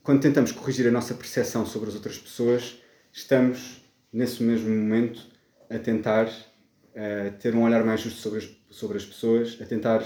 quando 0.03 0.21
tentamos 0.21 0.53
corrigir 0.53 0.87
a 0.89 0.91
nossa 0.91 1.15
percepção 1.15 1.67
sobre 1.67 1.89
as 1.89 1.95
outras 1.95 2.19
pessoas, 2.19 2.79
estamos, 3.13 3.83
nesse 4.13 4.43
mesmo 4.43 4.71
momento, 4.71 5.27
a 5.69 5.79
tentar 5.79 6.27
uh, 6.27 7.39
ter 7.39 7.55
um 7.55 7.63
olhar 7.63 7.85
mais 7.85 8.01
justo 8.01 8.21
sobre 8.21 8.39
as, 8.39 8.49
sobre 8.71 8.97
as 8.97 9.05
pessoas, 9.05 9.59
a 9.61 9.67
tentar, 9.67 10.03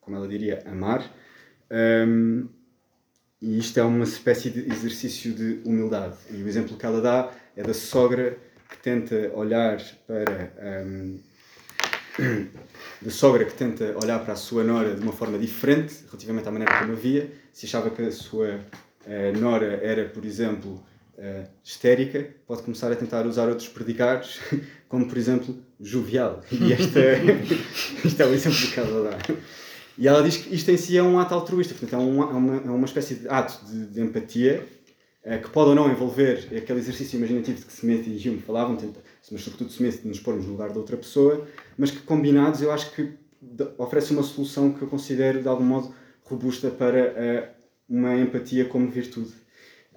como 0.00 0.16
ela 0.16 0.28
diria, 0.28 0.62
amar 0.66 1.10
e 3.40 3.58
isto 3.58 3.78
é 3.78 3.82
uma 3.82 4.04
espécie 4.04 4.50
de 4.50 4.70
exercício 4.70 5.32
de 5.32 5.60
humildade. 5.64 6.16
E 6.30 6.42
o 6.42 6.48
exemplo 6.48 6.76
que 6.76 6.84
ela 6.84 7.00
dá 7.00 7.32
é 7.56 7.62
da 7.62 7.72
sogra 7.72 8.38
que 8.70 8.78
tenta 8.78 9.30
olhar 9.34 9.80
para. 10.06 10.52
Um, 10.84 11.18
sogra 13.08 13.44
que 13.44 13.54
tenta 13.54 13.96
olhar 14.02 14.18
para 14.20 14.34
a 14.34 14.36
sua 14.36 14.62
nora 14.62 14.94
de 14.94 15.02
uma 15.02 15.12
forma 15.12 15.38
diferente 15.38 16.04
relativamente 16.06 16.48
à 16.48 16.50
maneira 16.50 16.78
como 16.78 16.92
a 16.92 16.96
via. 16.96 17.30
Se 17.52 17.66
achava 17.66 17.90
que 17.90 18.02
a 18.02 18.12
sua 18.12 18.60
uh, 19.06 19.38
nora 19.38 19.80
era, 19.82 20.08
por 20.08 20.24
exemplo, 20.24 20.84
uh, 21.16 21.48
histérica, 21.64 22.28
pode 22.46 22.62
começar 22.62 22.90
a 22.92 22.96
tentar 22.96 23.26
usar 23.26 23.48
outros 23.48 23.68
predicados, 23.68 24.40
como 24.88 25.08
por 25.08 25.16
exemplo, 25.16 25.56
jovial. 25.80 26.42
E 26.50 26.72
esta, 26.72 27.00
este 28.04 28.22
é 28.22 28.26
o 28.26 28.34
exemplo 28.34 28.58
que 28.58 28.80
ela 28.80 29.10
dá. 29.10 29.34
E 29.98 30.08
ela 30.08 30.22
diz 30.22 30.38
que 30.38 30.54
isto 30.54 30.70
em 30.70 30.76
si 30.76 30.96
é 30.96 31.02
um 31.02 31.18
ato 31.18 31.34
altruísta, 31.34 31.74
portanto, 31.74 32.00
é 32.00 32.04
uma, 32.04 32.24
é 32.24 32.34
uma, 32.34 32.56
é 32.56 32.70
uma 32.70 32.86
espécie 32.86 33.16
de 33.16 33.28
ato 33.28 33.64
de, 33.66 33.86
de 33.86 34.00
empatia 34.00 34.66
que 35.22 35.50
pode 35.50 35.68
ou 35.70 35.74
não 35.74 35.90
envolver 35.90 36.48
aquele 36.56 36.78
exercício 36.78 37.18
imaginativo 37.18 37.58
de 37.58 37.66
que 37.66 37.72
Smith 37.72 38.06
e 38.06 38.28
Hume 38.28 38.40
falavam, 38.40 38.78
mas 39.30 39.42
sobretudo 39.42 39.70
Smith 39.70 40.00
de 40.02 40.08
nos 40.08 40.18
pormos 40.18 40.46
no 40.46 40.52
lugar 40.52 40.70
de 40.70 40.78
outra 40.78 40.96
pessoa, 40.96 41.46
mas 41.76 41.90
que 41.90 41.98
combinados 41.98 42.62
eu 42.62 42.72
acho 42.72 42.90
que 42.92 43.12
oferece 43.78 44.12
uma 44.12 44.22
solução 44.22 44.72
que 44.72 44.82
eu 44.82 44.88
considero 44.88 45.42
de 45.42 45.48
algum 45.48 45.64
modo 45.64 45.94
robusta 46.24 46.70
para 46.70 47.10
uh, 47.10 47.48
uma 47.88 48.16
empatia 48.16 48.64
como 48.66 48.88
virtude. 48.88 49.32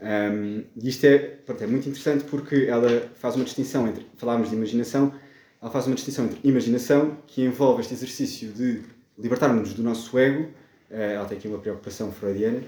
Um, 0.01 0.63
e 0.75 0.89
isto 0.89 1.05
é, 1.05 1.17
pronto, 1.17 1.63
é 1.63 1.67
muito 1.67 1.87
interessante 1.87 2.23
porque 2.25 2.65
ela 2.67 3.09
faz 3.15 3.35
uma 3.35 3.45
distinção 3.45 3.87
entre, 3.87 4.05
falávamos 4.17 4.49
de 4.49 4.55
imaginação, 4.55 5.13
ela 5.61 5.71
faz 5.71 5.87
uma 5.87 5.95
distinção 5.95 6.25
entre 6.25 6.39
imaginação, 6.43 7.17
que 7.27 7.43
envolve 7.43 7.81
este 7.81 7.93
exercício 7.93 8.51
de 8.51 8.81
libertarmos-nos 9.17 9.73
do 9.73 9.83
nosso 9.83 10.17
ego, 10.17 10.49
eh, 10.89 11.13
ela 11.13 11.25
tem 11.25 11.37
aqui 11.37 11.47
uma 11.47 11.59
preocupação 11.59 12.11
freudiana, 12.11 12.61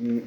hum, 0.00 0.22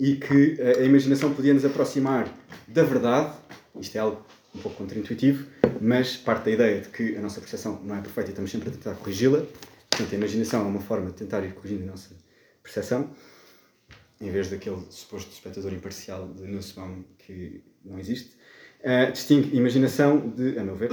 e 0.00 0.16
que 0.16 0.56
a 0.60 0.82
imaginação 0.82 1.34
podia 1.34 1.52
nos 1.52 1.64
aproximar 1.64 2.32
da 2.66 2.84
verdade, 2.84 3.34
isto 3.80 3.96
é 3.96 3.98
algo 3.98 4.24
um 4.54 4.60
pouco 4.60 4.78
contraintuitivo, 4.78 5.46
mas 5.80 6.16
parte 6.16 6.44
da 6.44 6.50
ideia 6.52 6.80
de 6.80 6.88
que 6.88 7.16
a 7.16 7.20
nossa 7.20 7.40
percepção 7.40 7.80
não 7.84 7.96
é 7.96 8.00
perfeita 8.00 8.30
e 8.30 8.32
estamos 8.32 8.50
sempre 8.50 8.68
a 8.68 8.72
tentar 8.72 8.94
corrigi-la, 8.94 9.42
portanto 9.90 10.12
a 10.12 10.16
imaginação 10.16 10.60
é 10.60 10.68
uma 10.68 10.80
forma 10.80 11.10
de 11.10 11.16
tentar 11.16 11.44
ir 11.44 11.52
corrigindo 11.52 11.84
a 11.84 11.86
nossa 11.86 12.10
percepção, 12.62 13.10
em 14.20 14.30
vez 14.30 14.48
daquele 14.48 14.82
suposto 14.90 15.32
espectador 15.32 15.72
imparcial 15.72 16.28
de 16.28 16.46
Nussbaum 16.46 17.04
que 17.18 17.62
não 17.84 17.98
existe. 17.98 18.36
Uh, 18.80 19.10
distingue 19.12 19.56
imaginação 19.56 20.28
de, 20.30 20.58
a 20.58 20.62
meu 20.62 20.76
ver, 20.76 20.90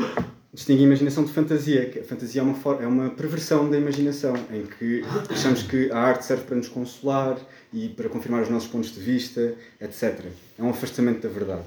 distingue 0.54 0.84
imaginação 0.84 1.24
de 1.24 1.32
fantasia, 1.32 1.90
que 1.90 2.00
a 2.00 2.04
fantasia 2.04 2.42
é 2.42 2.44
uma, 2.44 2.58
é 2.82 2.88
uma 2.88 3.10
perversão 3.12 3.70
da 3.70 3.78
imaginação, 3.78 4.34
em 4.52 4.66
que 4.66 5.04
achamos 5.30 5.64
que 5.64 5.92
a 5.92 5.98
arte 6.00 6.26
serve 6.26 6.44
para 6.46 6.56
nos 6.56 6.68
consolar 6.68 7.38
e 7.76 7.90
para 7.90 8.08
confirmar 8.08 8.42
os 8.42 8.50
nossos 8.50 8.70
pontos 8.70 8.94
de 8.94 9.02
vista, 9.02 9.54
etc. 9.82 10.26
É 10.58 10.64
um 10.64 10.70
afastamento 10.70 11.22
da 11.22 11.30
verdade. 11.30 11.64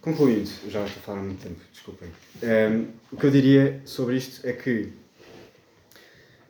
Concluindo, 0.00 0.50
já 0.68 0.84
estou 0.84 1.00
a 1.00 1.04
falar 1.04 1.20
há 1.20 1.22
muito 1.22 1.40
tempo, 1.40 1.60
desculpem. 1.72 2.08
Um, 2.42 2.88
o 3.12 3.16
que 3.16 3.24
eu 3.24 3.30
diria 3.30 3.80
sobre 3.84 4.16
isto 4.16 4.44
é 4.44 4.52
que 4.52 4.92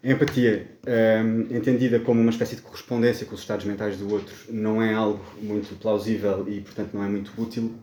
a 0.03 0.11
empatia, 0.11 0.67
um, 1.23 1.55
entendida 1.55 2.01
como 2.01 2.21
uma 2.21 2.31
espécie 2.31 2.57
de 2.57 2.63
correspondência 2.63 3.27
com 3.27 3.35
os 3.35 3.43
estados 3.43 3.67
mentais 3.67 3.99
do 3.99 4.11
outro, 4.11 4.35
não 4.49 4.83
é 4.83 4.95
algo 4.95 5.23
muito 5.41 5.79
plausível 5.79 6.49
e, 6.49 6.63
portanto, 6.63 6.95
não 6.95 7.05
é 7.05 7.09
muito 7.09 7.31
útil 7.41 7.79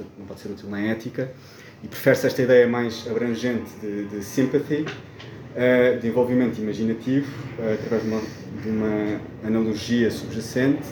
portanto 0.00 0.10
não 0.18 0.26
pode 0.26 0.40
ser 0.40 0.48
útil 0.50 0.68
na 0.68 0.80
ética, 0.80 1.32
e 1.82 1.88
prefere-se 1.88 2.26
esta 2.26 2.42
ideia 2.42 2.66
mais 2.66 3.06
abrangente 3.08 3.70
de, 3.80 4.04
de 4.06 4.24
sympathy, 4.24 4.84
uh, 5.54 6.00
de 6.00 6.08
envolvimento 6.08 6.60
imaginativo, 6.60 7.30
uh, 7.58 7.74
através 7.74 8.02
de 8.02 8.08
uma, 8.08 8.20
de 8.62 8.68
uma, 8.68 9.20
analogia 9.44 10.10
subjacente. 10.10 10.86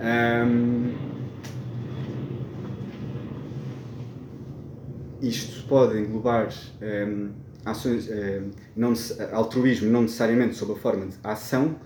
Um, 0.00 0.92
isto 5.22 5.66
pode 5.66 5.98
englobar 5.98 6.48
um, 6.82 7.30
ações, 7.64 8.08
um, 8.08 8.50
não, 8.76 8.92
altruísmo 9.32 9.90
não 9.90 10.02
necessariamente 10.02 10.54
sob 10.56 10.72
a 10.72 10.76
forma 10.76 11.06
de 11.06 11.14
ação. 11.24 11.76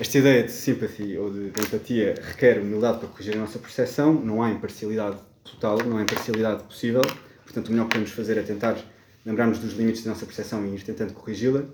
Esta 0.00 0.18
ideia 0.18 0.42
de 0.42 0.50
sympathy 0.50 1.18
ou 1.18 1.30
de, 1.30 1.50
de 1.50 1.60
empatia 1.60 2.14
requer 2.22 2.58
humildade 2.58 2.98
para 2.98 3.08
corrigir 3.08 3.36
a 3.36 3.38
nossa 3.38 3.58
percepção, 3.58 4.14
não 4.14 4.42
há 4.42 4.50
imparcialidade 4.50 5.18
total, 5.44 5.78
não 5.84 5.98
é 5.98 6.02
imparcialidade 6.02 6.62
possível. 6.62 7.02
Portanto, 7.44 7.68
o 7.68 7.72
melhor 7.72 7.84
que 7.84 7.90
podemos 7.90 8.10
fazer 8.12 8.38
é 8.38 8.42
tentar 8.42 8.76
lembrar-nos 9.24 9.58
dos 9.58 9.74
limites 9.74 10.04
da 10.04 10.10
nossa 10.10 10.26
percepção 10.26 10.64
e 10.66 10.74
ir 10.74 10.82
tentando 10.82 11.12
corrigi-la. 11.12 11.64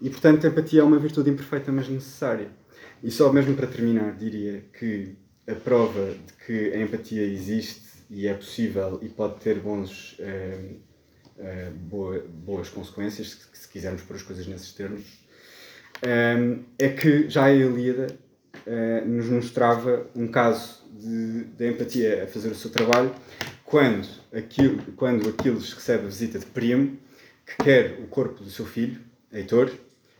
E, 0.00 0.10
portanto, 0.10 0.46
a 0.46 0.50
empatia 0.50 0.80
é 0.80 0.84
uma 0.84 0.98
virtude 0.98 1.30
imperfeita, 1.30 1.72
mas 1.72 1.88
necessária. 1.88 2.48
E 3.02 3.10
só 3.10 3.32
mesmo 3.32 3.54
para 3.54 3.66
terminar, 3.66 4.14
diria 4.14 4.64
que 4.78 5.16
a 5.48 5.54
prova 5.54 6.12
de 6.12 6.32
que 6.44 6.72
a 6.72 6.80
empatia 6.80 7.22
existe 7.22 8.04
e 8.10 8.26
é 8.26 8.34
possível 8.34 8.98
e 9.02 9.08
pode 9.08 9.40
ter 9.40 9.58
bons, 9.58 10.16
eh, 10.18 10.74
eh, 11.38 11.70
boa, 11.70 12.24
boas 12.28 12.68
consequências, 12.68 13.30
se, 13.30 13.38
se, 13.52 13.68
quisermos 13.68 14.02
pôr 14.02 14.16
as 14.16 14.22
coisas 14.22 14.46
nesses 14.46 14.72
termos, 14.72 15.04
eh, 16.02 16.58
é 16.78 16.88
que 16.90 17.28
já 17.28 17.44
a 17.44 17.52
Ilíada 17.52 18.06
eh, 18.66 19.02
nos 19.04 19.26
mostrava 19.26 20.06
um 20.14 20.28
caso 20.28 20.85
de, 20.98 21.44
de 21.44 21.70
empatia 21.70 22.24
a 22.24 22.26
fazer 22.26 22.48
o 22.50 22.54
seu 22.54 22.70
trabalho, 22.70 23.14
quando, 23.64 24.08
aquilo, 24.32 24.82
quando 24.92 25.28
Aquiles 25.28 25.72
recebe 25.72 26.04
a 26.04 26.08
visita 26.08 26.38
de 26.38 26.46
Príamo, 26.46 26.98
que 27.44 27.64
quer 27.64 27.98
o 28.00 28.06
corpo 28.06 28.42
do 28.42 28.50
seu 28.50 28.66
filho, 28.66 29.00
Heitor, 29.32 29.70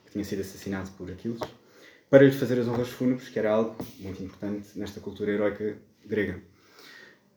que 0.04 0.12
tinha 0.12 0.24
sido 0.24 0.40
assassinado 0.40 0.90
por 0.92 1.10
Aquiles, 1.10 1.40
para 2.08 2.24
lhe 2.24 2.32
fazer 2.32 2.60
as 2.60 2.68
honras 2.68 2.88
fúnebres, 2.88 3.28
que 3.28 3.38
era 3.38 3.50
algo 3.50 3.76
muito 3.98 4.22
importante 4.22 4.78
nesta 4.78 5.00
cultura 5.00 5.32
heroica 5.32 5.76
grega. 6.04 6.40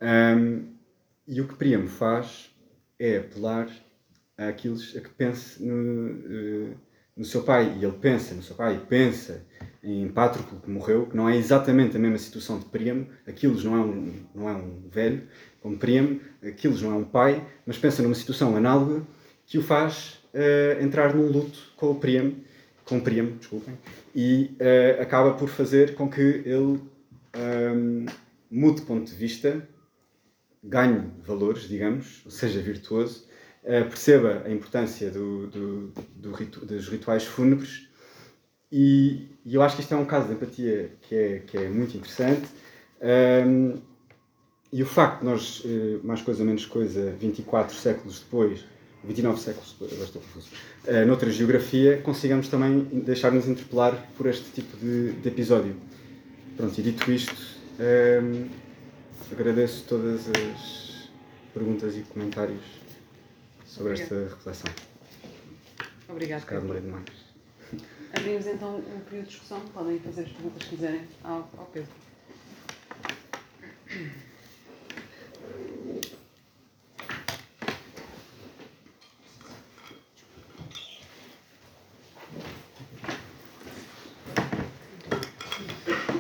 Um, 0.02 0.74
e 1.28 1.42
o 1.42 1.48
que 1.48 1.56
Príamo 1.56 1.88
faz 1.88 2.50
é 2.98 3.18
apelar 3.18 3.70
a 4.38 4.48
Aquiles 4.48 4.96
a 4.96 5.02
que 5.02 5.10
pense 5.10 5.62
no, 5.62 5.74
uh, 5.74 6.78
no 7.16 7.26
seu 7.26 7.44
pai. 7.44 7.78
E 7.80 7.84
ele 7.84 7.98
pensa 7.98 8.34
no 8.34 8.42
seu 8.42 8.56
pai, 8.56 8.84
pensa 8.88 9.46
em 9.84 10.08
Pátroclo, 10.10 10.60
que 10.60 10.70
morreu, 10.70 11.06
que 11.06 11.16
não 11.16 11.30
é 11.30 11.38
exatamente 11.38 11.96
a 11.96 12.00
mesma 12.00 12.18
situação 12.18 12.60
de 12.60 12.66
Príamo. 12.66 13.08
Aquiles 13.28 13.64
não 13.64 13.76
é 13.76 13.80
um, 13.80 14.14
não 14.36 14.50
é 14.50 14.54
um 14.54 14.90
velho, 14.90 15.24
como 15.62 15.78
Príamo, 15.78 16.20
Aquiles 16.44 16.82
não 16.82 16.92
é 16.92 16.96
um 16.96 17.04
pai, 17.04 17.46
mas 17.66 17.78
pensa 17.78 18.04
numa 18.04 18.16
situação 18.16 18.56
análoga 18.56 19.04
que 19.46 19.58
o 19.58 19.64
faz 19.64 20.20
uh, 20.34 20.84
entrar 20.84 21.16
num 21.16 21.28
luto 21.28 21.60
com 21.76 21.92
o 21.92 21.96
Príamo, 21.96 22.36
com 22.86 23.00
Príamo, 23.00 23.32
desculpem, 23.32 23.78
e 24.14 24.56
uh, 24.60 25.02
acaba 25.02 25.34
por 25.34 25.50
fazer 25.50 25.96
com 25.96 26.10
que 26.10 26.22
ele 26.22 26.56
um, 26.56 26.80
ehm, 27.34 28.06
mude 28.50 28.82
ponto 28.82 29.10
de 29.10 29.16
vista, 29.16 29.68
ganhe 30.64 31.04
valores, 31.26 31.68
digamos, 31.68 32.22
ou 32.26 32.32
seja, 32.32 32.60
virtuoso, 32.62 33.26
uh, 33.64 33.88
perceba 33.88 34.44
a 34.46 34.52
importância 34.52 35.10
do, 35.10 35.48
do, 35.48 35.94
do 36.16 36.32
ritu 36.32 36.66
dos 36.66 36.88
rituais 36.90 37.24
fúnebres 37.24 37.89
e, 38.72 39.28
e, 39.46 39.56
eu 39.56 39.62
acho 39.62 39.76
que 39.76 39.82
isto 39.82 39.94
é 39.94 39.98
um 39.98 40.06
caso 40.06 40.28
de 40.28 40.34
empatia 40.34 40.92
que 41.02 41.16
é, 41.16 41.40
que 41.40 41.58
é 41.58 41.70
muito 41.70 41.98
interessante. 41.98 42.48
Um, 43.02 43.80
e 44.72 44.84
o 44.84 44.86
facto 44.86 45.20
de 45.20 45.26
nós, 45.26 45.64
eh, 45.66 46.00
mais 46.04 46.22
coisa 46.22 46.44
menos 46.44 46.66
coisa, 46.66 47.12
24 47.20 47.76
séculos 47.76 48.20
depois, 48.20 48.64
29 49.04 49.40
séculos 49.40 49.72
depois, 49.72 49.92
agora 49.94 50.06
estou 50.06 50.22
confuso, 50.22 50.50
uh, 50.86 51.06
noutra 51.08 51.32
geografia, 51.32 51.98
consigamos 52.04 52.50
também 52.50 52.84
deixar-nos 53.04 53.48
interpelar 53.48 53.96
por 54.16 54.28
este 54.28 54.46
tipo 54.52 54.78
de, 54.78 55.14
de, 55.14 55.28
episódio. 55.28 55.76
Pronto, 56.56 56.78
e 56.78 56.84
dito 56.84 57.12
isto, 57.12 57.36
um, 57.80 58.48
agradeço 59.32 59.86
todas 59.88 60.28
as 60.30 61.10
perguntas 61.54 61.98
e 61.98 62.02
comentários 62.02 62.62
sobre 63.66 63.94
esta 63.94 64.16
reflexão. 64.16 64.72
Obrigado. 66.10 66.42
Se 66.42 66.54
demorei 66.54 66.82
demais. 66.82 67.19
Abrimos 68.14 68.48
então 68.48 68.78
um 68.78 69.00
período 69.02 69.26
de 69.26 69.32
discussão. 69.32 69.60
Podem 69.74 70.00
fazer 70.00 70.22
as 70.22 70.32
perguntas 70.32 70.64
que 70.64 70.70
quiserem 70.70 71.08
ao, 71.24 71.50
ao 71.58 71.66
Pedro. 71.72 71.92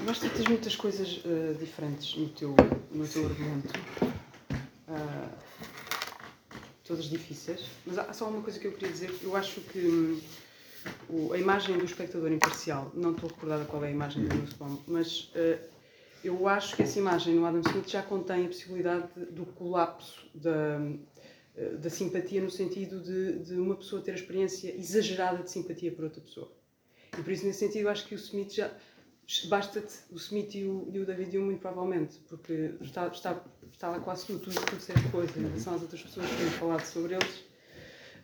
Gosto 0.06 0.28
de 0.28 0.36
ter 0.36 0.50
muitas 0.50 0.76
coisas 0.76 1.18
uh, 1.18 1.54
diferentes 1.60 2.16
no 2.16 2.30
teu, 2.30 2.56
no 2.92 3.08
teu 3.08 3.26
argumento. 3.26 3.74
Uh, 4.88 5.30
todas 6.84 7.06
difíceis. 7.06 7.66
Mas 7.86 7.98
há 8.00 8.12
só 8.14 8.28
uma 8.28 8.42
coisa 8.42 8.60
que 8.60 8.66
eu 8.66 8.72
queria 8.72 8.92
dizer. 8.92 9.16
Eu 9.22 9.36
acho 9.36 9.62
que 9.62 9.80
hum, 9.80 10.20
o, 11.10 11.34
a 11.34 11.38
imagem 11.38 11.78
do 11.78 11.86
espectador 11.86 12.32
imparcial, 12.32 12.92
não 12.94 13.12
estou 13.12 13.30
recordada 13.30 13.66
qual 13.66 13.84
é 13.84 13.88
a 13.88 13.92
imagem 13.92 14.26
do 14.26 14.36
Nussbaum, 14.36 14.78
mas 14.88 15.32
uh, 15.36 15.60
eu 16.24 16.48
acho 16.48 16.76
que 16.76 16.84
essa 16.84 17.00
imagem 17.00 17.36
no 17.36 17.46
Adam 17.46 17.62
Smith 17.62 17.90
já 17.90 18.04
contém 18.04 18.46
a 18.46 18.48
possibilidade 18.48 19.08
do 19.32 19.46
colapso 19.46 20.30
da, 20.34 20.80
da 21.80 21.90
simpatia 21.90 22.42
no 22.42 22.50
sentido 22.50 23.00
de, 23.02 23.40
de 23.40 23.54
uma 23.56 23.76
pessoa 23.76 24.02
ter 24.02 24.12
a 24.12 24.16
experiência 24.16 24.74
exagerada 24.76 25.44
de 25.44 25.52
simpatia 25.52 25.92
por 25.92 26.06
outra 26.06 26.22
pessoa. 26.22 26.52
E 27.18 27.22
por 27.22 27.32
isso, 27.32 27.46
nesse 27.46 27.60
sentido, 27.60 27.90
acho 27.90 28.06
que 28.08 28.16
o 28.16 28.18
Smith 28.18 28.52
já. 28.54 28.72
Basta-te 29.48 29.94
o 30.10 30.16
Smith 30.16 30.56
e 30.56 30.64
o, 30.64 30.90
e 30.92 31.00
o 31.00 31.06
David 31.06 31.38
Hume, 31.38 31.46
muito 31.48 31.60
provavelmente, 31.60 32.18
porque 32.28 32.74
está, 32.82 33.08
está, 33.10 33.40
está 33.72 33.90
lá 33.90 34.00
quase 34.00 34.26
tudo, 34.26 34.40
tudo, 34.40 34.76
disseste 34.76 35.08
coisa 35.10 35.32
em 35.38 35.44
relação 35.44 35.76
às 35.76 35.82
outras 35.84 36.02
pessoas 36.02 36.28
que 36.28 36.36
têm 36.36 36.50
falado 36.50 36.84
sobre 36.84 37.14
eles. 37.14 37.44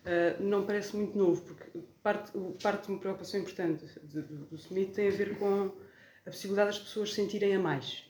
Uh, 0.06 0.44
não 0.44 0.66
parece 0.66 0.96
muito 0.96 1.18
novo, 1.18 1.42
porque 1.42 1.80
parte, 2.04 2.32
parte 2.62 2.86
de 2.86 2.92
uma 2.92 3.00
preocupação 3.00 3.40
importante 3.40 3.86
do, 4.04 4.22
do 4.22 4.56
Smith 4.56 4.94
tem 4.94 5.08
a 5.08 5.12
ver 5.12 5.38
com 5.40 5.72
a 6.26 6.30
possibilidade 6.30 6.72
das 6.72 6.80
pessoas 6.80 7.12
sentirem 7.12 7.56
a 7.56 7.60
mais. 7.60 8.04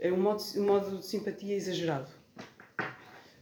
É 0.00 0.10
um 0.10 0.16
modo, 0.16 0.42
um 0.56 0.64
modo 0.64 0.98
de 0.98 1.06
simpatia 1.06 1.54
exagerado. 1.54 2.10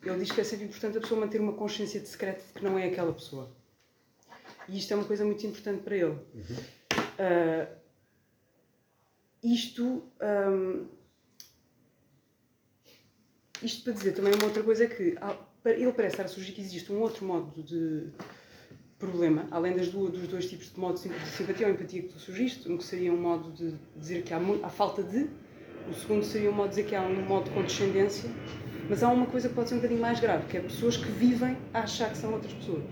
Ele 0.03 0.19
diz 0.19 0.33
que 0.33 0.41
é 0.41 0.45
sempre 0.45 0.65
importante 0.65 0.99
a 0.99 1.01
pessoa 1.01 1.21
manter 1.21 1.41
uma 1.41 1.53
consciência 1.53 2.01
de 2.01 2.09
secreto 2.09 2.45
de 2.45 2.53
que 2.55 2.65
não 2.65 2.79
é 2.79 2.87
aquela 2.87 3.13
pessoa. 3.13 3.55
E 4.69 4.79
isto 4.79 4.93
é 4.93 4.97
uma 4.97 5.05
coisa 5.05 5.25
muito 5.25 5.47
importante 5.47 5.83
para 5.83 5.97
ele. 5.97 6.19
Uhum. 6.35 6.57
Uh, 7.19 7.81
isto. 9.43 10.03
Um, 10.21 10.89
isto 13.63 13.85
para 13.85 13.93
dizer 13.93 14.13
também 14.13 14.33
uma 14.35 14.45
outra 14.45 14.63
coisa 14.63 14.85
é 14.85 14.87
que 14.87 15.17
ele 15.65 15.93
parece 15.93 16.15
estar 16.15 16.25
a 16.25 16.29
surgir 16.29 16.53
que 16.53 16.61
existe 16.61 16.93
um 16.93 17.01
outro 17.01 17.25
modo 17.25 17.63
de 17.63 18.09
problema, 18.99 19.47
além 19.51 19.75
das 19.75 19.89
duas, 19.89 20.13
dos 20.13 20.29
dois 20.29 20.49
tipos 20.49 20.73
de 20.73 20.79
modo 20.79 20.95
de 20.95 21.11
simpatia 21.27 21.67
ou 21.67 21.73
empatia 21.73 22.03
que 22.03 22.09
tu 22.09 22.19
surgiste, 22.19 22.71
um 22.71 22.77
que 22.77 22.85
seria 22.85 23.13
um 23.13 23.21
modo 23.21 23.51
de 23.53 23.75
dizer 23.97 24.23
que 24.23 24.33
há, 24.35 24.39
há 24.63 24.69
falta 24.69 25.03
de, 25.03 25.29
o 25.89 25.95
segundo 25.95 26.25
seria 26.25 26.51
um 26.51 26.55
modo 26.55 26.69
de 26.69 26.77
dizer 26.77 26.89
que 26.89 26.95
há 26.95 27.03
um 27.03 27.23
modo 27.23 27.45
de 27.45 27.51
condescendência, 27.51 28.31
mas 28.89 29.03
há 29.03 29.11
uma 29.11 29.27
coisa 29.27 29.49
que 29.49 29.55
pode 29.55 29.69
ser 29.69 29.77
um 29.77 29.79
bocadinho 29.79 30.01
mais 30.01 30.21
grave, 30.21 30.47
que 30.49 30.57
é 30.57 30.61
pessoas 30.61 30.97
que 30.97 31.11
vivem 31.13 31.57
a 31.73 31.81
achar 31.81 32.11
que 32.11 32.19
são 32.19 32.33
outras 32.33 32.53
pessoas. 32.53 32.83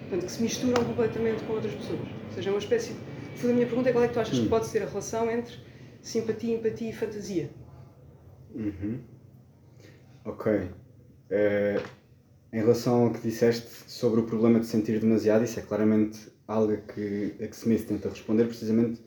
Portanto, 0.00 0.26
que 0.26 0.32
se 0.32 0.42
misturam 0.42 0.84
completamente 0.84 1.44
com 1.44 1.52
outras 1.52 1.74
pessoas. 1.74 2.00
Ou 2.00 2.32
seja, 2.32 2.50
é 2.50 2.52
uma 2.52 2.58
espécie. 2.58 2.94
De... 2.94 3.50
A 3.50 3.52
minha 3.52 3.66
pergunta 3.66 3.88
é 3.88 3.92
qual 3.92 4.04
é 4.04 4.08
que 4.08 4.14
tu 4.14 4.20
achas 4.20 4.38
hum. 4.38 4.44
que 4.44 4.48
pode 4.48 4.66
ser 4.66 4.82
a 4.82 4.86
relação 4.86 5.30
entre 5.30 5.56
simpatia, 6.00 6.54
empatia 6.54 6.90
e 6.90 6.92
fantasia? 6.92 7.50
Uhum. 8.54 9.00
Ok. 10.24 10.52
Uh, 10.52 11.82
em 12.54 12.58
relação 12.58 13.06
ao 13.06 13.10
que 13.12 13.20
disseste 13.20 13.68
sobre 13.88 14.20
o 14.20 14.22
problema 14.22 14.60
de 14.60 14.66
sentir 14.66 15.00
demasiado, 15.00 15.42
isso 15.42 15.58
é 15.58 15.62
claramente 15.62 16.20
algo 16.46 16.76
que, 16.82 17.34
a 17.42 17.48
que 17.48 17.56
Smith 17.56 17.84
tenta 17.84 18.08
responder, 18.08 18.44
precisamente 18.44 19.00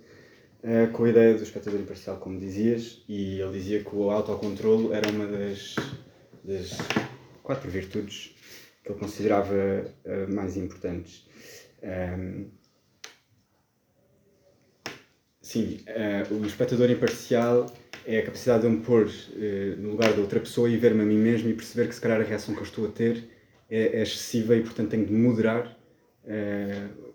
uh, 0.63 0.91
com 0.91 1.05
a 1.05 1.09
ideia 1.09 1.33
do 1.33 1.43
espectador 1.43 1.79
imparcial, 1.79 2.17
como 2.17 2.37
dizias, 2.37 3.05
e 3.07 3.39
ele 3.39 3.53
dizia 3.53 3.81
que 3.81 3.95
o 3.95 4.11
autocontrolo 4.11 4.93
era 4.93 5.09
uma 5.09 5.25
das, 5.25 5.77
das 6.43 6.77
quatro 7.41 7.71
virtudes 7.71 8.35
que 8.83 8.91
ele 8.91 8.99
considerava 8.99 9.55
uh, 9.55 10.33
mais 10.35 10.57
importantes. 10.57 11.25
Um, 11.81 12.49
sim, 15.41 15.79
uh, 15.87 16.33
o 16.33 16.45
espectador 16.45 16.91
imparcial 16.91 17.73
é 18.05 18.19
a 18.19 18.25
capacidade 18.25 18.63
de 18.63 18.67
eu 18.67 18.71
me 18.71 18.81
pôr 18.81 19.05
uh, 19.05 19.81
no 19.81 19.91
lugar 19.91 20.11
da 20.11 20.19
outra 20.19 20.41
pessoa 20.41 20.69
e 20.69 20.75
ver-me 20.75 21.03
a 21.03 21.05
mim 21.05 21.17
mesmo 21.17 21.49
e 21.49 21.53
perceber 21.53 21.87
que 21.87 21.95
se 21.95 22.01
calhar 22.01 22.19
a 22.19 22.25
reação 22.25 22.53
que 22.53 22.59
eu 22.59 22.65
estou 22.65 22.85
a 22.85 22.89
ter 22.89 23.36
é, 23.69 23.99
é 23.99 24.01
excessiva 24.01 24.55
e 24.55 24.61
portanto 24.61 24.89
tenho 24.89 25.05
de 25.05 25.13
moderar, 25.13 25.77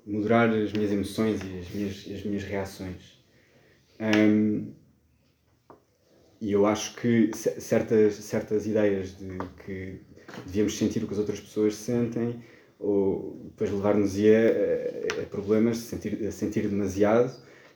moderar 0.07 0.49
as 0.51 0.73
minhas 0.73 0.91
emoções 0.91 1.41
e 1.43 1.59
as 1.59 1.71
minhas, 1.71 2.09
as 2.11 2.25
minhas 2.25 2.45
reações. 2.45 3.23
Um, 4.01 4.73
e 6.41 6.51
eu 6.51 6.67
acho 6.67 6.97
que 6.97 7.31
certas, 7.37 8.15
certas 8.15 8.67
ideias 8.67 9.17
de 9.17 9.39
que 9.65 10.01
devíamos 10.45 10.77
sentir 10.77 11.05
o 11.05 11.07
que 11.07 11.13
as 11.13 11.21
outras 11.21 11.39
pessoas 11.39 11.77
sentem, 11.77 12.43
ou 12.81 13.41
depois 13.45 13.71
levar-nos-ia 13.71 15.17
a, 15.19 15.23
a, 15.23 15.27
problemas, 15.27 15.79
a 15.79 15.81
sentir, 15.81 16.27
a 16.27 16.33
sentir 16.33 16.67
demasiado 16.67 17.33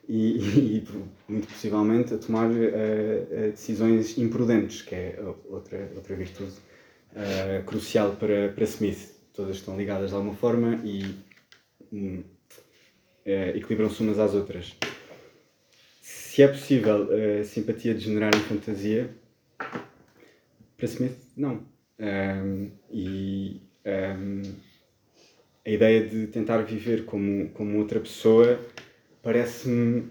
e, 0.09 0.39
e, 0.39 0.79
e 0.83 0.89
muito 1.29 1.47
possivelmente 1.47 2.15
a 2.15 2.19
tomar 2.19 2.51
a, 2.51 3.51
decisões 3.51 4.19
imprudentes, 4.19 4.83
que 4.83 4.97
é 4.97 5.25
outra, 5.49 5.93
outra 5.95 6.17
virtude 6.17 6.55
crucial 7.65 8.17
para, 8.17 8.51
para 8.51 8.65
Smith. 8.65 9.15
Todas 9.33 9.57
estão 9.57 9.77
ligadas 9.77 10.11
de 10.11 10.17
alguma 10.17 10.35
forma 10.35 10.81
e 10.85 11.15
um, 11.93 12.23
equilibram-se 13.25 14.03
umas 14.03 14.19
às 14.19 14.35
outras. 14.35 14.75
Se 16.01 16.43
é 16.43 16.49
possível 16.49 17.09
a 17.41 17.45
simpatia 17.45 17.95
degenerar 17.95 18.35
em 18.35 18.41
fantasia, 18.41 19.11
para 19.59 20.87
Smith, 20.87 21.17
não 21.37 21.77
um, 21.99 22.71
e 22.91 23.61
um, 23.85 24.43
a 25.65 25.71
ideia 25.71 26.07
de 26.07 26.27
tentar 26.29 26.59
viver 26.59 27.05
como, 27.05 27.49
como 27.51 27.79
outra 27.79 28.01
pessoa 28.01 28.61
parece-me. 29.23 30.11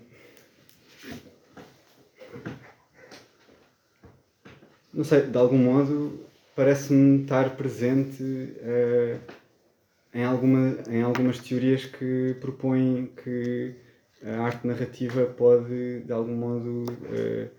Não 4.94 5.04
sei, 5.04 5.24
de 5.24 5.38
algum 5.38 5.58
modo 5.58 6.25
parece-me 6.56 7.24
estar 7.24 7.56
presente 7.58 8.24
uh, 8.24 9.20
em, 10.14 10.24
alguma, 10.24 10.78
em 10.90 11.02
algumas 11.02 11.40
teorias 11.40 11.86
que 11.86 12.36
propõem 12.40 13.12
que 13.24 13.76
a 14.24 14.40
arte 14.42 14.66
narrativa 14.66 15.26
pode, 15.26 16.00
de 16.00 16.12
algum 16.12 16.34
modo, 16.34 16.84
uh, 16.84 17.50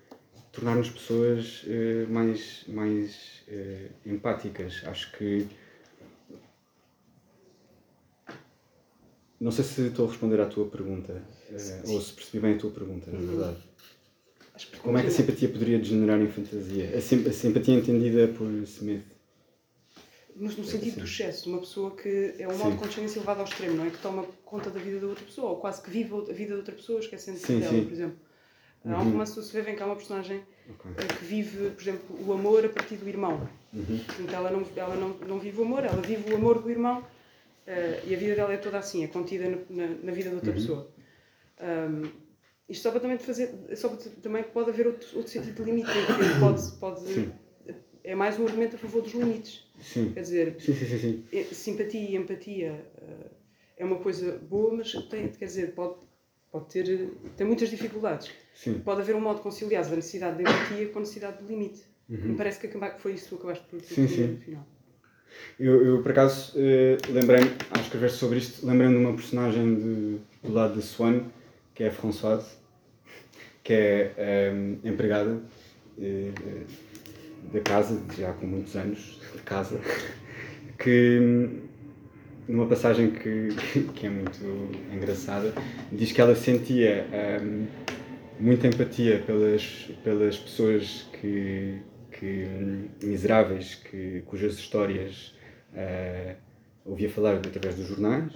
tornar-nos 0.51 0.88
pessoas 0.88 1.64
uh, 1.64 2.11
mais, 2.11 2.64
mais 2.66 3.44
empáticas. 4.05 4.82
Acho 4.86 5.12
que. 5.12 5.47
Não 9.38 9.51
sei 9.53 9.64
se 9.64 9.82
estou 9.88 10.07
a 10.07 10.09
responder 10.09 10.40
à 10.40 10.47
tua 10.47 10.66
pergunta, 10.66 11.22
ou 11.86 12.01
se 12.01 12.14
percebi 12.14 12.40
bem 12.40 12.55
a 12.55 12.59
tua 12.59 12.70
pergunta, 12.70 13.11
na 13.11 13.18
uhum. 13.18 13.26
verdade. 13.26 13.59
Como 14.82 14.98
é 14.98 15.02
que 15.02 15.09
a 15.09 15.11
simpatia 15.11 15.48
poderia 15.48 15.78
degenerar 15.78 16.20
em 16.20 16.28
fantasia? 16.28 16.96
A, 16.96 17.00
sim, 17.00 17.26
a 17.28 17.32
simpatia 17.32 17.74
entendida 17.74 18.28
por 18.28 18.46
Smith? 18.62 19.04
Mas 20.38 20.57
no 20.57 20.64
sentido 20.64 20.98
do 20.98 21.04
excesso, 21.04 21.48
uma 21.48 21.61
pessoa 21.61 21.96
que 21.96 22.34
é 22.38 22.46
um 22.46 22.57
modo 22.57 22.72
de 22.72 22.78
consciência 22.78 23.18
elevado 23.18 23.40
ao 23.40 23.46
extremo, 23.46 23.76
não 23.76 23.86
é? 23.86 23.90
Que 23.90 23.98
toma 23.98 24.24
conta 24.44 24.68
da 24.68 24.78
vida 24.78 25.00
da 25.00 25.07
outra 25.07 25.24
pessoa, 25.24 25.50
ou 25.50 25.57
quase 25.57 25.80
que 25.80 25.90
vive 25.90 26.12
a 26.14 26.32
vida 26.32 26.50
da 26.50 26.59
outra 26.59 26.74
pessoa, 26.74 27.00
esquecendo-se 27.00 27.50
dela, 27.54 27.72
sim. 27.72 27.84
por 27.84 27.92
exemplo. 27.92 28.16
Há 28.84 29.00
um 29.00 29.04
romance 29.11 29.34
do 29.34 29.42
Seveven 29.42 29.74
que 29.74 29.82
há 29.82 29.86
uma 29.86 29.96
personagem 29.96 30.42
okay. 30.68 30.92
Eh, 30.96 31.07
que 31.07 31.24
vive, 31.24 31.70
por 31.70 31.82
exemplo, 31.82 32.26
o 32.26 32.32
amor 32.32 32.64
a 32.64 32.68
partir 32.68 32.96
do 32.96 33.09
irmão. 33.09 33.48
Uhum. 33.72 34.00
Então 34.20 34.34
ela, 34.34 34.50
não, 34.50 34.64
ela 34.76 34.94
não, 34.94 35.09
não 35.26 35.38
vive 35.40 35.59
o 35.59 35.64
amor, 35.64 35.84
ela 35.84 36.00
vive 36.00 36.32
o 36.32 36.36
amor 36.36 36.62
do 36.62 36.70
irmão 36.70 37.00
uh, 37.00 38.07
e 38.07 38.14
a 38.14 38.18
vida 38.18 38.36
dela 38.36 38.52
é 38.52 38.57
toda 38.57 38.78
assim, 38.78 39.02
é 39.02 39.09
contida 39.09 39.48
na, 39.48 39.57
na, 39.70 39.94
na 40.04 40.12
vida 40.12 40.28
de 40.28 40.36
outra 40.36 40.50
uhum. 40.50 40.57
pessoa. 40.57 40.90
Um, 41.61 42.25
isto 42.68 42.82
só 42.82 42.90
para 42.90 43.00
também 43.00 43.18
fazer, 43.18 43.54
só 43.76 43.88
para 43.88 43.98
também 44.22 44.42
pode 44.42 44.70
haver 44.70 44.86
outro, 44.86 45.08
outro 45.16 45.30
sentido 45.30 45.54
de 45.54 45.62
limite, 45.62 45.90
pode, 46.40 46.72
pode 46.80 47.30
é 48.06 48.14
mais 48.14 48.38
um 48.38 48.46
argumento 48.46 48.76
a 48.76 48.78
favor 48.78 49.02
dos 49.02 49.12
limites. 49.12 49.66
Sim. 49.80 50.12
Quer 50.12 50.20
dizer, 50.20 50.56
sim, 50.60 51.24
é, 51.32 51.42
simpatia 51.44 52.00
e 52.00 52.16
empatia 52.16 52.86
uh, 52.96 53.30
é 53.76 53.84
uma 53.84 53.96
coisa 53.96 54.38
boa, 54.48 54.74
mas 54.74 54.92
tem, 55.10 55.28
quer 55.28 55.44
dizer, 55.44 55.74
pode, 55.74 55.96
pode 56.50 56.66
ter 56.66 57.10
tem 57.36 57.46
muitas 57.46 57.68
dificuldades. 57.68 58.30
Sim. 58.54 58.80
Pode 58.84 59.00
haver 59.00 59.14
um 59.14 59.20
modo 59.20 59.36
de 59.36 59.42
conciliar 59.42 59.84
a 59.84 59.96
necessidade 59.96 60.36
de 60.36 60.42
empatia 60.42 60.88
com 60.88 60.98
a 60.98 61.00
necessidade 61.00 61.42
de 61.42 61.48
limite. 61.52 61.82
Uhum. 62.08 62.28
Me 62.28 62.36
parece 62.36 62.60
que 62.60 62.68
foi 62.98 63.14
isso 63.14 63.24
que 63.24 63.30
tu 63.30 63.36
acabaste 63.36 63.66
por 63.66 63.80
sim. 63.80 64.02
no 64.02 64.38
final. 64.38 64.66
Eu, 65.58 65.84
eu, 65.84 66.02
por 66.02 66.12
acaso, 66.12 66.54
eh, 66.56 66.96
lembrei-me, 67.10 67.50
ao 67.70 67.82
escrever 67.82 68.10
sobre 68.10 68.38
isto, 68.38 68.64
lembrei-me 68.64 68.94
de 68.94 69.04
uma 69.04 69.14
personagem 69.14 69.74
de, 69.74 70.18
do 70.42 70.52
lado 70.52 70.74
de 70.74 70.82
Swan, 70.82 71.24
que 71.76 71.84
é 71.84 71.90
Françoise, 71.90 72.56
que 73.62 73.72
é 73.72 74.12
eh, 74.16 74.52
empregada 74.82 75.42
eh, 76.00 76.32
da 77.52 77.60
casa, 77.60 78.02
já 78.18 78.32
com 78.32 78.46
muitos 78.46 78.74
anos 78.74 79.20
de 79.34 79.42
casa, 79.42 79.78
que 80.78 81.20
numa 82.48 82.66
passagem 82.66 83.10
que, 83.10 83.48
que 83.94 84.06
é 84.06 84.10
muito 84.10 84.44
engraçada, 84.92 85.52
diz 85.92 86.12
que 86.12 86.20
ela 86.20 86.34
sentia 86.34 87.06
um, 87.42 87.66
muita 88.38 88.68
empatia 88.68 89.18
pelas, 89.26 89.90
pelas 90.02 90.38
pessoas 90.38 91.06
que, 91.20 91.78
que 92.12 92.46
miseráveis 93.02 93.74
que, 93.74 94.22
cujas 94.26 94.54
histórias 94.54 95.34
uh, 95.72 96.36
ouvia 96.84 97.10
falar 97.10 97.34
através 97.34 97.74
dos 97.74 97.86
jornais, 97.86 98.32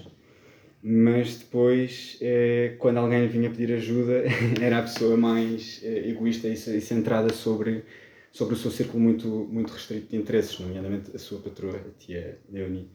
mas 0.83 1.37
depois 1.37 2.16
eh, 2.22 2.74
quando 2.78 2.99
alguém 2.99 3.28
vinha 3.28 3.51
pedir 3.51 3.72
ajuda, 3.74 4.24
era 4.61 4.78
a 4.78 4.83
pessoa 4.83 5.16
mais 5.16 5.81
eh, 5.85 6.09
egoísta 6.09 6.49
e, 6.49 6.57
centrada 6.57 7.33
sobre, 7.33 7.85
sobre 8.33 8.55
o 8.55 8.57
seu 8.57 8.70
círculo 8.70 9.03
muito, 9.03 9.28
muito 9.28 9.72
restrito 9.72 10.09
de 10.09 10.16
interesses, 10.16 10.59
nomeadamente 10.59 11.14
a 11.14 11.18
sua 11.18 11.39
patroa, 11.41 11.76
a 11.76 11.99
tia 11.99 12.39
Leonie. 12.51 12.89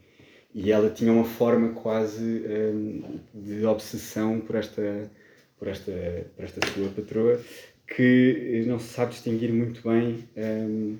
E 0.54 0.72
ela 0.72 0.90
tinha 0.90 1.12
uma 1.12 1.26
forma 1.26 1.74
quase 1.74 2.24
um, 2.24 3.20
de 3.34 3.66
obsessão 3.66 4.40
por 4.40 4.56
esta, 4.56 5.12
por, 5.60 5.68
esta, 5.68 5.92
por 6.36 6.46
esta 6.46 6.68
sua 6.68 6.88
patroa 6.90 7.42
que 7.86 8.64
não 8.66 8.80
se 8.80 8.88
sabe 8.88 9.12
distinguir 9.12 9.52
muito 9.52 9.82
bem 9.88 10.24
um, 10.36 10.98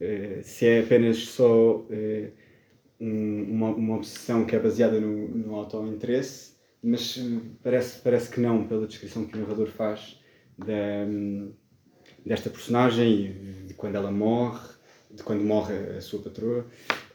uh, 0.00 0.42
se 0.42 0.66
é 0.66 0.80
apenas 0.80 1.18
só 1.18 1.84
um, 3.04 3.42
uma, 3.50 3.68
uma 3.70 3.96
obsessão 3.96 4.44
que 4.44 4.56
é 4.56 4.58
baseada 4.58 5.00
no, 5.00 5.28
no 5.28 5.54
auto-interesse 5.54 6.54
mas 6.84 7.16
eh, 7.16 7.40
parece, 7.62 8.00
parece 8.02 8.30
que 8.30 8.40
não, 8.40 8.66
pela 8.66 8.86
descrição 8.86 9.24
que 9.24 9.36
o 9.36 9.40
narrador 9.40 9.68
faz 9.68 10.20
da, 10.58 11.06
desta 12.24 12.50
personagem 12.50 13.64
de 13.66 13.72
quando 13.74 13.94
ela 13.94 14.12
morre, 14.12 14.68
de 15.10 15.22
quando 15.22 15.42
morre 15.42 15.74
a 15.96 16.00
sua 16.02 16.20
patroa. 16.20 16.66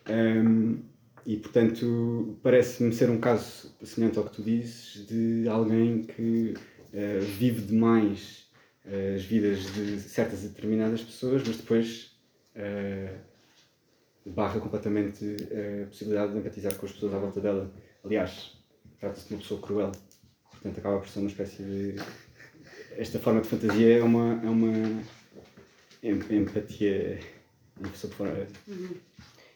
Um, 0.10 0.80
e 1.26 1.38
portanto, 1.38 2.40
parece-me 2.42 2.92
ser 2.92 3.12
um 3.12 3.20
caso 3.20 3.76
semelhante 3.84 4.18
ao 4.18 4.26
que 4.26 4.36
tu 4.36 4.42
dizes, 4.42 5.06
de 5.06 5.48
alguém 5.48 6.02
que 6.02 6.56
uh, 6.56 7.22
vive 7.38 7.62
demais 7.62 8.50
uh, 8.86 9.16
as 9.16 9.24
vidas 9.24 9.72
de 9.74 10.00
certas 10.00 10.42
determinadas 10.42 11.02
pessoas, 11.02 11.44
mas 11.46 11.58
depois 11.58 12.18
uh, 12.56 13.16
barra 14.26 14.60
completamente 14.60 15.36
a 15.84 15.88
possibilidade 15.88 16.34
de 16.34 16.40
empatizar 16.40 16.76
com 16.76 16.86
as 16.86 16.92
pessoas 16.92 17.14
à 17.14 17.20
volta 17.20 17.42
dela. 17.42 17.72
Aliás, 18.04 18.58
trata-se 19.00 19.28
de 19.28 19.34
uma 19.34 19.42
pessoa 19.42 19.62
cruel. 19.62 19.92
Portanto, 20.52 20.78
acaba 20.80 21.00
por 21.00 21.08
ser 21.08 21.20
uma 21.20 21.30
espécie 21.30 21.64
de. 21.64 21.96
Esta 22.92 23.20
forma 23.20 23.42
de 23.42 23.48
fantasia 23.48 24.00
é 24.00 24.04
uma, 24.04 24.42
é 24.44 24.50
uma 24.50 25.02
empatia. 26.04 27.20
Sobre 27.96 28.16
fora. 28.18 28.48
Uhum. 28.68 28.96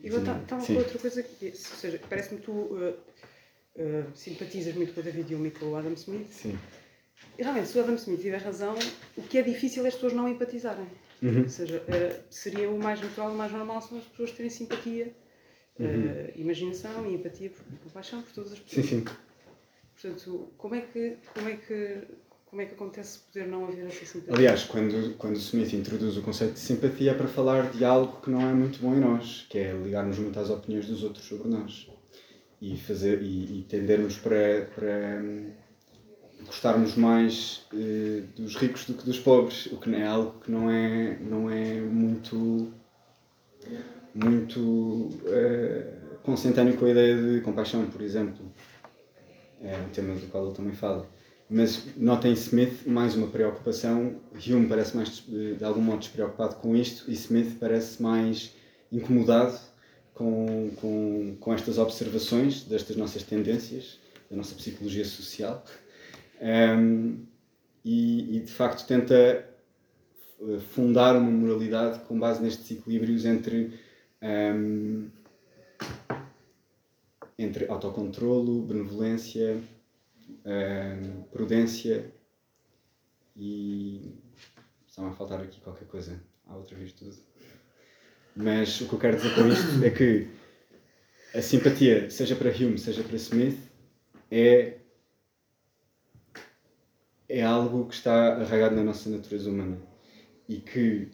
E 0.01 0.07
está 0.07 0.55
uma 0.55 0.79
outra 0.79 0.99
coisa 0.99 1.23
que. 1.23 1.47
Ou 1.47 1.55
seja, 1.55 1.99
parece-me 2.09 2.39
que 2.39 2.45
tu 2.45 2.51
uh, 2.51 2.95
uh, 3.75 4.05
simpatizas 4.15 4.75
muito 4.75 4.93
com 4.93 5.01
o 5.01 5.03
David 5.03 5.35
Hume 5.35 5.49
e 5.49 5.51
com 5.51 5.65
o 5.65 5.75
Adam 5.75 5.93
Smith. 5.93 6.31
Sim. 6.31 6.57
E 7.37 7.43
realmente, 7.43 7.67
se 7.67 7.77
o 7.77 7.81
Adam 7.81 7.95
Smith 7.95 8.21
tiver 8.21 8.37
razão, 8.37 8.75
o 9.17 9.23
que 9.23 9.37
é 9.37 9.41
difícil 9.41 9.83
é 9.85 9.89
as 9.89 9.95
pessoas 9.95 10.13
não 10.13 10.27
empatizarem. 10.27 10.87
Uhum. 11.23 11.43
Ou 11.43 11.49
seja, 11.49 11.77
uh, 11.77 12.23
seria 12.29 12.69
o 12.69 12.77
mais 12.77 13.01
natural, 13.01 13.31
o 13.31 13.35
mais 13.35 13.51
normal 13.51 13.81
são 13.81 13.97
as 13.97 14.03
pessoas 14.03 14.31
terem 14.31 14.49
simpatia, 14.49 15.15
uhum. 15.79 16.27
imaginação 16.35 17.09
e 17.09 17.15
empatia, 17.15 17.49
por, 17.49 17.63
por 17.63 17.91
paixão 17.93 18.21
por 18.21 18.33
todas 18.33 18.51
as 18.51 18.59
pessoas. 18.59 18.85
Sim, 18.85 18.99
sim. 18.99 19.05
Portanto, 19.93 20.51
como 20.57 20.75
é 20.75 20.81
que, 20.81 21.17
como 21.33 21.47
é 21.47 21.55
que, 21.55 22.01
como 22.45 22.61
é 22.61 22.65
que 22.65 22.73
acontece 22.73 23.19
poder 23.19 23.47
não 23.47 23.65
haver 23.65 23.87
essa 23.87 24.05
simpatia? 24.05 24.35
Aliás, 24.35 24.65
quando, 24.65 25.15
quando 25.17 25.37
Smith 25.37 25.71
introduz 25.71 26.17
o 26.17 26.21
conceito 26.21 26.53
de 26.53 26.59
simpatia 26.59 27.11
é 27.11 27.13
para 27.13 27.27
falar 27.27 27.71
de 27.71 27.85
algo 27.85 28.19
que 28.21 28.29
não 28.29 28.41
é 28.41 28.53
muito 28.53 28.79
bom 28.79 28.93
em 28.93 28.99
nós, 28.99 29.45
que 29.49 29.57
é 29.59 29.71
ligarmos 29.71 30.19
muito 30.19 30.37
às 30.37 30.49
opiniões 30.49 30.87
dos 30.87 31.03
outros 31.03 31.25
sobre 31.25 31.47
nós 31.47 31.89
e, 32.61 32.75
fazer, 32.77 33.21
e, 33.21 33.59
e 33.59 33.63
tendermos 33.63 34.17
para, 34.17 34.65
para 34.75 35.21
hum, 35.23 35.51
gostarmos 36.45 36.95
mais 36.95 37.65
eh, 37.73 38.23
dos 38.35 38.55
ricos 38.55 38.85
do 38.85 38.93
que 38.93 39.05
dos 39.05 39.19
pobres, 39.19 39.67
o 39.67 39.77
que 39.77 39.93
é 39.95 40.05
algo 40.05 40.39
que 40.39 40.51
não 40.51 40.69
é, 40.69 41.17
não 41.19 41.49
é 41.49 41.81
muito, 41.81 42.71
muito 44.13 45.09
eh, 45.25 45.93
consentâneo 46.23 46.77
com 46.77 46.85
a 46.85 46.89
ideia 46.89 47.15
de 47.15 47.41
compaixão, 47.41 47.85
por 47.87 48.01
exemplo 48.01 48.45
é 49.63 49.77
um 49.77 49.89
tema 49.89 50.13
do 50.15 50.27
qual 50.27 50.45
ele 50.45 50.55
também 50.55 50.73
fala. 50.73 51.07
Mas 51.49 51.81
nota 51.95 52.27
em 52.27 52.33
Smith 52.33 52.85
mais 52.85 53.15
uma 53.15 53.27
preocupação. 53.27 54.19
Hume 54.45 54.67
parece 54.67 54.95
mais, 54.95 55.23
de 55.27 55.63
algum 55.63 55.81
modo, 55.81 55.99
despreocupado 55.99 56.55
com 56.55 56.75
isto 56.75 57.09
e 57.09 57.13
Smith 57.13 57.57
parece 57.59 58.01
mais 58.01 58.51
incomodado 58.91 59.57
com, 60.13 60.69
com, 60.75 61.35
com 61.39 61.53
estas 61.53 61.77
observações 61.77 62.63
destas 62.63 62.95
nossas 62.95 63.23
tendências, 63.23 63.99
da 64.29 64.37
nossa 64.37 64.53
psicologia 64.55 65.05
social. 65.05 65.63
Um, 66.43 67.25
e, 67.85 68.37
e, 68.37 68.39
de 68.41 68.51
facto 68.51 68.85
tenta 68.85 69.13
eh, 69.15 70.59
fundar 70.73 71.15
uma 71.15 71.31
moralidade 71.31 71.99
com 72.05 72.19
base 72.19 72.43
nestes 72.43 72.69
equilíbrios 72.71 73.23
entre 73.23 73.79
um, 74.21 75.09
entre 77.39 77.65
autocontrolo, 77.67 78.61
benevolência, 78.61 79.61
uh, 80.29 81.23
prudência 81.31 82.11
e. 83.35 84.13
Estão 84.87 85.07
a 85.07 85.11
faltar 85.11 85.41
aqui 85.41 85.59
qualquer 85.61 85.87
coisa. 85.87 86.21
Há 86.45 86.55
outra 86.55 86.77
virtude. 86.77 87.17
Mas 88.35 88.79
o 88.81 88.87
que 88.87 88.93
eu 88.93 88.99
quero 88.99 89.17
dizer 89.17 89.33
com 89.33 89.47
isto 89.47 89.83
é 89.83 89.89
que 89.89 90.27
a 91.33 91.41
simpatia, 91.41 92.11
seja 92.11 92.35
para 92.35 92.51
Hume, 92.51 92.77
seja 92.77 93.03
para 93.03 93.15
Smith, 93.15 93.57
é, 94.29 94.77
é 97.27 97.41
algo 97.41 97.87
que 97.87 97.95
está 97.95 98.35
arraigado 98.35 98.75
na 98.75 98.83
nossa 98.83 99.09
natureza 99.09 99.49
humana 99.49 99.77
e 100.47 100.57
que 100.57 101.09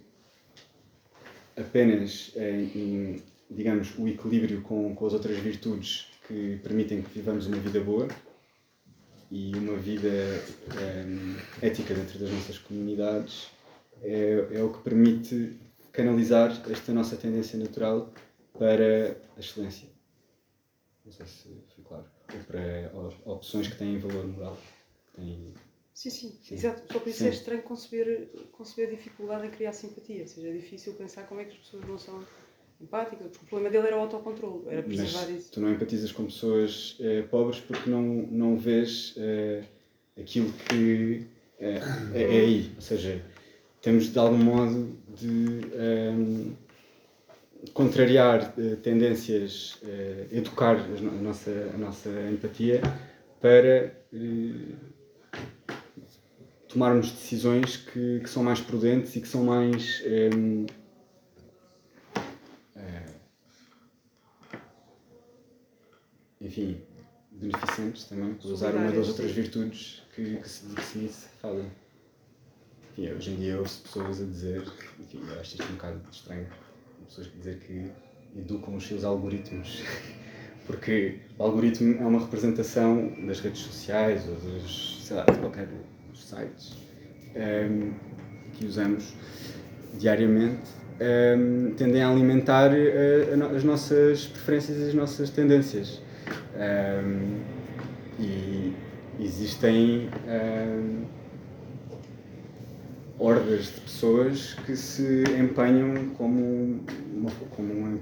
apenas 1.55 2.31
em, 2.35 2.63
em 2.75 3.23
digamos, 3.49 3.97
o 3.97 4.07
equilíbrio 4.07 4.61
com, 4.61 4.93
com 4.93 5.05
as 5.07 5.13
outras 5.13 5.37
virtudes 5.37 6.07
que 6.27 6.59
permitem 6.61 7.01
que 7.01 7.09
vivamos 7.09 7.47
uma 7.47 7.57
vida 7.57 7.79
boa 7.81 8.07
e 9.31 9.51
uma 9.55 9.75
vida 9.75 10.09
um, 11.07 11.35
ética 11.61 11.93
dentro 11.93 12.19
das 12.19 12.31
nossas 12.31 12.57
comunidades 12.59 13.49
é, 14.01 14.47
é 14.51 14.63
o 14.63 14.71
que 14.71 14.83
permite 14.83 15.57
canalizar 15.91 16.51
esta 16.69 16.93
nossa 16.93 17.15
tendência 17.15 17.57
natural 17.57 18.13
para 18.57 19.17
a 19.35 19.39
excelência. 19.39 19.89
Não 21.03 21.11
sei 21.11 21.25
se 21.25 21.63
foi 21.73 21.83
claro. 21.83 22.05
Ou 22.33 22.43
para 22.43 23.33
opções 23.33 23.67
que 23.67 23.75
têm 23.75 23.97
valor 23.97 24.27
moral. 24.27 24.57
Têm... 25.15 25.53
Sim, 25.99 26.09
sim, 26.11 26.31
sim, 26.41 26.55
exato. 26.55 26.93
Só 26.93 26.97
por 26.97 27.09
isso 27.09 27.25
é 27.25 27.29
estranho 27.29 27.61
conceber, 27.61 28.29
conceber 28.53 28.89
dificuldade 28.89 29.45
em 29.45 29.49
criar 29.49 29.73
simpatia. 29.73 30.21
Ou 30.21 30.27
seja, 30.27 30.47
é 30.47 30.53
difícil 30.53 30.93
pensar 30.93 31.23
como 31.23 31.41
é 31.41 31.43
que 31.43 31.51
as 31.51 31.57
pessoas 31.57 31.85
não 31.85 31.97
são 31.97 32.23
empática, 32.79 33.25
porque 33.25 33.43
o 33.43 33.49
problema 33.49 33.69
dele 33.69 33.87
era 33.87 33.97
o 33.97 33.99
autocontrole, 33.99 34.63
era 34.69 34.81
preservar 34.81 35.27
Mas 35.27 35.41
isso. 35.41 35.51
Tu 35.51 35.59
não 35.59 35.69
empatizas 35.69 36.13
com 36.13 36.23
pessoas 36.23 36.95
eh, 37.01 37.23
pobres 37.23 37.59
porque 37.59 37.89
não, 37.89 38.01
não 38.01 38.57
vês 38.57 39.13
eh, 39.17 39.61
aquilo 40.17 40.53
que 40.53 41.27
eh, 41.59 41.81
é, 42.13 42.21
é, 42.21 42.39
aí. 42.43 42.71
Ou 42.77 42.81
seja, 42.81 43.21
temos 43.81 44.13
de 44.13 44.19
algum 44.19 44.37
modo 44.37 44.97
de 45.17 45.27
um, 46.17 46.55
contrariar 47.73 48.53
tendências, 48.81 49.77
educar 50.31 50.77
a 50.77 51.21
nossa, 51.21 51.51
a 51.73 51.77
nossa 51.77 52.09
empatia 52.31 52.79
para 53.41 53.93
tomarmos 56.69 57.11
decisões 57.11 57.75
que, 57.77 58.19
que 58.21 58.29
são 58.29 58.43
mais 58.43 58.61
prudentes 58.61 59.15
e 59.15 59.21
que 59.21 59.27
são 59.27 59.43
mais. 59.43 60.01
Um, 60.33 60.65
enfim, 66.39 66.81
beneficentes 67.31 68.05
também, 68.05 68.33
por 68.35 68.51
usar 68.51 68.73
uma 68.73 68.91
das 68.91 69.07
outras 69.09 69.31
virtudes 69.31 70.03
que, 70.15 70.37
que, 70.37 70.49
se, 70.49 70.65
que 70.67 70.81
Smith 70.81 71.27
fala. 71.41 71.65
Enfim, 72.91 73.11
hoje 73.11 73.31
em 73.31 73.35
dia 73.35 73.59
ouço 73.59 73.81
pessoas 73.83 74.21
a 74.21 74.25
dizer, 74.25 74.63
enfim, 74.99 75.21
eu 75.27 75.39
acho 75.39 75.55
isto 75.55 75.63
um 75.63 75.75
bocado 75.75 76.01
estranho, 76.11 76.47
pessoas 77.05 77.27
a 77.27 77.37
dizer 77.37 77.59
que 77.59 77.91
educam 78.37 78.75
os 78.75 78.85
seus 78.85 79.03
algoritmos, 79.03 79.83
porque 80.65 81.19
o 81.37 81.43
algoritmo 81.43 81.95
é 82.01 82.05
uma 82.05 82.19
representação 82.19 83.25
das 83.25 83.39
redes 83.39 83.61
sociais 83.61 84.27
ou 84.27 84.35
dos, 84.35 85.05
sei 85.05 85.17
lá, 85.17 85.25
de 85.25 85.39
qualquer 85.39 85.67
dos 86.19 86.27
sites 86.27 86.73
um, 87.35 87.39
ehm, 87.39 87.91
que 88.53 88.65
usamos 88.65 89.13
diariamente 89.97 90.69
um, 90.99 91.69
ehm, 91.69 91.73
tendem 91.75 92.03
a 92.03 92.09
alimentar 92.09 92.71
uh, 92.71 93.55
as 93.55 93.63
nossas 93.63 94.25
preferências 94.25 94.77
e 94.77 94.89
as 94.89 94.93
nossas 94.93 95.29
tendências. 95.29 96.01
Um, 96.55 97.39
e 98.19 98.73
existem 99.21 100.09
hordas 103.17 103.65
de 103.65 103.81
pessoas 103.81 104.55
que 104.65 104.75
se 104.75 105.23
empenham 105.39 106.09
como, 106.17 106.81
uma, 107.13 107.31
como 107.55 107.73
uma, 107.73 107.99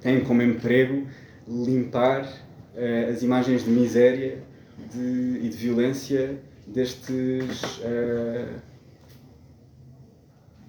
têm 0.00 0.20
como 0.24 0.42
emprego 0.42 1.06
limpar 1.46 2.24
uh, 2.24 3.10
as 3.10 3.22
imagens 3.22 3.64
de 3.64 3.70
miséria 3.70 4.38
de, 4.92 5.40
e 5.42 5.48
de 5.48 5.56
violência 5.56 6.36
destes, 6.72 7.78
uh, 7.78 8.60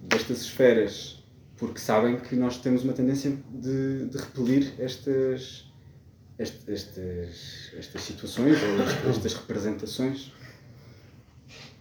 destas 0.00 0.42
esferas, 0.42 1.24
porque 1.56 1.78
sabem 1.78 2.18
que 2.18 2.36
nós 2.36 2.58
temos 2.58 2.84
uma 2.84 2.92
tendência 2.92 3.36
de, 3.52 4.06
de 4.06 4.18
repelir 4.18 4.72
estas 4.78 5.64
estas, 6.38 7.72
estas 7.76 8.02
situações 8.02 8.58
ou 8.62 9.10
estas 9.10 9.34
representações. 9.34 10.32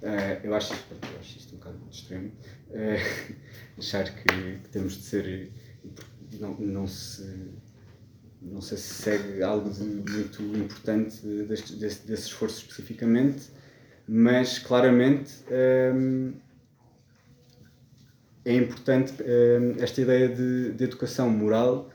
Uh, 0.01 0.39
eu, 0.43 0.53
acho, 0.53 0.73
eu 0.73 1.19
acho 1.19 1.37
isto 1.37 1.55
um 1.55 1.57
bocado 1.57 1.79
extremo. 1.89 2.31
Uh, 2.69 3.35
achar 3.77 4.03
que, 4.03 4.59
que, 4.59 4.69
temos 4.69 4.93
de 4.93 5.03
ser. 5.03 5.51
Não, 6.39 6.53
não 6.55 6.87
se. 6.87 7.51
Não 8.41 8.59
sei 8.59 8.77
se 8.77 8.93
segue 8.95 9.41
algo 9.41 9.69
de 9.69 9.81
muito 9.83 10.43
importante 10.43 11.25
deste, 11.47 11.77
desse, 11.77 12.05
desse 12.05 12.23
esforço 12.23 12.57
especificamente, 12.57 13.43
mas 14.07 14.59
claramente 14.59 15.43
um, 15.95 16.33
é 18.45 18.55
importante 18.55 19.13
um, 19.23 19.81
esta 19.81 20.01
ideia 20.01 20.29
de, 20.29 20.73
de 20.73 20.83
educação 20.83 21.29
moral 21.29 21.89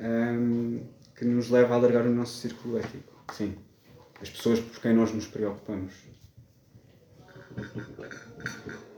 um, 0.00 0.82
que 1.14 1.24
nos 1.24 1.50
leva 1.50 1.74
a 1.74 1.76
alargar 1.76 2.06
o 2.06 2.10
nosso 2.10 2.38
círculo 2.38 2.78
ético. 2.78 3.24
Sim. 3.32 3.56
As 4.20 4.30
pessoas 4.30 4.60
por 4.60 4.80
quem 4.80 4.94
nós 4.94 5.12
nos 5.12 5.26
preocupamos. 5.26 5.92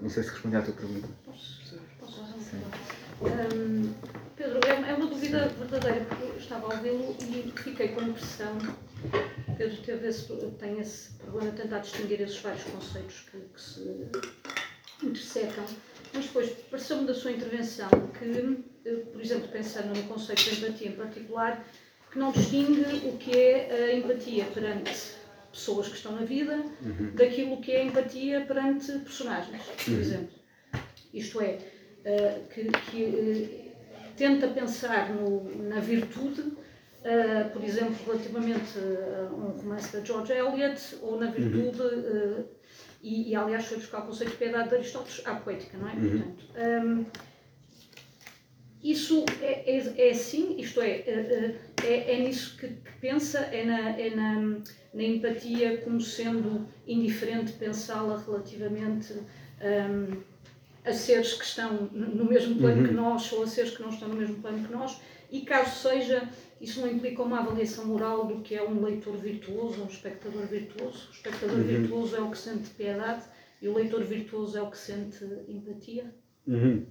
Não 0.01 0.09
sei 0.09 0.23
se 0.23 0.31
respondi 0.31 0.57
à 0.57 0.63
tua 0.63 0.75
pergunta. 0.75 1.09
Posso, 1.25 1.79
posso 1.99 2.23
um, 3.23 3.93
Pedro, 4.37 4.61
é, 4.67 4.91
é 4.91 4.95
uma 4.95 5.07
dúvida 5.07 5.49
verdadeira, 5.49 6.05
porque 6.05 6.25
eu 6.25 6.37
estava 6.37 6.67
a 6.67 6.77
ouvi-lo 6.77 7.17
e 7.21 7.53
fiquei 7.57 7.89
com 7.89 8.01
a 8.01 8.05
impressão 8.05 8.59
Pedro 9.57 9.77
teve 9.83 10.09
esse, 10.09 10.27
tem 10.59 10.81
esse 10.81 11.13
problema 11.15 11.51
de 11.51 11.63
tentar 11.63 11.79
distinguir 11.79 12.21
esses 12.21 12.39
vários 12.39 12.65
conceitos 12.65 13.27
que, 13.31 13.39
que 13.39 13.61
se 13.61 14.09
intersecam, 15.03 15.65
mas 16.13 16.25
depois 16.25 16.51
pareceu-me 16.71 17.07
da 17.07 17.15
sua 17.15 17.33
intervenção 17.33 17.89
que, 18.19 18.65
eh, 18.85 18.97
por 19.13 19.21
exemplo, 19.21 19.49
pensando 19.49 19.97
no 19.97 20.03
conceito 20.05 20.43
de 20.43 20.57
empatia 20.57 20.89
em 20.89 20.93
particular, 20.93 21.65
que 22.11 22.19
não 22.19 22.31
distingue 22.31 23.09
o 23.09 23.17
que 23.17 23.37
é 23.37 23.71
a 23.73 23.95
empatia 23.95 24.45
perante 24.47 24.93
pessoas 25.51 25.89
que 25.89 25.97
estão 25.97 26.13
na 26.13 26.25
vida 26.25 26.57
uhum. 26.83 27.15
daquilo 27.15 27.61
que 27.61 27.73
é 27.73 27.83
a 27.83 27.85
empatia 27.85 28.41
perante 28.43 28.91
personagens, 28.99 29.63
por 29.63 29.93
uhum. 29.93 30.01
exemplo. 30.01 30.39
Isto 31.13 31.41
é, 31.43 31.59
uh, 32.07 32.49
que, 32.49 32.65
que 32.91 33.05
uh, 33.05 33.73
tenta 34.17 34.49
pensar 34.49 35.11
no, 35.11 35.45
na 35.69 35.79
virtude, 35.81 36.53
uh, 37.03 37.51
por 37.51 37.63
exemplo, 37.63 37.97
relativamente 38.07 38.79
a 38.79 39.33
um 39.33 39.51
romance 39.51 39.93
da 39.97 40.05
George 40.05 40.33
Eliot, 40.33 40.99
ou 41.03 41.19
na 41.19 41.31
virtude, 41.31 41.83
uhum. 41.83 42.45
e, 43.03 43.31
e, 43.31 43.37
aliás 43.37 43.67
foi 43.67 43.79
buscar 43.79 44.01
o 44.01 44.07
conceito 44.07 44.31
de 44.31 44.37
piedade 44.37 44.69
de 44.69 44.75
Aristóteles 44.77 45.23
à 45.25 45.35
poética, 45.35 45.77
não 45.79 45.89
é? 45.89 45.93
Uhum. 45.95 46.23
Portanto, 46.23 46.45
um, 46.87 47.07
isso 48.83 49.25
é, 49.41 49.77
é, 49.77 50.09
é 50.09 50.11
assim, 50.11 50.57
isto 50.59 50.81
é, 50.81 50.91
é, 50.91 51.57
é, 51.85 52.15
é 52.15 52.19
nisso 52.19 52.57
que, 52.59 52.67
que, 52.67 52.93
pensa, 53.01 53.39
é, 53.39 53.65
na, 53.65 53.91
é 53.91 54.11
na, 54.11 54.59
na 54.93 55.03
empatia 55.03 55.79
como 55.79 56.01
sendo 56.01 56.67
indiferente 56.87 57.53
pensá-la 57.53 58.19
relativamente 58.19 59.13
um, 59.13 60.21
a 60.85 60.93
seres 60.93 61.35
que 61.35 61.45
estão 61.45 61.89
no 61.93 62.25
mesmo 62.25 62.57
plano 62.57 62.83
uhum. 62.83 62.89
que 62.89 62.95
nós 62.95 63.33
ou 63.33 63.45
a 63.45 63.47
seres 63.47 63.77
que 63.77 63.83
não 63.83 63.91
estão 63.91 64.09
no 64.09 64.17
mesmo 64.17 64.43
plano 64.43 64.67
que 64.67 64.73
nós, 64.73 65.01
e 65.31 65.43
caso 65.43 65.89
seja, 65.89 66.29
isso 66.63 66.81
não 66.81 66.89
implica 66.89 67.21
uma 67.25 67.41
avaliação 67.41 67.85
moral 67.87 68.25
do 68.25 68.41
que 68.41 68.55
é 68.55 68.63
um 68.63 68.85
leitor 68.85 69.17
virtuoso, 69.17 69.83
um 69.83 69.87
espectador 69.87 70.47
virtuoso. 70.47 71.09
O 71.09 71.13
espectador 71.13 71.59
uhum. 71.59 71.65
virtuoso 71.65 72.15
é 72.15 72.21
o 72.21 72.31
que 72.31 72.39
sente 72.39 72.71
piedade 72.71 73.25
e 73.61 73.67
o 73.67 73.75
leitor 73.75 74.05
virtuoso 74.05 74.57
é 74.57 74.63
o 74.63 74.71
que 74.71 74.79
sente 74.79 75.25
empatia. 75.49 76.15
Uhum. 76.47 76.87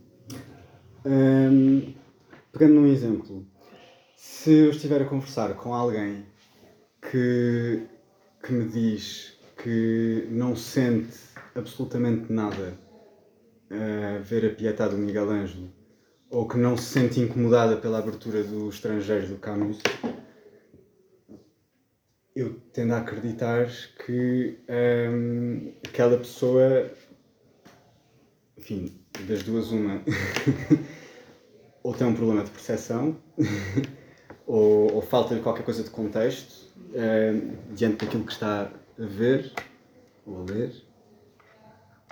Um, 1.05 1.93
pegando 2.51 2.73
num 2.73 2.87
exemplo, 2.87 3.47
se 4.17 4.51
eu 4.51 4.71
estiver 4.71 5.01
a 5.01 5.05
conversar 5.05 5.53
com 5.55 5.73
alguém 5.73 6.25
que, 7.09 7.81
que 8.43 8.51
me 8.51 8.67
diz 8.67 9.39
que 9.63 10.27
não 10.29 10.53
sente 10.53 11.17
absolutamente 11.55 12.31
nada 12.31 12.77
a 13.69 14.19
ver 14.19 14.45
a 14.47 14.53
Pietà 14.53 14.89
do 14.89 14.97
Miguel 14.97 15.29
Ângelo 15.29 15.80
ou 16.31 16.47
que 16.47 16.57
não 16.57 16.77
se 16.77 16.85
sente 16.85 17.19
incomodada 17.19 17.75
pela 17.75 17.99
abertura 17.99 18.41
do 18.41 18.69
estrangeiro 18.69 19.27
do 19.27 19.35
Camus, 19.35 19.79
eu 22.33 22.55
tendo 22.71 22.93
a 22.93 22.99
acreditar 22.99 23.67
que 24.05 24.57
hum, 25.11 25.73
aquela 25.85 26.17
pessoa, 26.17 26.89
enfim, 28.57 28.97
das 29.27 29.43
duas 29.43 29.71
uma, 29.71 30.01
ou 31.83 31.93
tem 31.93 32.07
um 32.07 32.15
problema 32.15 32.45
de 32.45 32.49
percepção, 32.49 33.17
ou, 34.47 34.93
ou 34.93 35.01
falta-lhe 35.01 35.41
qualquer 35.41 35.63
coisa 35.63 35.83
de 35.83 35.89
contexto 35.89 36.65
uh, 36.91 37.73
diante 37.75 38.05
daquilo 38.05 38.23
que 38.23 38.31
está 38.31 38.71
a 38.97 39.05
ver 39.05 39.51
ou 40.25 40.41
a 40.41 40.45
ler, 40.45 40.71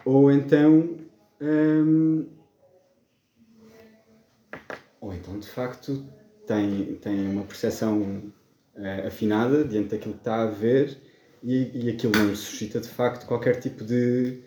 ou 0.04 0.30
então. 0.30 1.00
Um, 1.42 2.39
ou 5.02 5.14
então, 5.14 5.40
de 5.40 5.48
facto, 5.48 6.06
tem, 6.46 6.96
tem 6.96 7.28
uma 7.28 7.44
percepção 7.44 8.02
uh, 8.76 9.08
afinada 9.08 9.64
diante 9.64 9.90
daquilo 9.90 10.14
que 10.14 10.22
está 10.22 10.44
a 10.44 10.48
ver 10.48 10.98
e, 11.44 11.86
e 11.86 11.90
aquilo 11.90 12.14
não 12.18 12.36
suscita, 12.36 12.80
de 12.80 12.88
facto, 12.88 13.26
qualquer 13.26 13.60
tipo 13.60 13.84
de, 13.84 14.42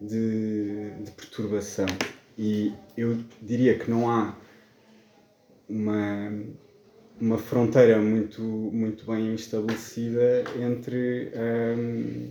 de, 0.00 0.90
de 1.02 1.10
perturbação. 1.12 1.86
E 2.38 2.72
eu 2.96 3.18
diria 3.42 3.78
que 3.78 3.90
não 3.90 4.10
há 4.10 4.36
uma, 5.68 6.32
uma 7.20 7.38
fronteira 7.38 7.98
muito, 7.98 8.42
muito 8.42 9.06
bem 9.06 9.34
estabelecida 9.34 10.44
entre 10.60 11.32
um, 11.34 12.30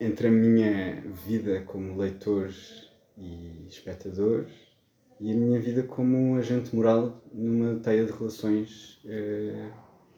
entre 0.00 0.28
a 0.28 0.30
minha 0.30 1.00
vida 1.26 1.62
como 1.62 1.96
leitor 1.96 2.50
e 3.16 3.66
espectador 3.68 4.46
e 5.20 5.32
a 5.32 5.34
minha 5.34 5.60
vida 5.60 5.82
como 5.82 6.16
um 6.16 6.36
agente 6.36 6.74
moral 6.74 7.22
numa 7.32 7.76
teia 7.80 8.04
de 8.04 8.12
relações 8.12 9.00
uh, 9.04 9.72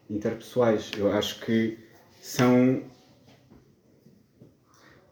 interpessoais. 0.09 0.91
Eu 0.97 1.13
acho 1.13 1.45
que 1.45 1.79
são 2.21 2.83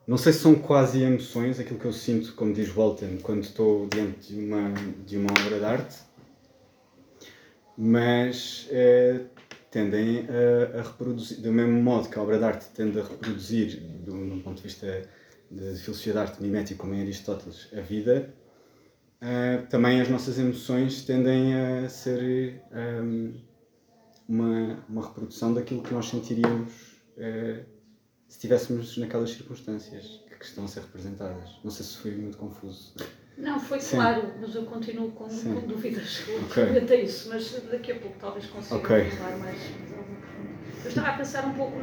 não 0.07 0.19
sei 0.19 0.35
se 0.35 0.41
são 0.41 0.55
quase 0.55 1.03
emoções, 1.03 1.59
aquilo 1.59 1.79
que 1.79 1.87
eu 1.87 1.93
sinto, 1.93 2.35
como 2.35 2.53
diz 2.53 2.69
Walton, 2.69 3.17
quando 3.23 3.43
estou 3.43 3.87
diante 3.87 4.35
de 4.35 4.39
uma, 4.39 4.75
de 5.07 5.17
uma 5.17 5.31
obra 5.31 5.59
de 5.59 5.65
arte, 5.65 5.97
mas 7.77 8.69
é, 8.71 9.21
tendem 9.75 10.29
a, 10.29 10.79
a, 10.79 10.83
reproduzir, 10.83 11.41
do 11.41 11.53
mesmo 11.53 11.83
modo 11.83 12.09
que 12.09 12.16
a 12.16 12.22
obra 12.22 12.39
de 12.39 12.45
arte 12.45 12.68
tende 12.72 13.01
a 13.01 13.03
reproduzir, 13.03 13.81
do, 14.05 14.12
do 14.12 14.41
ponto 14.41 14.59
de 14.59 14.62
vista 14.62 15.03
de 15.51 15.75
filosofia 15.81 16.12
de 16.12 16.18
arte 16.20 16.41
mimética, 16.41 16.81
como 16.81 16.95
em 16.95 17.01
Aristóteles, 17.01 17.68
a 17.77 17.81
vida, 17.81 18.33
uh, 19.20 19.66
também 19.68 20.01
as 20.01 20.09
nossas 20.09 20.39
emoções 20.39 21.05
tendem 21.05 21.55
a 21.57 21.89
ser 21.89 22.62
um, 22.72 23.35
uma, 24.29 24.85
uma 24.89 25.07
reprodução 25.09 25.53
daquilo 25.53 25.83
que 25.83 25.93
nós 25.93 26.07
sentiríamos. 26.07 26.72
Uh, 27.16 27.75
se 28.29 28.39
estivéssemos 28.39 28.97
naquelas 28.97 29.31
circunstâncias 29.31 30.22
que 30.39 30.45
estão 30.45 30.64
a 30.64 30.68
ser 30.68 30.81
representadas. 30.83 31.59
Não 31.64 31.70
sei 31.70 31.85
se 31.85 31.97
fui 31.97 32.12
muito 32.12 32.39
confuso. 32.39 32.95
Não, 33.37 33.59
foi 33.59 33.80
Sim. 33.80 33.97
claro, 33.97 34.22
mas 34.41 34.55
eu 34.55 34.62
continuo 34.62 35.11
com, 35.11 35.26
com 35.26 35.66
dúvidas 35.66 36.22
okay. 36.47 36.64
a 36.64 37.03
isso, 37.03 37.28
mas 37.28 37.51
daqui 37.70 37.93
a 37.93 37.97
pouco 37.97 38.16
talvez 38.20 38.47
consiga 38.47 38.76
okay. 38.76 39.11
falar 39.11 39.37
mais, 39.39 39.59
Eu 40.85 40.89
estava 40.89 41.09
a 41.09 41.12
pensar 41.14 41.45
um 41.45 41.55
pouco 41.55 41.76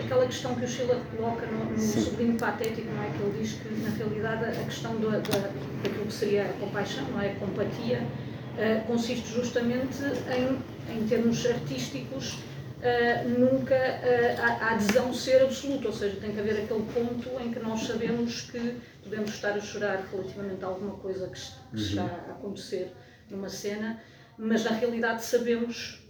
naquela 0.00 0.26
questão 0.26 0.54
que 0.54 0.64
o 0.64 0.68
Schiller 0.68 0.98
coloca 1.16 1.44
no, 1.46 1.64
no 1.64 1.78
sublime 1.78 2.38
patético, 2.38 2.88
não 2.94 3.02
é? 3.02 3.10
Que 3.10 3.22
ele 3.22 3.38
diz 3.40 3.54
que, 3.54 3.68
na 3.82 3.90
realidade, 3.90 4.44
a 4.44 4.64
questão 4.64 4.94
da, 5.00 5.18
da, 5.18 5.50
daquilo 5.82 6.06
que 6.06 6.12
seria 6.12 6.44
a 6.44 6.52
compaixão, 6.52 7.04
não 7.10 7.20
é? 7.20 7.32
A 7.32 7.34
compatia, 7.34 8.02
uh, 8.02 8.86
consiste 8.86 9.34
justamente 9.34 9.98
em, 10.04 10.96
em 10.96 11.06
termos 11.08 11.44
artísticos, 11.44 12.38
uh, 12.82 13.28
nunca 13.28 13.74
uh, 13.74 14.42
a, 14.42 14.66
a, 14.66 14.74
adesão 14.74 15.12
ser 15.14 15.42
absoluta, 15.42 15.86
ou 15.86 15.92
seja, 15.92 16.20
tem 16.20 16.32
que 16.32 16.40
haver 16.40 16.64
aquele 16.64 16.84
ponto 16.92 17.28
em 17.40 17.52
que 17.52 17.60
nós 17.60 17.82
sabemos 17.82 18.42
que 18.50 18.76
podemos 19.02 19.30
estar 19.30 19.52
a 19.52 19.60
chorar 19.60 20.06
relativamente 20.10 20.64
a 20.64 20.66
alguma 20.66 20.96
coisa 20.96 21.28
que, 21.28 21.40
que 21.40 21.76
uhum. 21.76 21.80
está 21.80 22.04
a 22.04 22.32
acontecer 22.32 22.92
numa 23.30 23.48
cena, 23.48 24.02
mas 24.36 24.64
na 24.64 24.72
realidade 24.72 25.24
sabemos, 25.24 26.04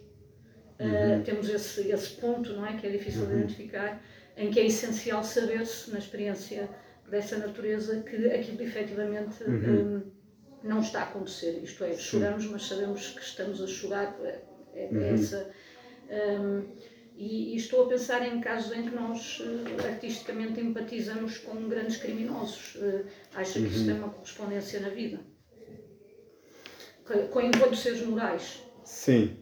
uh, 0.80 0.84
uhum. 0.84 1.22
temos 1.22 1.48
esse, 1.48 1.88
esse 1.90 2.10
ponto, 2.12 2.52
não 2.54 2.66
é? 2.66 2.76
Que 2.76 2.86
é 2.86 2.90
difícil 2.90 3.26
de 3.26 3.32
uhum. 3.32 3.38
identificar, 3.40 4.02
em 4.36 4.50
que 4.50 4.58
é 4.58 4.66
essencial 4.66 5.22
saber-se, 5.22 5.90
na 5.90 5.98
experiência 5.98 6.68
dessa 7.08 7.36
natureza, 7.36 8.02
que 8.02 8.30
aquilo 8.30 8.62
efetivamente 8.62 9.44
um, 9.44 10.02
não 10.62 10.80
está 10.80 11.00
a 11.00 11.02
acontecer. 11.04 11.60
Isto 11.62 11.84
é, 11.84 11.92
choramos, 11.92 12.46
mas 12.46 12.66
sabemos 12.66 13.10
que 13.10 13.20
estamos 13.20 13.60
a 13.60 13.66
chorar. 13.66 14.16
É, 14.22 14.40
é 14.74 14.88
uhum. 14.90 15.14
essa 15.14 15.50
um, 16.10 16.62
e, 17.16 17.52
e, 17.52 17.56
estou 17.56 17.84
a 17.84 17.88
pensar 17.88 18.26
em 18.26 18.40
casos 18.40 18.72
em 18.76 18.88
que 18.88 18.94
nós 18.94 19.40
uh, 19.40 19.86
artisticamente 19.86 20.60
empatizamos 20.60 21.38
com 21.38 21.68
grandes 21.68 21.96
criminosos. 21.96 22.74
Uh, 22.76 23.04
acha 23.34 23.54
que 23.54 23.60
uhum. 23.60 23.66
isso 23.66 23.84
tem 23.84 23.94
uma 23.94 24.08
correspondência 24.08 24.80
na 24.80 24.88
vida? 24.88 25.20
Com 27.30 27.40
enquanto 27.40 27.76
seres 27.76 28.06
morais? 28.06 28.62
Sim. 28.84 29.36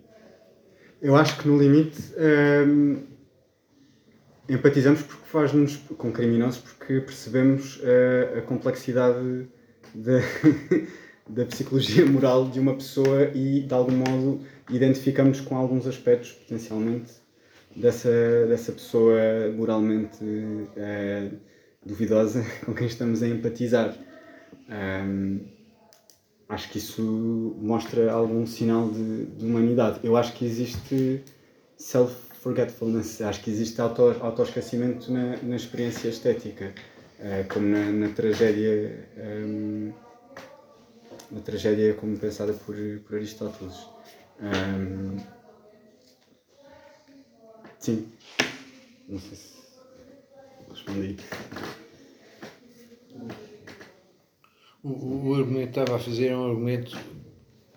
Eu 1.00 1.16
acho 1.16 1.38
que 1.38 1.48
no 1.48 1.58
limite 1.58 1.98
hum, 2.66 3.06
empatizamos 4.48 5.02
porque 5.02 5.26
faz-nos 5.26 5.76
com 5.76 6.12
criminosos 6.12 6.60
porque 6.60 7.00
percebemos 7.00 7.80
a, 8.34 8.38
a 8.38 8.42
complexidade 8.42 9.48
da, 9.94 10.18
da 11.28 11.46
psicologia 11.46 12.04
moral 12.04 12.48
de 12.48 12.58
uma 12.58 12.74
pessoa 12.74 13.30
e 13.34 13.60
de 13.60 13.72
algum 13.72 13.96
modo 13.96 14.44
identificamos 14.72 15.40
com 15.40 15.56
alguns 15.56 15.86
aspectos 15.86 16.32
potencialmente 16.32 17.12
dessa, 17.74 18.46
dessa 18.46 18.72
pessoa 18.72 19.20
moralmente 19.54 20.22
uh, 20.22 21.36
duvidosa 21.84 22.44
com 22.64 22.74
quem 22.74 22.86
estamos 22.86 23.22
a 23.22 23.28
empatizar. 23.28 23.96
Um, 24.68 25.40
acho 26.48 26.70
que 26.70 26.78
isso 26.78 27.56
mostra 27.60 28.12
algum 28.12 28.46
sinal 28.46 28.88
de, 28.90 29.26
de 29.26 29.46
humanidade. 29.46 30.00
Eu 30.02 30.16
acho 30.16 30.32
que 30.32 30.44
existe 30.44 31.22
self-forgetfulness, 31.76 33.20
acho 33.22 33.42
que 33.42 33.50
existe 33.50 33.80
auto, 33.80 34.16
autoesquecimento 34.20 35.12
na, 35.12 35.36
na 35.42 35.56
experiência 35.56 36.08
estética, 36.08 36.74
uh, 37.20 37.52
como 37.52 37.66
na, 37.66 37.90
na 37.90 38.08
tragédia. 38.08 39.08
Um, 39.16 39.92
tragédia 41.44 41.94
como 41.94 42.16
pensada 42.16 42.52
por, 42.52 42.74
por 43.06 43.16
Aristóteles. 43.16 43.76
Um, 44.40 45.18
sim. 47.78 48.08
Não 49.08 49.18
sei 49.18 49.36
se 49.36 49.60
respondi. 50.70 51.16
O, 54.82 55.28
o 55.28 55.34
argumento 55.34 55.72
que 55.72 55.80
estava 55.80 55.96
a 55.96 55.98
fazer 55.98 56.28
é 56.28 56.36
um 56.36 56.48
argumento 56.48 56.96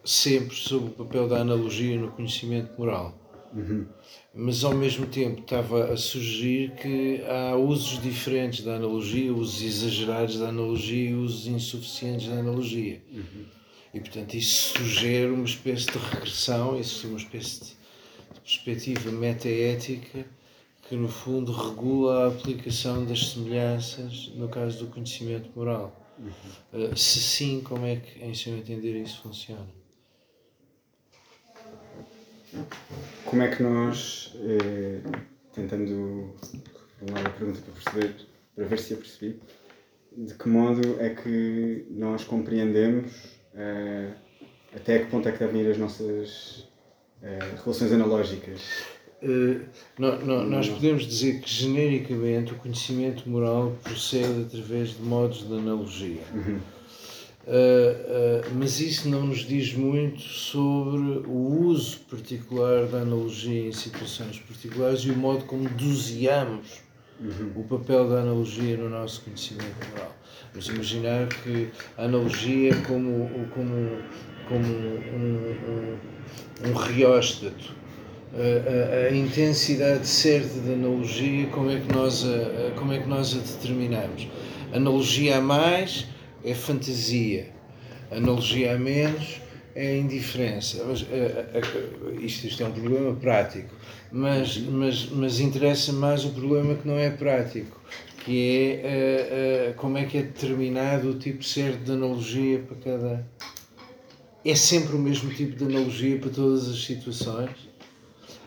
sempre 0.05 0.55
sobre 0.55 0.89
o 0.89 0.93
papel 0.93 1.27
da 1.27 1.41
analogia 1.41 1.99
no 1.99 2.11
conhecimento 2.11 2.77
moral. 2.77 3.19
Uhum. 3.53 3.85
Mas 4.33 4.63
ao 4.63 4.73
mesmo 4.73 5.05
tempo 5.05 5.41
estava 5.41 5.91
a 5.91 5.97
sugerir 5.97 6.71
que 6.75 7.21
há 7.27 7.55
usos 7.55 8.01
diferentes 8.01 8.63
da 8.63 8.75
analogia, 8.75 9.33
usos 9.33 9.61
exagerados 9.61 10.39
da 10.39 10.49
analogia 10.49 11.11
e 11.11 11.13
usos 11.13 11.45
insuficientes 11.47 12.27
da 12.27 12.35
analogia. 12.35 13.01
Uhum. 13.11 13.45
E 13.93 13.99
portanto 13.99 14.33
isso 14.33 14.77
sugere 14.77 15.31
uma 15.31 15.45
espécie 15.45 15.85
de 15.85 15.97
regressão, 15.97 16.79
isso 16.79 17.07
uma 17.07 17.17
espécie 17.17 17.59
de 17.59 18.41
perspectiva 18.41 19.11
metaética 19.11 20.25
que 20.87 20.95
no 20.95 21.07
fundo 21.07 21.51
regula 21.51 22.25
a 22.25 22.27
aplicação 22.27 23.05
das 23.05 23.31
semelhanças 23.31 24.31
no 24.35 24.49
caso 24.49 24.85
do 24.85 24.91
conhecimento 24.91 25.49
moral. 25.55 25.95
Uhum. 26.19 26.91
Uh, 26.91 26.97
se 26.97 27.19
sim, 27.19 27.61
como 27.61 27.85
é 27.85 27.95
que, 27.97 28.23
em 28.23 28.33
seu 28.33 28.57
entender, 28.57 29.01
isso 29.01 29.21
funciona? 29.21 29.67
Como 33.25 33.41
é 33.41 33.47
que 33.47 33.63
nós, 33.63 34.35
eh, 34.35 35.01
tentando 35.53 36.35
formular 36.99 37.25
a 37.25 37.29
pergunta 37.31 37.59
para 37.61 37.73
perceber, 37.73 38.27
para 38.55 38.65
ver 38.65 38.79
se 38.79 38.93
a 38.93 38.97
percebi, 38.97 39.39
de 40.15 40.35
que 40.35 40.47
modo 40.47 41.01
é 41.01 41.09
que 41.09 41.87
nós 41.89 42.23
compreendemos 42.23 43.11
eh, 43.55 44.09
até 44.75 44.99
que 44.99 45.05
ponto 45.05 45.27
é 45.27 45.31
que 45.31 45.39
devem 45.39 45.61
ir 45.61 45.71
as 45.71 45.77
nossas 45.77 46.67
eh, 47.21 47.39
relações 47.63 47.91
analógicas? 47.91 48.61
Uh, 49.21 49.61
no, 49.97 50.17
no, 50.19 50.43
nós 50.43 50.67
podemos 50.67 51.07
dizer 51.07 51.39
que 51.39 51.49
genericamente 51.49 52.51
o 52.51 52.57
conhecimento 52.57 53.29
moral 53.29 53.73
procede 53.81 54.41
através 54.41 54.97
de 54.97 55.01
modos 55.01 55.47
de 55.47 55.53
analogia. 55.53 56.21
Uhum. 56.33 56.59
Uh, 57.45 57.47
uh, 57.47 58.55
mas 58.55 58.81
isso 58.81 59.07
não 59.07 59.27
nos 59.27 59.39
diz 59.39 59.73
muito 59.73 60.21
sobre 60.21 61.25
o 61.25 61.65
uso 61.67 61.99
particular 62.09 62.85
da 62.87 62.99
analogia 62.99 63.67
em 63.67 63.71
situações 63.71 64.39
particulares 64.39 65.01
e 65.01 65.11
o 65.11 65.15
modo 65.15 65.45
como 65.45 65.69
doseamos 65.69 66.81
uhum. 67.19 67.51
o 67.55 67.63
papel 67.63 68.09
da 68.09 68.21
analogia 68.21 68.75
no 68.75 68.89
nosso 68.89 69.21
conhecimento 69.21 69.89
moral. 69.91 70.15
Vamos 70.53 70.69
imaginar 70.69 71.27
que 71.27 71.69
a 71.97 72.03
analogia 72.03 72.71
é 72.71 72.75
como, 72.81 73.27
como, 73.49 73.97
como 74.47 74.65
um, 74.67 75.55
um, 75.67 76.69
um 76.69 76.73
rióstato 76.73 77.73
a, 78.35 79.07
a, 79.07 79.15
intensidade 79.15 80.07
certa 80.07 80.59
da 80.61 80.73
analogia, 80.73 81.47
como 81.47 81.69
é 81.69 81.79
que 81.79 81.93
nós 81.93 82.25
a, 82.25 82.71
como 82.75 82.91
é 82.91 82.99
que 82.99 83.07
nós 83.07 83.35
a 83.35 83.39
determinamos? 83.39 84.27
Analogia 84.73 85.37
a 85.37 85.41
mais 85.41 86.07
é 86.43 86.53
fantasia, 86.53 87.49
analogia 88.11 88.75
a 88.75 88.77
menos 88.77 89.41
é 89.75 89.97
indiferença. 89.97 90.83
Mas, 90.83 91.05
isto, 92.21 92.47
isto 92.47 92.63
é 92.63 92.65
um 92.65 92.71
problema 92.71 93.15
prático, 93.15 93.69
mas, 94.11 94.57
mas, 94.57 95.09
mas 95.11 95.39
interessa 95.39 95.93
mais 95.93 96.25
o 96.25 96.29
problema 96.29 96.75
que 96.75 96.87
não 96.87 96.97
é 96.97 97.11
prático, 97.11 97.79
que 98.23 98.79
é 98.83 99.73
como 99.77 99.97
é 99.97 100.05
que 100.05 100.17
é 100.17 100.23
determinado 100.23 101.09
o 101.09 101.19
tipo 101.19 101.43
certo 101.43 101.83
de 101.83 101.91
analogia 101.91 102.59
para 102.59 102.77
cada. 102.77 103.27
É 104.45 104.55
sempre 104.55 104.95
o 104.95 104.99
mesmo 104.99 105.33
tipo 105.33 105.55
de 105.55 105.63
analogia 105.63 106.17
para 106.19 106.29
todas 106.29 106.67
as 106.67 106.83
situações? 106.83 107.73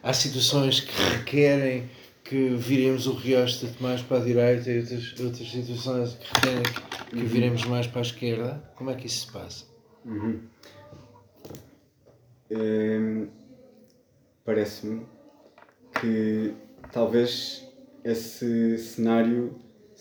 há 0.06 0.12
situações 0.12 0.80
que 0.80 1.02
requerem 1.02 1.90
que 2.22 2.50
viremos 2.50 3.08
o 3.08 3.12
rióstato 3.12 3.82
mais 3.82 4.00
para 4.02 4.18
a 4.18 4.24
direita 4.24 4.70
e 4.70 4.78
outras, 4.78 5.20
outras 5.20 5.50
situações 5.50 6.14
que 6.14 6.34
requerem 6.34 6.62
que, 7.10 7.16
uhum. 7.16 7.26
viremos 7.26 7.64
mais 7.64 7.86
para 7.88 8.00
a 8.00 8.02
esquerda. 8.02 8.62
Como 8.76 8.90
é 8.90 8.94
que 8.94 9.06
isso 9.06 9.26
se 9.26 9.32
passa? 9.32 9.64
Uhum. 10.04 10.40
Hum, 12.50 13.28
Parece-me 14.44 15.04
que 16.00 16.54
talvez 16.92 17.66
esse 18.04 18.78
cenário 18.78 19.56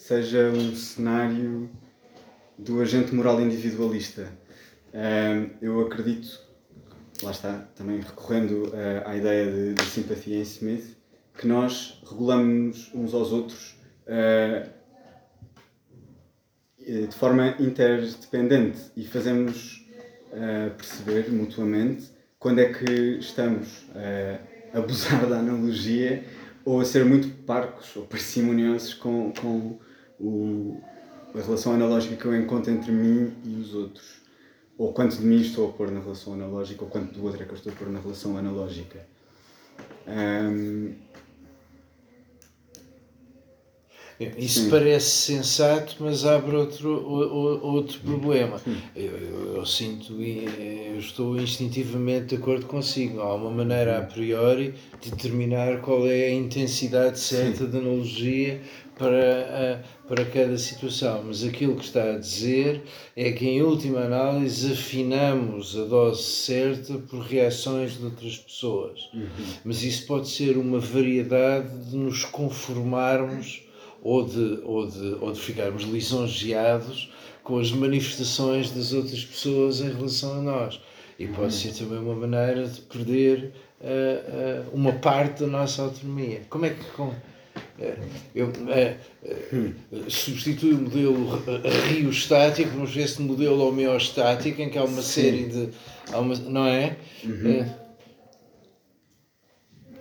seja 0.07 0.49
um 0.49 0.75
cenário 0.75 1.67
do 2.57 2.79
agente 2.79 3.13
moral 3.15 3.41
individualista. 3.41 4.31
Eu 5.59 5.81
acredito 5.81 6.45
lá 7.23 7.31
está, 7.31 7.67
também 7.75 7.99
recorrendo 8.01 8.67
uh, 8.67 9.01
à 9.07 9.15
ideia 9.15 9.51
de, 9.51 9.73
de, 9.73 9.83
simpatia 9.85 10.37
em 10.37 10.41
Smith, 10.41 10.95
que 11.37 11.47
nós 11.47 12.01
regulamos 12.07 12.91
uns 12.93 13.13
aos 13.13 13.31
outros 13.31 13.75
uh, 14.07 14.69
de 16.77 17.15
forma 17.15 17.55
interdependente 17.59 18.79
e 18.95 19.05
fazemos 19.05 19.87
uh, 20.31 20.75
perceber 20.75 21.31
mutuamente 21.31 22.11
quando 22.37 22.59
é 22.59 22.71
que 22.71 23.17
estamos 23.17 23.85
a 24.71 24.77
abusar 24.77 25.25
da 25.27 25.39
analogia 25.39 26.23
ou 26.63 26.79
a 26.79 26.85
ser 26.85 27.05
muito 27.05 27.27
parcos 27.43 27.95
ou 27.95 28.05
parcimoniosos 28.05 28.93
com, 28.93 29.31
com 29.31 29.79
o, 30.19 30.81
a 31.33 31.41
relação 31.41 31.73
analógica 31.73 32.15
que 32.15 32.25
eu 32.25 32.35
encontro 32.35 32.71
entre 32.71 32.91
mim 32.91 33.33
e 33.43 33.55
os 33.61 33.73
outros 33.73 34.25
ou 34.77 34.91
quanto 34.93 35.15
de 35.17 35.25
mim 35.25 35.39
estou 35.39 35.69
a 35.69 35.73
pôr 35.73 35.89
na 35.89 35.99
relação 35.99 36.33
analógica, 36.33 36.83
ou 36.83 36.89
quanto 36.89 37.13
do 37.13 37.23
outro 37.23 37.41
é 37.41 37.45
que 37.45 37.51
eu 37.51 37.55
estou 37.55 37.71
a 37.71 37.75
pôr 37.75 37.89
na 37.89 37.99
relação 37.99 38.37
analógica. 38.37 39.05
Um... 40.07 40.93
Isso 44.37 44.61
Sim. 44.61 44.69
parece 44.69 45.09
sensato, 45.09 45.97
mas 45.99 46.25
abre 46.25 46.55
outro, 46.55 46.89
outro 47.61 47.99
problema. 47.99 48.61
Eu, 48.95 49.55
eu, 49.55 49.65
sinto, 49.65 50.13
eu 50.21 50.97
estou 50.97 51.37
instintivamente 51.37 52.27
de 52.27 52.35
acordo 52.35 52.65
consigo. 52.65 53.19
Há 53.19 53.35
uma 53.35 53.51
maneira 53.51 53.97
a 53.97 54.01
priori 54.03 54.73
de 55.01 55.11
determinar 55.11 55.81
qual 55.81 56.07
é 56.07 56.27
a 56.27 56.31
intensidade 56.33 57.19
certa 57.19 57.65
Sim. 57.65 57.69
de 57.71 57.77
analogia 57.77 58.61
para, 58.97 59.83
para 60.07 60.23
cada 60.25 60.57
situação, 60.57 61.23
mas 61.27 61.43
aquilo 61.43 61.75
que 61.75 61.83
está 61.83 62.13
a 62.13 62.17
dizer 62.17 62.83
é 63.15 63.31
que, 63.33 63.45
em 63.45 63.61
última 63.61 63.99
análise, 63.99 64.71
afinamos 64.71 65.77
a 65.77 65.83
dose 65.83 66.23
certa 66.23 66.93
por 66.93 67.19
reações 67.19 67.97
de 67.97 68.05
outras 68.05 68.37
pessoas. 68.37 69.09
Uhum. 69.13 69.29
Mas 69.65 69.83
isso 69.83 70.05
pode 70.07 70.29
ser 70.29 70.57
uma 70.57 70.79
variedade 70.79 71.89
de 71.89 71.97
nos 71.97 72.23
conformarmos 72.23 73.64
ou 74.05 74.23
de, 74.23 74.59
ou 74.63 74.85
de, 74.85 75.17
ou 75.19 75.31
de 75.31 75.39
ficarmos 75.39 75.83
lisonjeados 75.83 77.11
com 77.43 77.57
as 77.57 77.71
manifestações 77.71 78.69
das 78.69 78.93
outras 78.93 79.25
pessoas 79.25 79.81
em 79.81 79.91
relação 79.91 80.37
a 80.37 80.41
nós. 80.41 80.79
E 81.17 81.25
pode 81.25 81.41
uhum. 81.41 81.51
ser 81.51 81.73
também 81.73 81.97
uma 81.97 82.13
maneira 82.13 82.67
de 82.67 82.81
perder 82.81 83.51
uh, 83.81 84.69
uh, 84.69 84.75
uma 84.75 84.93
parte 84.93 85.41
da 85.41 85.47
nossa 85.47 85.81
autonomia. 85.81 86.41
Como 86.51 86.67
é 86.67 86.69
que. 86.69 86.83
Com, 86.91 87.15
é, 87.79 87.95
eu 88.35 88.51
substitui 90.07 90.73
o 90.73 90.77
modelo 90.77 91.41
riostático 91.89 92.69
por 92.69 92.77
uma 92.77 92.85
espécie 92.85 93.17
de 93.17 93.23
modelo 93.23 93.67
homeostático 93.67 94.61
em 94.61 94.69
que 94.69 94.77
há 94.77 94.83
uma 94.83 95.01
Sim. 95.01 95.21
série 95.21 95.45
de. 95.45 95.69
Há 96.11 96.19
uma, 96.19 96.35
não 96.35 96.67
é? 96.67 96.95
Uhum. 97.23 97.65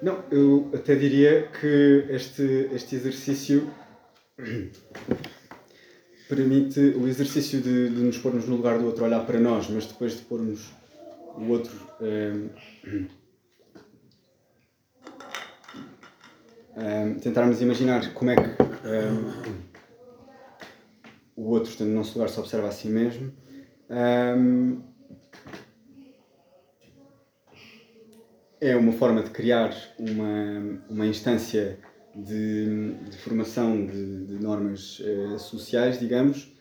Não, 0.03 0.23
eu 0.31 0.71
até 0.75 0.95
diria 0.95 1.49
que 1.59 2.05
este, 2.11 2.69
este 2.73 2.97
exercício 2.97 3.71
permite 6.29 6.81
o 6.81 7.07
exercício 7.07 7.61
de, 7.61 7.91
de 7.91 8.01
nos 8.01 8.19
pormos 8.19 8.47
no 8.47 8.57
lugar 8.57 8.79
do 8.79 8.87
outro, 8.87 9.05
olhar 9.05 9.25
para 9.25 9.39
nós, 9.39 9.69
mas 9.69 9.87
depois 9.87 10.17
de 10.17 10.23
pormos 10.23 10.73
o 11.37 11.49
outro. 11.49 11.73
um, 16.77 17.15
tentarmos 17.21 17.61
imaginar 17.61 18.13
como 18.15 18.31
é 18.31 18.37
que 18.37 18.43
um, 18.43 19.65
o 21.37 21.51
outro, 21.51 21.71
estando 21.71 21.89
no 21.89 21.97
nosso 21.97 22.15
lugar, 22.15 22.29
se 22.29 22.39
observa 22.41 22.69
a 22.69 22.73
si 22.73 22.89
mesmo. 22.89 23.33
Um, 23.91 24.83
é 28.61 28.75
uma 28.77 28.93
forma 28.93 29.23
de 29.23 29.31
criar 29.31 29.75
uma, 29.99 30.81
uma 30.89 31.07
instância 31.07 31.79
de, 32.15 32.95
de 33.11 33.17
formação 33.19 33.87
de, 33.87 34.27
de 34.27 34.35
normas 34.43 35.01
uh, 35.01 35.39
sociais, 35.39 35.99
digamos, 35.99 36.53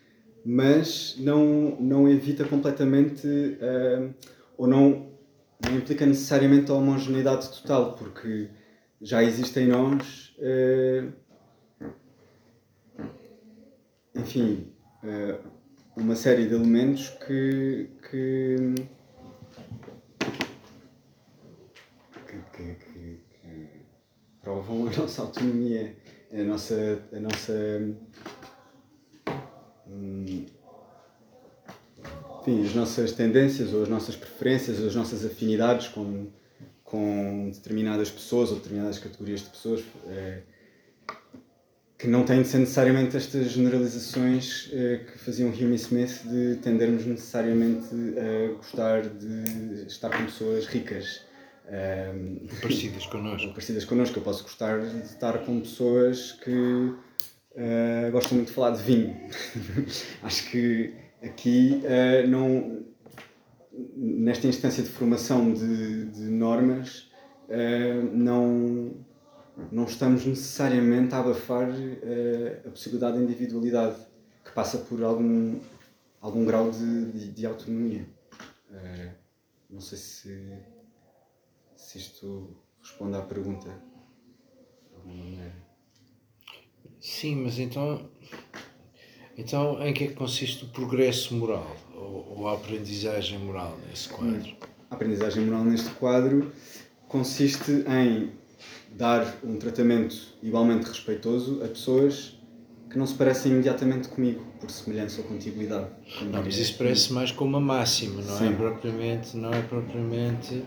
mas 0.45 1.15
não, 1.19 1.77
não 1.79 2.09
evita 2.09 2.43
completamente 2.43 3.27
uh, 3.27 4.13
ou 4.57 4.67
não, 4.67 5.11
não 5.63 5.77
implica 5.77 6.05
necessariamente 6.05 6.71
a 6.71 6.73
homogeneidade 6.73 7.49
total, 7.49 7.93
porque 7.93 8.49
já 9.01 9.23
existe 9.23 9.59
em 9.59 9.67
nós, 9.67 10.35
uh, 10.39 11.11
enfim, 14.15 14.67
uma 15.97 16.15
série 16.15 16.47
de 16.47 16.53
elementos 16.53 17.09
que, 17.09 17.89
que, 18.09 18.55
que, 22.53 22.75
provam 24.43 24.87
a 24.87 24.91
nossa 24.91 25.23
autonomia, 25.23 25.95
a 26.31 26.43
nossa. 26.43 26.99
A 27.11 27.19
nossa 27.19 27.81
enfim, 32.43 32.65
as 32.65 32.75
nossas 32.75 33.13
tendências 33.13 33.73
ou 33.73 33.83
as 33.83 33.89
nossas 33.89 34.15
preferências 34.15 34.79
ou 34.79 34.87
as 34.87 34.95
nossas 34.95 35.25
afinidades 35.25 35.87
com, 35.87 36.27
com 36.83 37.49
determinadas 37.53 38.11
pessoas 38.11 38.49
ou 38.49 38.57
determinadas 38.57 38.99
categorias 38.99 39.41
de 39.41 39.49
pessoas 39.49 39.81
é, 40.07 40.41
que 41.97 42.07
não 42.07 42.25
têm 42.25 42.41
de 42.41 42.49
ser 42.49 42.57
necessariamente 42.57 43.15
estas 43.15 43.49
generalizações 43.49 44.69
é, 44.73 44.97
que 44.97 45.17
faziam 45.19 45.49
Hume 45.51 45.75
Smith 45.75 46.21
de 46.25 46.57
tendermos 46.57 47.05
necessariamente 47.05 47.87
a 48.19 48.53
gostar 48.57 49.03
de 49.03 49.85
estar 49.87 50.09
com 50.09 50.25
pessoas 50.25 50.65
ricas 50.65 51.21
um, 51.73 52.47
parecidas 52.61 53.05
connosco. 53.07 53.49
parecidas 53.53 53.85
connosco. 53.85 54.19
Eu 54.19 54.23
posso 54.23 54.43
gostar 54.43 54.79
de 54.79 54.97
estar 55.05 55.39
com 55.39 55.59
pessoas 55.59 56.33
que 56.33 56.51
uh, 56.51 58.11
gostam 58.11 58.35
muito 58.35 58.49
de 58.49 58.53
falar 58.53 58.71
de 58.71 58.83
vinho. 58.83 59.17
Acho 60.21 60.49
que 60.51 60.93
aqui 61.21 61.81
uh, 61.83 62.27
não, 62.27 62.85
nesta 63.95 64.47
instância 64.47 64.83
de 64.83 64.89
formação 64.89 65.53
de, 65.53 66.05
de 66.05 66.23
normas 66.23 67.11
uh, 67.49 68.03
não, 68.13 68.91
não 69.71 69.85
estamos 69.85 70.25
necessariamente 70.25 71.15
a 71.15 71.19
abafar 71.19 71.69
a 72.65 72.69
possibilidade 72.69 73.17
de 73.17 73.23
individualidade 73.23 73.97
que 74.45 74.51
passa 74.51 74.77
por 74.77 75.01
algum, 75.03 75.59
algum 76.21 76.45
grau 76.45 76.69
de, 76.69 77.11
de, 77.11 77.31
de 77.31 77.45
autonomia. 77.45 78.05
não 79.69 79.79
sei 79.79 79.97
se 79.97 80.72
se 81.93 81.99
isto 81.99 82.49
responde 82.81 83.15
à 83.17 83.21
pergunta 83.21 83.69
de 83.69 84.95
alguma 84.95 85.23
maneira. 85.25 85.53
Sim, 86.99 87.43
mas 87.43 87.59
então, 87.59 88.09
então 89.37 89.85
em 89.85 89.93
que 89.93 90.05
é 90.05 90.07
que 90.07 90.13
consiste 90.13 90.65
o 90.65 90.69
progresso 90.69 91.35
moral 91.35 91.75
ou, 91.93 92.39
ou 92.39 92.47
a 92.47 92.53
aprendizagem 92.53 93.37
moral 93.37 93.77
nesse 93.87 94.09
quadro? 94.09 94.55
A 94.89 94.95
aprendizagem 94.95 95.45
moral 95.45 95.65
neste 95.65 95.91
quadro 95.91 96.51
consiste 97.07 97.85
em 97.87 98.31
dar 98.93 99.37
um 99.43 99.57
tratamento 99.57 100.15
igualmente 100.41 100.87
respeitoso 100.87 101.63
a 101.63 101.67
pessoas 101.67 102.39
que 102.89 102.97
não 102.97 103.05
se 103.05 103.13
parecem 103.13 103.51
imediatamente 103.51 104.07
comigo, 104.07 104.43
por 104.59 104.69
semelhança 104.69 105.21
ou 105.21 105.27
contiguidade. 105.27 105.89
Não, 106.31 106.43
mas 106.43 106.57
isso 106.57 106.75
parece 106.77 107.13
mais 107.13 107.31
como 107.31 107.57
uma 107.57 107.59
máxima, 107.59 108.21
não 108.21 108.35
é 108.35 108.37
Sim. 108.37 108.47
é 108.47 108.55
propriamente, 108.55 109.37
não 109.37 109.53
é 109.53 109.61
propriamente 109.63 110.63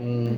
um, 0.00 0.36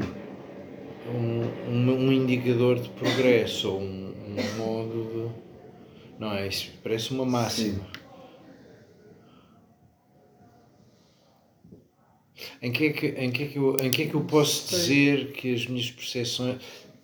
um, 1.09 1.91
um, 1.93 2.13
indicador 2.13 2.79
de 2.81 2.89
progresso 2.91 3.73
ou 3.73 3.81
um, 3.81 4.15
um 4.29 4.57
modo 4.59 5.05
de. 5.05 6.19
Não 6.19 6.33
é? 6.33 6.49
Isso 6.49 6.73
parece 6.83 7.13
uma 7.13 7.25
máxima. 7.25 7.75
Sim. 7.75 8.07
Em 12.61 12.73
que, 12.73 12.87
é 12.87 12.93
que, 12.93 13.07
em, 13.07 13.31
que 13.31 13.43
é 13.45 13.47
que 13.47 13.57
eu, 13.59 13.77
em 13.81 13.91
que 13.91 14.03
é 14.03 14.07
que 14.07 14.15
eu 14.15 14.25
posso 14.25 14.69
dizer 14.69 15.33
que 15.33 15.55
as 15.55 15.67
minhas 15.67 15.91
percepções. 15.91 16.57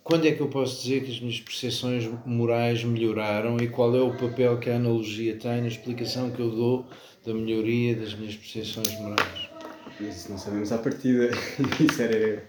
Quando 0.03 0.27
é 0.27 0.31
que 0.31 0.41
eu 0.41 0.49
posso 0.49 0.81
dizer 0.81 1.05
que 1.05 1.11
as 1.11 1.19
minhas 1.19 1.39
percepções 1.39 2.09
morais 2.25 2.83
melhoraram 2.83 3.57
e 3.57 3.69
qual 3.69 3.95
é 3.95 4.01
o 4.01 4.17
papel 4.17 4.59
que 4.59 4.69
a 4.69 4.75
analogia 4.75 5.37
tem 5.37 5.61
na 5.61 5.67
explicação 5.67 6.29
que 6.29 6.41
eu 6.41 6.49
dou 6.49 6.85
da 7.25 7.33
melhoria 7.33 7.95
das 7.95 8.13
minhas 8.13 8.35
percepções 8.35 8.91
morais? 8.99 9.52
Isso 9.99 10.29
não 10.29 10.37
sabemos 10.37 10.71
à 10.71 10.77
partida. 10.77 11.29
Isso 11.79 12.01
era. 12.01 12.43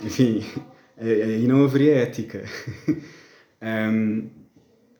Enfim, 0.00 0.44
aí 0.98 1.46
não 1.46 1.64
haveria 1.64 1.96
ética. 1.96 2.44
um, 3.62 4.28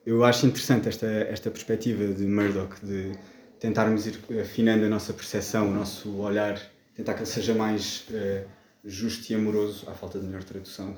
eu 0.04 0.24
acho 0.24 0.46
interessante 0.46 0.88
esta, 0.88 1.06
esta 1.06 1.50
perspectiva 1.50 2.06
de 2.06 2.24
Murdoch 2.24 2.74
de 2.84 3.12
tentarmos 3.60 4.06
ir 4.06 4.18
afinando 4.40 4.86
a 4.86 4.88
nossa 4.88 5.12
percepção, 5.12 5.68
o 5.68 5.74
nosso 5.74 6.16
olhar, 6.16 6.60
tentar 6.96 7.14
que 7.14 7.20
ele 7.20 7.26
seja 7.26 7.54
mais 7.54 8.06
uh, 8.10 8.48
justo 8.84 9.30
e 9.30 9.34
amoroso, 9.34 9.88
à 9.88 9.92
falta 9.92 10.18
de 10.18 10.26
melhor 10.26 10.44
tradução 10.44 10.96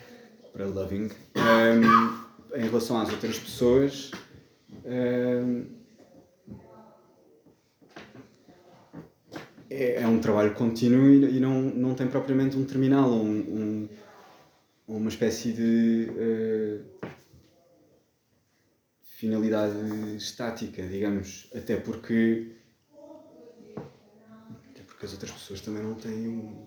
para 0.52 0.66
loving, 0.66 1.10
um, 1.36 2.56
em 2.56 2.64
relação 2.64 3.00
às 3.00 3.10
outras 3.10 3.38
pessoas. 3.38 4.10
Um, 4.84 5.81
é, 9.72 10.02
é 10.02 10.06
um 10.06 10.20
trabalho 10.20 10.54
contínuo 10.54 11.08
e, 11.10 11.36
e, 11.36 11.40
não, 11.40 11.60
não 11.62 11.94
tem 11.94 12.06
propriamente 12.06 12.56
um 12.56 12.64
terminal 12.64 13.10
ou 13.10 13.22
um, 13.22 13.88
um, 14.88 14.96
uma 14.96 15.08
espécie 15.08 15.52
de 15.52 16.10
uh, 16.10 17.08
finalidade 19.02 20.16
estática, 20.16 20.82
digamos, 20.86 21.48
até 21.54 21.76
porque 21.76 22.52
até 24.70 24.82
porque 24.86 25.06
as 25.06 25.12
outras 25.12 25.30
pessoas 25.30 25.60
também 25.62 25.82
não 25.82 25.94
têm 25.94 26.28
um, 26.28 26.66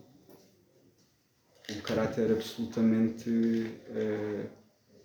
um 1.70 1.82
caráter 1.82 2.32
absolutamente 2.32 3.30
uh, 3.30 4.50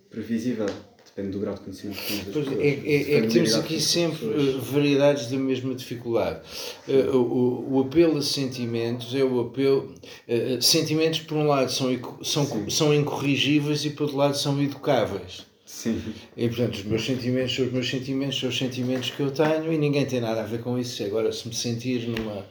previsível 0.09 0.67
depende 1.15 1.33
do 1.33 1.41
grau 1.41 1.55
de 1.55 1.61
conhecimento 1.61 1.99
que 1.99 2.07
temos 2.07 2.25
das 2.25 2.35
pois 2.35 2.49
pessoas. 2.49 2.65
É, 2.65 2.69
é, 2.69 3.19
é 3.19 3.21
que 3.23 3.29
temos 3.29 3.55
aqui 3.55 3.81
sempre 3.81 4.27
eh, 4.27 4.59
variedades 4.59 5.27
da 5.27 5.37
mesma 5.37 5.75
dificuldade. 5.75 6.41
Uh, 6.89 7.17
o, 7.17 7.77
o, 7.77 7.81
apelo 7.81 8.19
a 8.19 8.23
sentimentos 8.23 9.15
é 9.15 9.25
o 9.25 9.41
apelo. 9.41 9.95
Uh, 10.29 10.63
sentimentos, 10.63 11.21
por 11.21 11.37
um 11.37 11.47
lado, 11.47 11.71
são, 11.71 11.89
são, 12.23 12.71
são 12.71 12.95
incorrigíveis 12.95 13.85
e, 13.85 13.91
por 13.91 14.05
outro 14.05 14.19
lado, 14.19 14.37
são 14.37 14.61
educáveis. 14.63 15.47
Sim. 15.65 16.01
E 16.37 16.49
portanto, 16.49 16.75
os 16.75 16.85
meus 16.85 17.05
sentimentos 17.05 17.55
são 17.55 17.65
os 17.65 17.73
meus 17.73 17.89
sentimentos, 17.89 18.39
são 18.39 18.49
os 18.49 18.59
sentimentos 18.59 19.11
que 19.11 19.21
eu 19.21 19.31
tenho 19.31 19.73
e 19.73 19.79
ninguém 19.79 20.05
tem 20.05 20.21
nada 20.21 20.43
a 20.43 20.45
ver 20.45 20.61
com 20.61 20.79
isso. 20.79 21.03
Agora, 21.05 21.33
se 21.33 21.47
me 21.47 21.55
sentir 21.55 22.09
numa. 22.09 22.45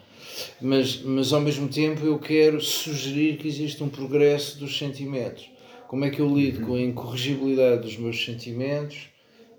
Mas, 0.61 1.01
mas 1.03 1.33
ao 1.33 1.41
mesmo 1.41 1.67
tempo, 1.67 2.05
eu 2.05 2.17
quero 2.17 2.61
sugerir 2.61 3.37
que 3.37 3.47
existe 3.47 3.83
um 3.83 3.89
progresso 3.89 4.57
dos 4.57 4.77
sentimentos 4.77 5.49
como 5.89 6.05
é 6.05 6.11
que 6.11 6.21
eu 6.21 6.27
lido 6.31 6.67
com 6.67 6.75
a 6.75 6.79
incorrigibilidade 6.79 7.81
dos 7.81 7.97
meus 7.97 8.23
sentimentos 8.23 9.09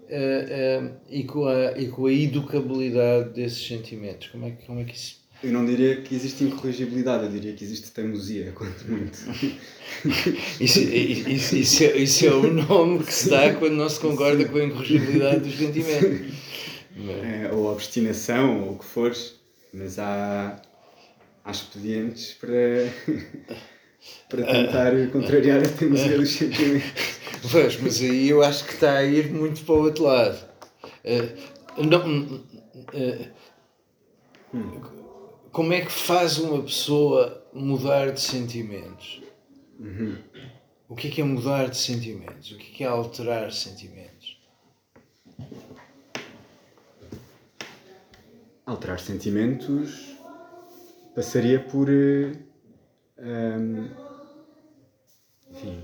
uh, 0.05 0.85
uh, 0.87 0.97
e, 1.11 1.25
com 1.25 1.45
a, 1.45 1.77
e 1.77 1.89
com 1.89 2.07
a 2.07 2.13
educabilidade 2.13 3.31
desses 3.31 3.67
sentimentos? 3.67 4.29
Como 4.29 4.47
é, 4.47 4.53
que, 4.53 4.65
como 4.65 4.79
é 4.79 4.85
que 4.85 4.95
isso. 4.95 5.19
Eu 5.43 5.51
não 5.51 5.67
diria 5.67 6.03
que 6.03 6.15
existe 6.15 6.45
incorrigibilidade, 6.45 7.25
eu 7.25 7.31
diria 7.33 7.53
que 7.53 7.65
existe 7.65 7.91
teimosia, 7.91 8.53
quanto 8.53 8.89
muito. 8.89 9.19
isso, 10.61 10.79
isso, 10.79 11.57
isso, 11.57 11.83
é, 11.83 11.97
isso 11.97 12.27
é 12.27 12.33
o 12.33 12.53
nome 12.53 13.03
que 13.03 13.13
se 13.13 13.29
dá 13.29 13.53
quando 13.55 13.75
não 13.75 13.89
se 13.89 13.99
concorda 13.99 14.45
com 14.45 14.59
a 14.59 14.65
incorrigibilidade 14.65 15.41
dos 15.41 15.59
sentimentos. 15.59 16.33
É, 17.25 17.51
ou 17.53 17.73
obstinação, 17.73 18.69
ou 18.69 18.75
o 18.75 18.79
que 18.79 18.85
for, 18.85 19.13
mas 19.75 19.99
há, 19.99 20.63
há 21.45 21.51
expedientes 21.51 22.35
para 22.35 22.89
para 24.29 24.45
tentar 24.45 24.95
uh, 24.95 25.11
contrariar 25.11 25.61
a 25.61 25.69
teimosia 25.69 26.17
dos 26.17 26.31
sentimentos. 26.31 27.21
Pois, 27.51 27.81
mas 27.81 28.03
aí 28.03 28.29
eu 28.29 28.43
acho 28.43 28.67
que 28.67 28.75
está 28.75 28.99
a 28.99 29.03
ir 29.03 29.33
muito 29.33 29.65
para 29.65 29.75
o 29.75 29.85
outro 29.85 30.05
lado. 30.05 30.39
Uh, 31.03 31.83
não, 31.83 32.45
uh, 32.93 33.41
como 35.51 35.73
é 35.73 35.81
que 35.81 35.91
faz 35.91 36.39
uma 36.39 36.63
pessoa 36.63 37.43
mudar 37.53 38.13
de 38.13 38.21
sentimentos? 38.21 39.23
Uhum. 39.79 40.19
O 40.89 40.95
que 40.95 41.09
é, 41.09 41.11
que 41.11 41.21
é 41.21 41.25
mudar 41.25 41.71
de 41.71 41.77
sentimentos? 41.77 42.53
O 42.53 42.59
que 42.59 42.73
é, 42.73 42.75
que 42.77 42.85
é 42.85 42.87
alterar 42.87 43.51
sentimentos? 43.53 44.39
Alterar 48.67 49.01
sentimentos 49.01 50.17
passaria 51.15 51.59
por 51.59 51.89
um, 53.21 53.89
enfim, 55.51 55.83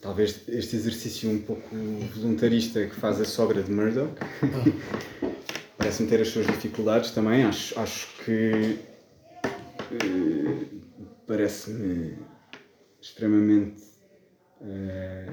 talvez 0.00 0.42
este 0.48 0.76
exercício 0.76 1.30
um 1.30 1.40
pouco 1.40 1.74
voluntarista 2.14 2.84
que 2.86 2.94
faz 2.94 3.20
a 3.20 3.24
sogra 3.24 3.62
de 3.62 3.70
Murdoch. 3.70 4.12
Parece-me 5.78 6.08
ter 6.08 6.20
as 6.20 6.28
suas 6.28 6.46
dificuldades 6.46 7.10
também. 7.10 7.44
Acho, 7.44 7.78
acho 7.78 8.08
que 8.24 8.78
uh, 9.92 10.80
parece-me 11.26 12.18
extremamente 13.00 13.82
uh, 14.60 15.32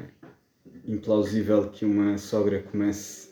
implausível 0.85 1.69
que 1.69 1.85
uma 1.85 2.17
sogra 2.17 2.61
comece 2.63 3.29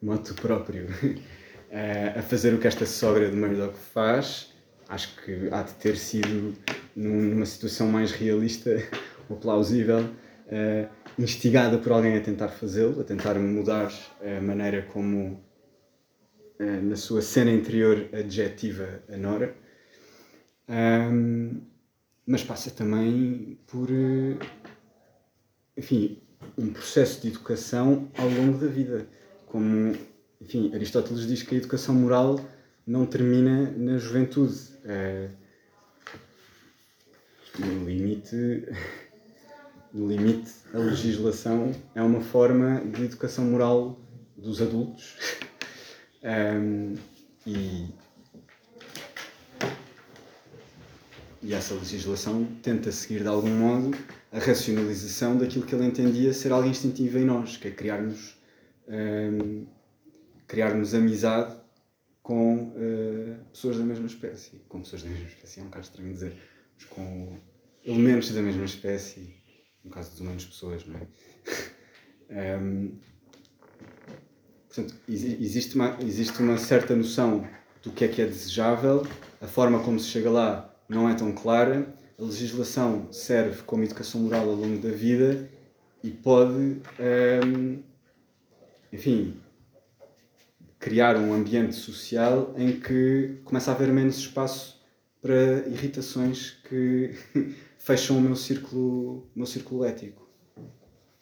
moto 0.00 0.34
próprio 0.34 0.86
uh, 0.86 2.18
a 2.18 2.22
fazer 2.22 2.54
o 2.54 2.58
que 2.58 2.66
esta 2.66 2.86
sogra 2.86 3.28
de 3.30 3.36
Murdoch 3.36 3.76
faz. 3.76 4.54
Acho 4.88 5.14
que 5.22 5.48
há 5.52 5.62
de 5.62 5.74
ter 5.74 5.96
sido 5.96 6.56
numa 6.96 7.44
situação 7.44 7.88
mais 7.88 8.10
realista 8.10 8.70
ou 9.28 9.36
plausível, 9.36 10.00
uh, 10.00 10.88
instigada 11.18 11.76
por 11.76 11.92
alguém 11.92 12.16
a 12.16 12.20
tentar 12.22 12.48
fazê-lo, 12.48 13.00
a 13.00 13.04
tentar 13.04 13.38
mudar 13.38 13.92
a 14.20 14.40
maneira 14.40 14.82
como, 14.82 15.44
uh, 16.58 16.82
na 16.82 16.96
sua 16.96 17.20
cena 17.20 17.50
interior, 17.50 18.08
adjetiva 18.14 19.02
a 19.12 19.16
Nora. 19.16 19.54
Um, 20.68 21.60
mas 22.26 22.42
passa 22.42 22.70
também 22.70 23.58
por, 23.66 23.88
enfim, 25.76 26.22
um 26.56 26.72
processo 26.72 27.22
de 27.22 27.28
educação 27.28 28.10
ao 28.16 28.28
longo 28.28 28.58
da 28.58 28.66
vida. 28.66 29.06
Como, 29.46 29.94
enfim, 30.40 30.70
Aristóteles 30.74 31.26
diz 31.26 31.42
que 31.42 31.54
a 31.54 31.58
educação 31.58 31.94
moral 31.94 32.38
não 32.88 33.04
termina 33.04 33.70
na 33.76 33.98
juventude. 33.98 34.54
Uh, 34.82 35.28
no 37.58 37.84
limite, 37.84 38.64
no 39.92 40.08
limite, 40.08 40.50
a 40.72 40.78
legislação 40.78 41.74
é 41.94 42.00
uma 42.00 42.20
forma 42.20 42.80
de 42.80 43.04
educação 43.04 43.44
moral 43.44 44.00
dos 44.36 44.62
adultos. 44.62 45.16
um, 46.24 46.94
e, 47.46 47.88
e 51.42 51.52
essa 51.52 51.74
legislação 51.74 52.46
tenta 52.62 52.90
seguir 52.90 53.20
de 53.20 53.28
algum 53.28 53.50
modo 53.50 53.90
a 54.32 54.38
racionalização 54.38 55.36
daquilo 55.36 55.66
que 55.66 55.74
ele 55.74 55.84
entendia 55.84 56.32
ser 56.32 56.52
algo 56.52 56.68
instintivo 56.68 57.18
em 57.18 57.24
nós, 57.24 57.56
que 57.56 57.68
é 57.68 57.70
criarmos, 57.70 58.38
um, 58.88 59.66
criarmos 60.46 60.94
amizade 60.94 61.57
com 62.28 62.64
uh, 62.64 63.42
pessoas 63.50 63.78
da 63.78 63.84
mesma 63.84 64.06
espécie. 64.06 64.60
Com 64.68 64.82
pessoas 64.82 65.02
da 65.02 65.08
mesma 65.08 65.28
espécie 65.28 65.60
é 65.60 65.62
um 65.62 65.66
bocado 65.66 65.86
estranho 65.86 66.12
dizer, 66.12 66.36
mas 66.76 66.84
com 66.84 67.38
elementos 67.82 68.30
da 68.32 68.42
mesma 68.42 68.66
espécie, 68.66 69.34
no 69.82 69.90
caso 69.90 70.10
dos 70.10 70.20
humanos, 70.20 70.44
pessoas, 70.44 70.84
não 70.86 70.98
é? 70.98 72.58
um, 72.60 72.98
portanto, 74.68 74.94
existe 75.08 75.74
uma, 75.74 75.96
existe 76.02 76.42
uma 76.42 76.58
certa 76.58 76.94
noção 76.94 77.48
do 77.82 77.92
que 77.92 78.04
é 78.04 78.08
que 78.08 78.20
é 78.20 78.26
desejável, 78.26 79.06
a 79.40 79.46
forma 79.46 79.82
como 79.82 79.98
se 79.98 80.08
chega 80.08 80.28
lá 80.28 80.78
não 80.86 81.08
é 81.08 81.14
tão 81.14 81.32
clara, 81.32 81.94
a 82.18 82.22
legislação 82.22 83.10
serve 83.10 83.62
como 83.62 83.84
educação 83.84 84.20
moral 84.20 84.50
ao 84.50 84.54
longo 84.54 84.82
da 84.82 84.90
vida 84.90 85.48
e 86.04 86.10
pode, 86.10 86.82
um, 87.40 87.82
enfim, 88.92 89.40
criar 90.78 91.16
um 91.16 91.32
ambiente 91.32 91.74
social 91.74 92.54
em 92.56 92.78
que 92.78 93.40
começa 93.44 93.70
a 93.70 93.74
haver 93.74 93.92
menos 93.92 94.16
espaço 94.16 94.80
para 95.20 95.66
irritações 95.68 96.52
que 96.68 97.14
fecham 97.78 98.18
o 98.18 98.20
meu 98.20 98.36
círculo, 98.36 99.28
o 99.34 99.38
meu 99.38 99.46
círculo 99.46 99.84
ético. 99.84 100.28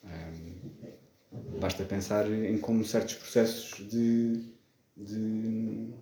Um, 0.04 1.58
basta 1.58 1.84
pensar 1.84 2.30
em 2.30 2.58
como 2.58 2.84
certos 2.84 3.14
processos 3.14 3.88
de, 3.88 4.44
de. 4.96 5.94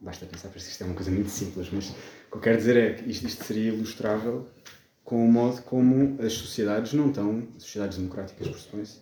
Basta 0.00 0.26
pensar, 0.26 0.48
parece 0.48 0.66
que 0.66 0.72
isto 0.72 0.82
é 0.82 0.86
uma 0.86 0.94
coisa 0.94 1.10
muito 1.10 1.30
simples, 1.30 1.70
mas 1.72 1.90
o 1.90 2.30
que 2.30 2.36
eu 2.36 2.40
quero 2.40 2.58
dizer 2.58 2.76
é 2.76 2.92
que 2.94 3.10
isto, 3.10 3.26
isto 3.26 3.44
seria 3.44 3.72
ilustrável 3.72 4.48
com 5.04 5.24
o 5.24 5.30
modo 5.32 5.62
como 5.62 6.20
as 6.20 6.32
sociedades 6.32 6.92
não 6.92 7.08
estão, 7.08 7.48
as 7.56 7.62
sociedades 7.62 7.96
democráticas, 7.96 8.48
pressupõe-se, 8.48 9.00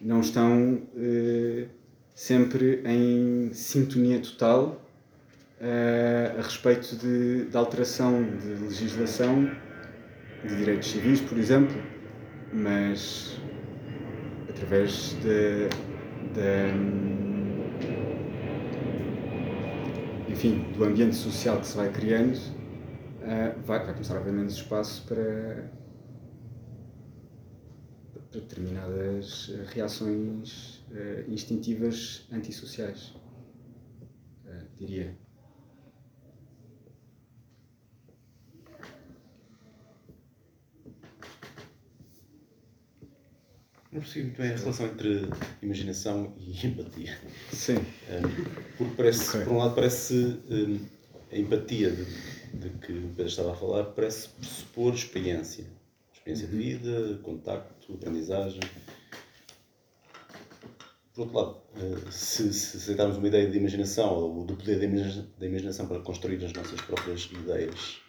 não 0.00 0.20
estão 0.20 0.88
eh, 0.96 1.68
sempre 2.14 2.82
em 2.84 3.52
sintonia 3.52 4.20
total 4.20 4.82
eh, 5.60 6.34
a 6.38 6.42
respeito 6.42 6.96
de, 6.96 7.46
de 7.46 7.56
alteração 7.56 8.22
de 8.22 8.64
legislação 8.64 9.50
de 10.44 10.56
direitos 10.56 10.90
civis, 10.90 11.20
por 11.20 11.38
exemplo, 11.38 11.80
mas 12.52 13.38
através 14.48 15.14
de, 15.22 15.68
de, 16.34 16.72
enfim, 20.28 20.72
do 20.76 20.84
ambiente 20.84 21.14
social 21.14 21.60
que 21.60 21.66
se 21.66 21.76
vai 21.76 21.90
criando, 21.90 22.36
uh, 22.36 23.60
vai, 23.64 23.84
vai 23.84 23.92
começar 23.92 24.16
a 24.16 24.18
haver 24.18 24.32
menos 24.32 24.54
espaço 24.54 25.04
para, 25.06 25.70
para 28.12 28.22
determinadas 28.32 29.54
reações 29.72 30.81
uh, 30.92 31.30
instintivas 31.30 32.26
antissociais, 32.30 33.14
uh, 34.44 34.68
diria. 34.78 35.16
Não 43.90 44.00
percebi 44.00 44.24
muito 44.24 44.38
bem 44.38 44.52
a 44.52 44.56
relação 44.56 44.86
entre 44.86 45.28
imaginação 45.60 46.34
e 46.38 46.64
empatia. 46.66 47.18
Sim. 47.52 47.76
Um, 47.76 48.74
porque 48.78 48.94
parece, 48.96 49.28
okay. 49.28 49.44
por 49.44 49.52
um 49.52 49.58
lado, 49.58 49.74
parece 49.74 50.40
um, 50.48 50.80
a 51.30 51.36
empatia 51.36 51.90
de, 51.90 52.04
de, 52.58 52.70
que 52.78 52.92
o 52.92 53.08
Pedro 53.08 53.26
estava 53.26 53.52
a 53.52 53.54
falar, 53.54 53.84
parece 53.84 54.30
pressupor 54.30 54.94
experiência. 54.94 55.66
Experiência 56.14 56.46
de 56.46 56.56
vida, 56.56 57.18
contacto, 57.22 57.92
aprendizagem. 57.92 58.60
Por 61.14 61.22
outro 61.22 61.36
lado, 61.36 61.62
uh, 61.76 62.10
se, 62.10 62.52
se 62.54 62.78
aceitarmos 62.78 63.18
uma 63.18 63.28
ideia 63.28 63.50
de 63.50 63.58
imaginação 63.58 64.14
ou 64.14 64.44
do 64.44 64.56
poder 64.56 64.78
da, 64.78 64.84
imagina, 64.86 65.28
da 65.38 65.46
imaginação 65.46 65.86
para 65.86 66.00
construir 66.00 66.42
as 66.42 66.52
nossas 66.54 66.80
próprias 66.80 67.28
ideias 67.30 68.00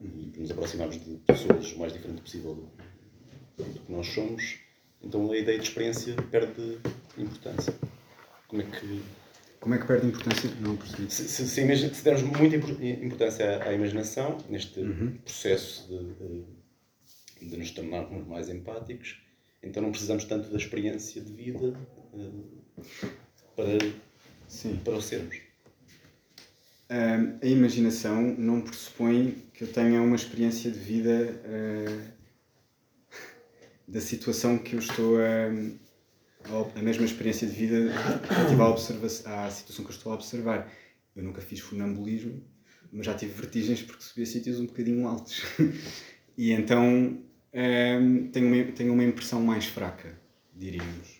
e 0.00 0.32
nos 0.38 0.50
aproximarmos 0.50 0.98
de 1.04 1.16
pessoas 1.26 1.72
o 1.72 1.78
mais 1.78 1.92
diferente 1.92 2.22
possível 2.22 2.54
do, 2.54 3.62
do 3.62 3.80
que 3.80 3.92
nós 3.92 4.06
somos, 4.06 4.58
então 5.02 5.30
a 5.30 5.36
ideia 5.36 5.58
de 5.58 5.64
experiência 5.64 6.14
perde 6.30 6.78
importância. 7.18 7.74
Como 8.48 8.62
é 8.62 8.64
que. 8.64 9.02
Como 9.60 9.74
é 9.74 9.78
que 9.78 9.86
perde 9.86 10.06
importância? 10.06 10.50
Não 10.60 10.76
percebi. 10.76 11.10
Se, 11.10 11.28
se, 11.28 11.46
se, 11.46 11.60
imagina, 11.60 11.92
se 11.92 12.02
dermos 12.02 12.22
muita 12.22 12.56
importância 12.56 13.58
à, 13.58 13.68
à 13.68 13.72
imaginação, 13.74 14.38
neste 14.48 14.80
uhum. 14.80 15.18
processo 15.22 15.86
de, 15.88 17.44
de, 17.44 17.50
de, 17.50 17.56
nos 17.58 17.70
tornarmos 17.72 18.26
mais 18.26 18.48
empáticos, 18.48 19.20
então 19.62 19.82
não 19.82 19.90
precisamos 19.90 20.24
tanto 20.24 20.48
da 20.48 20.56
experiência 20.56 21.20
de 21.20 21.32
vida 21.34 21.78
para, 23.56 23.78
Sim. 24.48 24.76
para 24.84 24.94
o 24.94 25.02
sermos. 25.02 25.36
A 26.88 27.46
imaginação 27.46 28.20
não 28.36 28.60
pressupõe 28.60 29.44
que 29.54 29.62
eu 29.64 29.68
tenha 29.72 30.02
uma 30.02 30.16
experiência 30.16 30.70
de 30.70 30.78
vida. 30.78 31.40
Uh, 31.44 32.20
da 33.86 34.00
situação 34.00 34.56
que 34.56 34.74
eu 34.74 34.78
estou 34.78 35.18
a, 36.44 36.78
a 36.78 36.82
mesma 36.82 37.04
experiência 37.04 37.46
de 37.46 37.52
vida 37.52 37.92
relativa 38.28 38.64
à, 39.26 39.46
à 39.46 39.50
situação 39.50 39.84
que 39.84 39.90
eu 39.90 39.96
estou 39.96 40.12
a 40.12 40.14
observar. 40.14 40.72
Eu 41.14 41.22
nunca 41.22 41.40
fiz 41.40 41.60
funambulismo, 41.60 42.42
mas 42.92 43.06
já 43.06 43.14
tive 43.14 43.32
vertigens 43.32 43.82
porque 43.82 44.02
subi 44.02 44.22
a 44.22 44.26
sítios 44.26 44.60
um 44.60 44.66
bocadinho 44.66 45.06
altos. 45.06 45.42
e 46.36 46.52
então 46.52 47.20
um, 47.52 48.30
tenho, 48.30 48.46
uma, 48.46 48.72
tenho 48.72 48.92
uma 48.92 49.04
impressão 49.04 49.42
mais 49.42 49.66
fraca, 49.66 50.18
diríamos, 50.54 51.19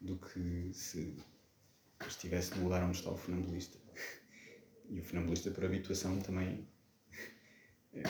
do 0.00 0.16
que 0.16 0.70
se 0.72 1.16
estivesse 2.06 2.56
no 2.56 2.64
lugar 2.64 2.82
onde 2.82 2.98
está 2.98 3.10
o 3.10 3.16
funambulista. 3.16 3.78
E 4.90 5.00
o 5.00 5.04
funambulista, 5.04 5.50
por 5.50 5.64
habituação, 5.64 6.20
também. 6.20 6.68
É, 7.94 8.02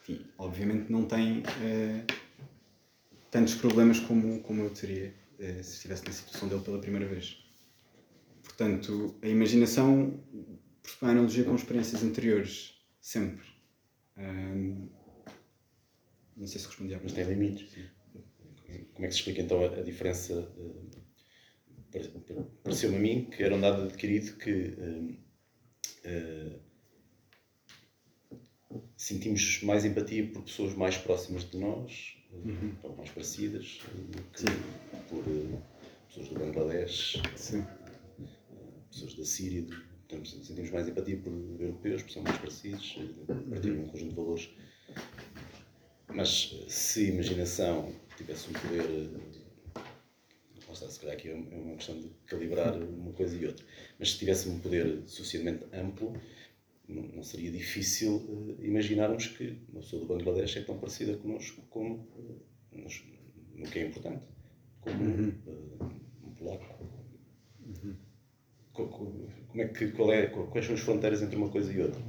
enfim, 0.00 0.26
obviamente 0.38 0.90
não 0.90 1.04
tem 1.04 1.40
uh, 1.40 2.06
tantos 3.30 3.54
problemas 3.54 4.00
como, 4.00 4.40
como 4.42 4.62
eu 4.62 4.70
teria 4.70 5.14
uh, 5.38 5.62
se 5.62 5.74
estivesse 5.74 6.04
na 6.06 6.12
situação 6.12 6.48
dele 6.48 6.62
pela 6.62 6.80
primeira 6.80 7.06
vez. 7.06 7.44
Portanto, 8.42 9.16
a 9.22 9.28
imaginação 9.28 10.22
pressupõe 10.82 11.10
analogia 11.10 11.44
com 11.44 11.54
experiências 11.54 12.02
anteriores, 12.02 12.74
sempre. 13.00 13.46
Um, 14.16 14.88
não 16.36 16.46
sei 16.46 16.60
se 16.60 16.66
respondi 16.66 16.94
à 16.94 17.00
Mas 17.02 17.12
tem 17.12 17.24
limites. 17.24 17.90
Como 19.00 19.06
é 19.06 19.08
que 19.08 19.14
se 19.14 19.20
explica 19.20 19.40
então 19.40 19.64
a, 19.64 19.78
a 19.78 19.82
diferença? 19.82 20.46
Pareceu-me 22.62 22.96
a 22.96 23.00
mim 23.00 23.30
que 23.30 23.42
era 23.42 23.56
um 23.56 23.60
dado 23.60 23.84
adquirido 23.84 24.36
que 24.36 24.76
uh, 26.04 26.60
sentimos 28.98 29.62
mais 29.62 29.86
empatia 29.86 30.26
por 30.30 30.42
pessoas 30.42 30.74
mais 30.74 30.98
próximas 30.98 31.48
de 31.48 31.56
nós, 31.56 32.18
uhum. 32.30 32.74
ou 32.82 32.94
mais 32.94 33.08
parecidas, 33.08 33.80
que 34.34 34.40
Sim. 34.40 34.46
por 35.08 35.24
pessoas 36.06 36.28
do 36.28 36.38
Bangladesh, 36.38 37.22
Sim. 37.36 37.64
pessoas 38.90 39.14
da 39.14 39.24
Síria. 39.24 39.64
Portanto, 40.06 40.28
sentimos 40.28 40.70
mais 40.70 40.86
empatia 40.86 41.16
por 41.16 41.32
europeus, 41.58 42.02
porque 42.02 42.12
são 42.12 42.22
mais 42.22 42.36
parecidos, 42.36 42.98
partilham 43.48 43.82
um 43.82 43.88
conjunto 43.88 44.10
de 44.10 44.16
valores. 44.16 44.50
Mas 46.12 46.54
se 46.68 47.06
a 47.06 47.08
imaginação 47.08 47.94
tivesse 48.20 48.50
um 48.50 48.52
poder 48.52 49.10
se 50.90 51.00
calhar 51.00 51.16
aqui 51.16 51.28
é, 51.28 51.32
é 51.32 51.56
uma 51.56 51.76
questão 51.76 51.98
de 51.98 52.10
calibrar 52.26 52.76
uma 52.76 53.12
coisa 53.12 53.36
e 53.36 53.46
outra. 53.46 53.64
Mas 53.98 54.12
se 54.12 54.18
tivesse 54.18 54.48
um 54.48 54.58
poder 54.58 55.02
suficientemente 55.06 55.64
amplo, 55.72 56.14
não, 56.88 57.02
não 57.02 57.22
seria 57.22 57.50
difícil 57.50 58.16
uh, 58.16 58.64
imaginarmos 58.64 59.28
que 59.28 59.58
uma 59.70 59.80
pessoa 59.80 60.02
do 60.02 60.08
Bangladesh 60.08 60.56
é 60.56 60.62
tão 60.62 60.78
parecida 60.78 61.16
connosco 61.16 61.62
como, 61.70 62.06
nos, 62.72 63.04
no 63.54 63.66
que 63.66 63.78
é 63.78 63.86
importante, 63.86 64.24
como 64.80 65.04
uhum. 65.04 65.32
uh, 65.46 65.84
um 66.26 66.34
polaco. 66.34 66.84
Uhum. 67.64 67.96
Como 68.72 69.62
é 69.62 69.68
que, 69.68 69.88
qual 69.92 70.12
é, 70.12 70.26
quais 70.26 70.64
são 70.64 70.74
as 70.74 70.80
fronteiras 70.80 71.20
entre 71.22 71.36
uma 71.36 71.50
coisa 71.50 71.72
e 71.72 71.82
outra? 71.82 72.00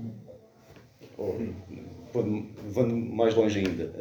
Ou, 1.18 1.38
levando 2.64 2.96
mais 2.96 3.36
longe 3.36 3.60
ainda, 3.60 3.94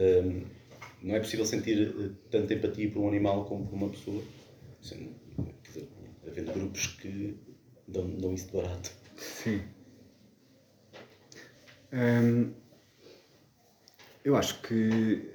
não 1.02 1.14
é 1.14 1.20
possível 1.20 1.47
sentir 1.47 1.94
tanta 2.31 2.55
empatia 2.55 2.90
por 2.90 3.01
um 3.01 3.09
animal 3.09 3.44
como 3.47 3.66
por 3.66 3.74
uma 3.74 3.89
pessoa? 3.89 4.22
Sim, 4.82 5.14
dizer, 5.62 5.89
havendo 6.27 6.52
grupos 6.52 6.86
que 6.89 7.36
dão, 7.86 8.09
dão 8.16 8.35
isso 8.35 8.47
de 8.47 8.52
barato. 8.52 8.93
Sim. 9.16 9.62
Eu 14.24 14.36
acho 14.36 14.60
que 14.62 15.32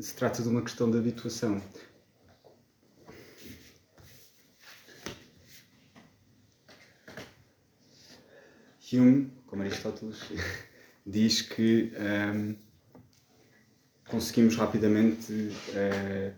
se 0.00 0.14
trata 0.14 0.42
de 0.42 0.48
uma 0.48 0.62
questão 0.62 0.90
de 0.90 0.98
habituação. 0.98 1.62
Hume, 8.92 9.32
como 9.46 9.62
Aristóteles, 9.62 10.20
diz 11.04 11.42
que 11.42 11.92
conseguimos 14.08 14.56
rapidamente 14.56 15.32
uh, 15.32 16.34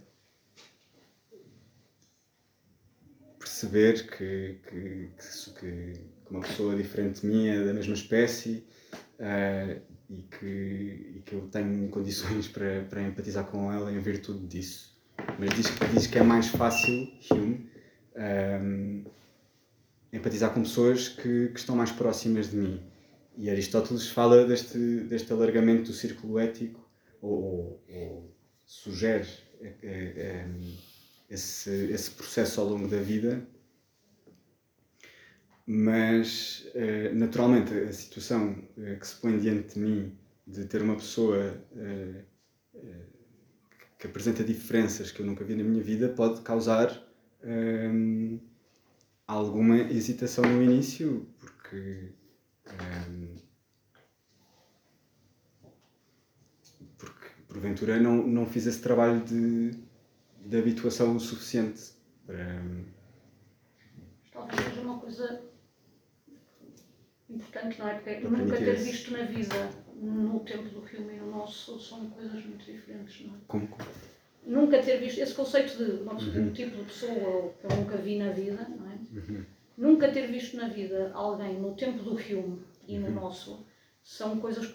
perceber 3.39 4.07
que, 4.07 4.59
que, 4.69 5.11
que, 5.59 5.93
uma 6.31 6.41
pessoa 6.41 6.77
diferente 6.77 7.23
de 7.23 7.27
mim 7.27 7.49
é 7.49 7.65
da 7.65 7.73
mesma 7.73 7.95
espécie 7.95 8.67
uh, 9.19 9.81
e, 10.11 10.23
que, 10.23 11.15
e 11.17 11.23
que 11.25 11.35
eu 11.35 11.49
tenho 11.51 11.89
condições 11.89 12.49
para, 12.53 12.85
para 12.89 13.03
empatizar 13.03 13.45
com 13.45 13.73
ela 13.73 13.93
em 13.93 13.99
virtude 13.99 14.47
disso. 14.47 14.97
Mas 15.39 15.51
diz, 15.51 15.67
diz 15.93 16.07
que 16.07 16.19
é 16.19 16.23
mais 16.23 16.49
fácil, 16.49 17.09
Hume, 17.31 17.69
um, 18.15 19.05
eh, 20.13 20.17
empatizar 20.17 20.55
com 20.55 20.63
pessoas 20.63 21.09
que, 21.09 21.49
que 21.49 21.59
estão 21.59 21.75
mais 21.75 21.91
próximas 21.91 22.51
de 22.51 22.57
mim. 22.57 22.81
E 23.37 23.51
Aristóteles 23.51 24.09
fala 24.09 24.47
deste, 24.47 24.79
deste 24.79 25.33
alargamento 25.33 25.91
do 25.91 25.93
círculo 25.93 26.39
ético, 26.39 26.88
ou, 27.21 27.83
ou, 27.89 28.35
sugere. 28.65 29.29
É, 29.61 29.75
é, 29.83 29.93
é, 29.93 30.49
esse, 31.29 31.71
esse 31.93 32.11
processo 32.13 32.61
ao 32.61 32.69
longo 32.69 32.89
da 32.89 32.99
vida, 32.99 33.47
mas 35.67 36.67
eh, 36.75 37.13
naturalmente 37.13 37.75
a 37.75 37.93
situação 37.93 38.57
eh, 38.79 38.97
que 38.97 39.07
se 39.07 39.17
põe 39.17 39.39
diante 39.39 39.75
de 39.75 39.81
mim 39.81 40.19
de 40.47 40.65
ter 40.65 40.81
uma 40.81 40.97
pessoa 40.97 41.63
eh, 41.77 42.25
que 43.99 44.07
apresenta 44.07 44.43
diferenças 44.43 45.13
que 45.13 45.21
eu 45.21 45.27
nunca 45.27 45.45
vi 45.45 45.55
na 45.55 45.65
minha 45.65 45.83
vida 45.83 46.09
pode 46.09 46.41
causar 46.41 47.07
alguma 49.27 49.79
hesitação 49.79 50.45
no 50.45 50.63
início, 50.63 51.27
porque 51.39 52.13
porque 56.97 57.29
porventura 57.49 57.99
não, 57.99 58.27
não 58.27 58.47
fiz 58.47 58.67
esse 58.67 58.81
trabalho 58.81 59.21
de 59.25 59.89
de 60.49 60.59
habituação 60.59 61.17
o 61.17 61.21
suficiente 61.21 61.93
para. 62.27 62.63
Talvez 64.33 64.61
seja 64.61 64.81
uma 64.81 64.99
coisa 64.99 65.43
importante, 67.29 67.79
não 67.79 67.89
é? 67.89 67.95
Porque 67.95 68.29
nunca 68.29 68.57
ter 68.57 68.77
visto 68.77 69.13
na 69.13 69.25
vida, 69.25 69.71
no 69.95 70.41
tempo 70.41 70.69
do 70.71 70.83
filme 70.83 71.15
e 71.15 71.19
no 71.19 71.31
nosso, 71.31 71.79
são 71.79 72.09
coisas 72.11 72.45
muito 72.45 72.65
diferentes, 72.65 73.27
não 73.27 73.35
é? 73.35 73.39
Como? 73.47 73.69
Nunca 74.47 74.83
ter 74.83 74.99
visto 74.99 75.19
esse 75.19 75.35
conceito 75.35 75.77
de 75.77 75.93
uhum. 76.03 76.49
um 76.49 76.53
tipo 76.53 76.77
de 76.77 76.85
pessoa 76.85 77.53
que 77.61 77.67
eu 77.67 77.77
nunca 77.77 77.97
vi 77.99 78.19
na 78.19 78.31
vida, 78.31 78.67
não 78.69 78.91
é? 78.91 78.95
Uhum. 79.13 79.45
Nunca 79.77 80.11
ter 80.11 80.27
visto 80.29 80.57
na 80.57 80.69
vida 80.69 81.11
alguém 81.13 81.61
no 81.61 81.75
tempo 81.75 82.03
do 82.03 82.17
filme 82.17 82.63
e 82.87 82.99
no 82.99 83.09
uhum. 83.09 83.15
nosso 83.15 83.67
são 84.03 84.41
coisas 84.41 84.67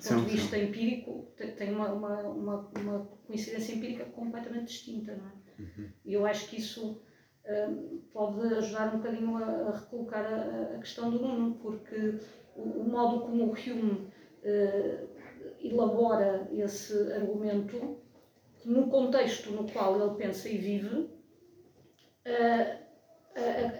do 0.00 0.08
ponto 0.08 0.26
de 0.26 0.36
vista 0.36 0.58
empírico, 0.58 1.32
tem 1.56 1.74
uma, 1.74 1.92
uma, 1.92 2.22
uma, 2.22 2.70
uma, 2.78 3.06
coincidência 3.26 3.74
empírica 3.74 4.04
completamente 4.06 4.66
distinta, 4.66 5.14
não 5.14 5.26
é? 5.26 5.32
Uhum. 5.62 5.90
E 6.04 6.14
eu 6.14 6.26
acho 6.26 6.48
que 6.48 6.56
isso 6.56 7.02
uh, 7.44 7.98
pode 8.12 8.54
ajudar 8.54 8.94
um 8.94 8.98
bocadinho 8.98 9.36
a, 9.36 9.44
a 9.44 9.78
recolocar 9.78 10.24
a, 10.24 10.76
a, 10.76 10.78
questão 10.78 11.10
do 11.10 11.18
Nuno, 11.18 11.56
porque 11.56 12.18
o, 12.56 12.62
o 12.62 12.88
modo 12.88 13.20
como 13.20 13.44
o 13.44 13.52
Hume 13.52 14.10
uh, 14.42 15.08
elabora 15.62 16.48
esse 16.52 17.12
argumento, 17.12 17.98
no 18.64 18.88
contexto 18.88 19.50
no 19.50 19.70
qual 19.70 20.00
ele 20.00 20.16
pensa 20.16 20.48
e 20.48 20.56
vive, 20.56 20.96
uh, 20.96 22.80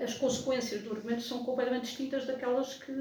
as 0.02 0.14
consequências 0.14 0.82
do 0.82 0.92
argumento 0.92 1.22
são 1.22 1.44
completamente 1.44 1.84
distintas 1.84 2.26
daquelas 2.26 2.74
que, 2.74 2.92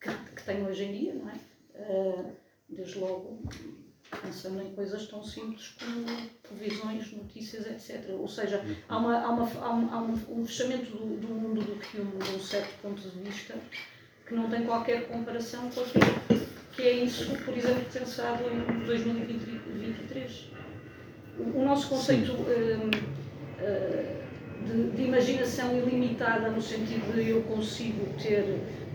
que, 0.00 0.10
que 0.34 0.44
tem 0.44 0.66
hoje 0.66 0.84
em 0.84 0.92
dia, 0.92 1.14
não 1.14 1.30
é? 1.30 1.34
Ah, 1.76 2.43
desde 2.74 2.98
logo 2.98 3.42
pensando 4.22 4.62
em 4.62 4.72
coisas 4.74 5.06
tão 5.06 5.22
simples 5.24 5.74
como 5.78 6.04
televisões, 6.42 7.12
notícias, 7.12 7.66
etc. 7.66 8.10
Ou 8.10 8.28
seja, 8.28 8.62
há, 8.88 8.96
uma, 8.96 9.18
há, 9.18 9.30
uma, 9.30 9.50
há, 9.60 9.74
um, 9.74 9.92
há 9.92 10.02
um 10.30 10.46
fechamento 10.46 10.90
do, 10.90 11.16
do, 11.20 11.28
mundo 11.28 11.62
do 11.62 11.80
filme 11.80 12.12
de 12.18 12.30
um 12.30 12.40
certo 12.40 12.80
ponto 12.80 13.00
de 13.00 13.20
vista 13.20 13.54
que 14.26 14.34
não 14.34 14.48
tem 14.48 14.64
qualquer 14.64 15.08
comparação 15.08 15.70
com 15.70 15.80
aquilo 15.80 16.44
que 16.72 16.82
é 16.82 16.92
isso, 17.04 17.36
por 17.44 17.56
exemplo, 17.56 17.84
pensado 17.92 18.44
em 18.48 18.84
2023. 18.84 20.50
O, 21.38 21.60
o 21.60 21.64
nosso 21.64 21.88
conceito 21.88 22.32
uh, 22.32 22.90
uh, 23.60 24.66
de, 24.66 24.90
de, 24.96 25.02
imaginação 25.02 25.76
ilimitada, 25.76 26.50
no 26.50 26.60
sentido 26.60 27.14
de 27.14 27.30
eu 27.30 27.42
consigo 27.42 28.06
ter 28.20 28.42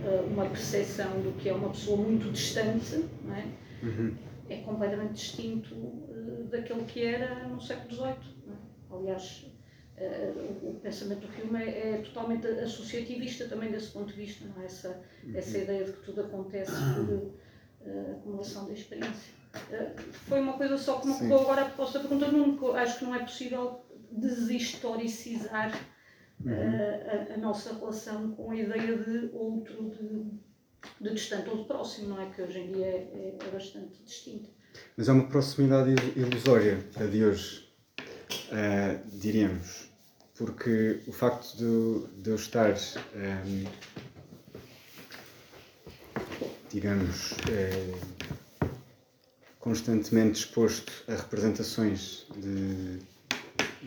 uh, 0.04 0.26
uma 0.28 0.46
percepção 0.46 1.22
do 1.22 1.32
que 1.38 1.50
é 1.50 1.54
uma 1.54 1.70
pessoa 1.70 1.98
muito 1.98 2.32
distante, 2.32 3.06
não 3.24 3.36
é? 3.36 3.46
Uhum. 3.82 4.16
é 4.50 4.58
completamente 4.58 5.14
distinto 5.14 5.74
uh, 5.76 6.48
daquele 6.50 6.84
que 6.86 7.04
era 7.04 7.48
no 7.48 7.62
século 7.62 7.96
XVIII. 7.96 8.10
É? 8.12 8.96
Aliás, 8.96 9.46
uh, 9.98 10.66
o, 10.66 10.72
o, 10.72 10.80
pensamento 10.82 11.22
do 11.22 11.28
filme 11.28 11.64
é, 11.64 11.92
é, 11.92 11.98
totalmente 12.00 12.48
associativista 12.48 13.48
também 13.48 13.72
desse 13.72 13.92
ponto 13.92 14.08
de 14.08 14.14
vista, 14.14 14.46
não 14.48 14.62
é? 14.62 14.66
essa, 14.66 15.02
uhum. 15.24 15.36
essa 15.36 15.58
ideia 15.58 15.86
de 15.86 15.94
que 15.94 16.04
tudo 16.04 16.22
acontece 16.22 16.72
por 16.72 17.14
uh, 17.14 18.12
acumulação 18.18 18.66
da 18.66 18.74
experiência. 18.74 19.34
foi 20.28 20.42
uma 20.42 20.54
coisa 20.54 20.78
só 20.78 21.00
que 21.00 21.08
me 21.08 21.14
ocorreu 21.14 21.40
agora 21.40 21.62
a 21.62 21.66
proposta 21.66 22.00
pergunta, 22.00 22.32
não, 22.32 22.76
acho 22.76 23.00
que 23.00 23.06
não 23.06 23.16
é 23.16 23.20
possível 23.20 23.86
deshistoricizar 24.12 25.72
uhum. 26.44 26.52
a, 26.52 27.34
a, 27.34 27.38
nossa 27.38 27.74
relação 27.74 28.32
com 28.32 28.52
a 28.52 28.56
ideia 28.56 28.98
de 28.98 29.30
outro, 29.34 29.90
de, 29.90 30.49
de 31.00 31.14
distante 31.14 31.50
ou 31.50 31.58
de 31.58 31.64
próximo, 31.66 32.10
não 32.10 32.22
é? 32.22 32.30
Que 32.30 32.42
hoje 32.42 32.60
em 32.60 32.72
dia 32.72 32.86
é, 32.86 33.38
é, 33.38 33.38
é 33.40 33.52
bastante 33.52 34.02
distinta. 34.04 34.50
Mas 34.96 35.10
é 35.10 35.12
uma 35.12 35.28
proximidade 35.28 35.96
ilusória 36.16 36.86
a 36.96 37.06
de 37.06 37.24
hoje, 37.24 37.68
uh, 38.00 39.18
diríamos, 39.18 39.90
porque 40.36 41.02
o 41.08 41.12
facto 41.12 41.56
de, 41.58 42.22
de 42.22 42.30
eu 42.30 42.36
estar, 42.36 42.72
um, 42.72 43.20
ehm, 43.20 43.68
digamos, 46.70 47.32
uh, 47.32 48.70
constantemente 49.60 50.40
exposto 50.40 50.92
a 51.08 51.16
representações 51.16 52.26
de, 52.38 53.00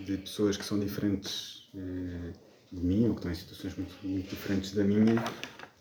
de 0.05 0.19
pessoas 0.19 0.57
que 0.57 0.65
são 0.65 0.79
diferentes 0.79 1.69
uh, 1.75 2.33
de 2.73 2.81
mim, 2.81 3.09
ou 3.09 3.15
que 3.15 3.21
estão 3.21 3.33
em 3.33 3.35
situações 3.35 3.77
muito, 3.77 3.95
muito 4.03 4.31
diferentes 4.31 4.73
da 4.73 4.85
minha, 4.85 5.23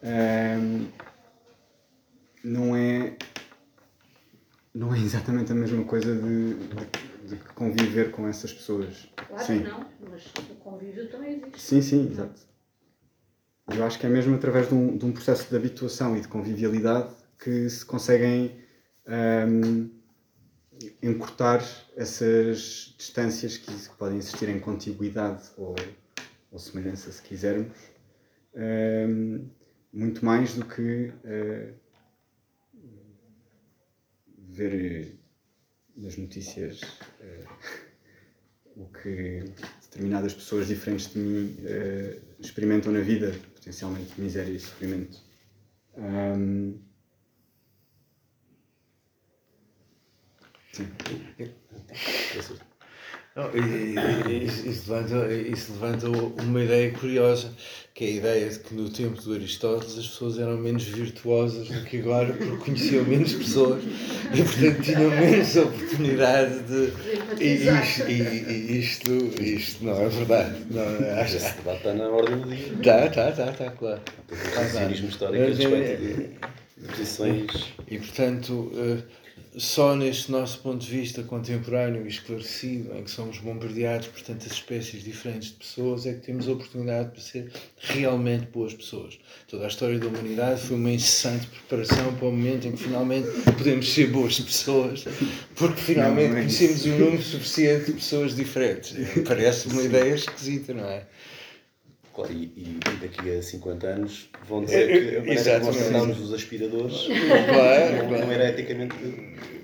um, 0.03 0.87
não 2.43 2.75
é 2.75 3.17
não 4.73 4.93
é 4.93 4.99
exatamente 4.99 5.51
a 5.51 5.55
mesma 5.55 5.83
coisa 5.83 6.15
de, 6.15 6.53
de, 6.53 7.27
de 7.27 7.35
conviver 7.53 8.11
com 8.11 8.27
essas 8.27 8.53
pessoas. 8.53 9.09
Claro 9.15 9.45
sim. 9.45 9.63
que 9.63 9.69
não, 9.69 9.85
mas 10.09 10.25
o 10.49 10.55
convívio 10.55 11.09
também 11.09 11.37
existe. 11.37 11.61
Sim, 11.61 11.81
sim, 11.81 12.09
exato. 12.11 12.41
Eu 13.67 13.83
acho 13.85 13.99
que 13.99 14.05
é 14.05 14.09
mesmo 14.09 14.35
através 14.35 14.67
de 14.67 14.73
um, 14.73 14.97
de 14.97 15.05
um 15.05 15.11
processo 15.11 15.49
de 15.49 15.55
habituação 15.55 16.17
e 16.17 16.21
de 16.21 16.27
convivialidade 16.27 17.13
que 17.37 17.69
se 17.69 17.85
conseguem 17.85 18.59
um, 19.07 19.89
encurtar 21.01 21.61
essas 21.95 22.95
distâncias 22.97 23.57
que 23.57 23.71
podem 23.97 24.17
existir 24.17 24.49
em 24.49 24.59
contiguidade 24.59 25.49
ou, 25.57 25.75
ou 26.51 26.59
semelhança, 26.59 27.11
se 27.11 27.21
quisermos, 27.21 27.77
um, 28.55 29.47
muito 29.93 30.23
mais 30.23 30.55
do 30.55 30.65
que 30.65 31.11
uh, 31.25 31.73
ver 34.49 35.19
nas 35.95 36.17
notícias 36.17 36.81
uh, 36.81 37.47
o 38.75 38.85
que 38.87 39.43
determinadas 39.81 40.33
pessoas 40.33 40.67
diferentes 40.67 41.11
de 41.11 41.19
mim 41.19 41.57
uh, 41.59 42.21
experimentam 42.39 42.91
na 42.91 43.01
vida, 43.01 43.33
potencialmente 43.55 44.19
miséria 44.19 44.51
e 44.51 44.59
sofrimento. 44.59 45.19
Um, 45.97 46.79
sim. 50.71 50.87
Não, 53.33 53.49
isso, 54.29 54.91
levanta, 54.91 55.33
isso 55.33 55.71
levanta 55.71 56.09
uma 56.43 56.61
ideia 56.61 56.91
curiosa, 56.91 57.49
que 57.93 58.03
é 58.03 58.07
a 58.07 58.11
ideia 58.11 58.49
de 58.49 58.59
que 58.59 58.75
no 58.75 58.89
tempo 58.89 59.21
do 59.21 59.33
Aristóteles 59.33 59.97
as 59.97 60.07
pessoas 60.07 60.37
eram 60.37 60.57
menos 60.57 60.83
virtuosas 60.83 61.69
do 61.69 61.81
que 61.85 61.99
agora, 61.99 62.33
porque 62.33 62.57
conheciam 62.57 63.05
menos 63.05 63.31
pessoas 63.31 63.81
e, 64.33 64.43
portanto, 64.43 64.81
tinham 64.83 65.09
menos 65.11 65.55
oportunidade 65.55 66.59
de. 66.63 66.93
E 67.41 67.53
isto, 67.69 68.11
e, 68.11 68.79
isto, 68.79 69.41
isto 69.41 69.85
não 69.85 70.01
é 70.01 70.09
verdade. 70.09 70.65
Não, 70.69 71.21
acho... 71.21 71.37
Esse 71.37 71.55
debate 71.55 71.77
está 71.77 71.93
na 71.93 72.09
ordem 72.09 72.37
do 72.37 72.49
dia. 72.49 72.73
Está, 72.73 73.05
está, 73.05 73.29
está, 73.29 73.51
está, 73.51 73.71
claro. 73.71 74.01
Tem 74.27 74.37
raciocínio 74.37 75.09
histórico 75.09 75.43
a 75.43 75.47
respeito 75.47 76.01
de 76.77 76.87
posições. 76.89 77.73
E, 77.87 77.97
portanto 77.97 78.73
só 79.57 79.95
neste 79.95 80.31
nosso 80.31 80.59
ponto 80.59 80.85
de 80.85 80.89
vista 80.89 81.23
contemporâneo 81.23 82.05
e 82.05 82.07
esclarecido, 82.07 82.95
em 82.95 83.03
que 83.03 83.11
somos 83.11 83.37
bombardeados 83.39 84.07
por 84.07 84.21
tantas 84.21 84.53
espécies 84.53 85.03
diferentes 85.03 85.49
de 85.49 85.55
pessoas, 85.55 86.05
é 86.05 86.13
que 86.13 86.21
temos 86.21 86.47
a 86.47 86.53
oportunidade 86.53 87.11
para 87.11 87.19
ser 87.19 87.51
realmente 87.77 88.45
boas 88.47 88.73
pessoas. 88.73 89.19
Toda 89.47 89.65
a 89.65 89.67
história 89.67 89.99
da 89.99 90.07
humanidade 90.07 90.61
foi 90.61 90.77
uma 90.77 90.91
incessante 90.91 91.47
preparação 91.47 92.13
para 92.15 92.27
o 92.27 92.31
momento 92.31 92.67
em 92.67 92.71
que 92.71 92.83
finalmente 92.83 93.27
podemos 93.57 93.91
ser 93.91 94.07
boas 94.07 94.39
pessoas, 94.39 95.03
porque 95.55 95.81
finalmente 95.81 96.31
é 96.31 96.35
conhecemos 96.35 96.85
um 96.85 96.97
número 96.97 97.21
suficiente 97.21 97.87
de 97.87 97.93
pessoas 97.93 98.35
diferentes. 98.35 98.95
Parece 99.27 99.67
uma 99.67 99.83
ideia 99.83 100.13
esquisita, 100.13 100.73
não 100.73 100.85
é? 100.85 101.03
Claro, 102.13 102.33
e, 102.33 102.51
e, 102.57 102.79
daqui 102.99 103.37
a 103.37 103.41
50 103.41 103.87
anos 103.87 104.29
vão 104.47 104.65
dizer 104.65 104.87
que 104.87 105.15
a 105.15 105.19
maneira 105.19 105.59
nós 105.59 105.77
tornámos 105.77 106.19
os 106.19 106.33
aspiradores 106.33 107.05
claro, 107.05 107.95
não, 107.95 108.07
claro. 108.09 108.25
não 108.25 108.31
era 108.31 108.49
eticamente 108.49 108.95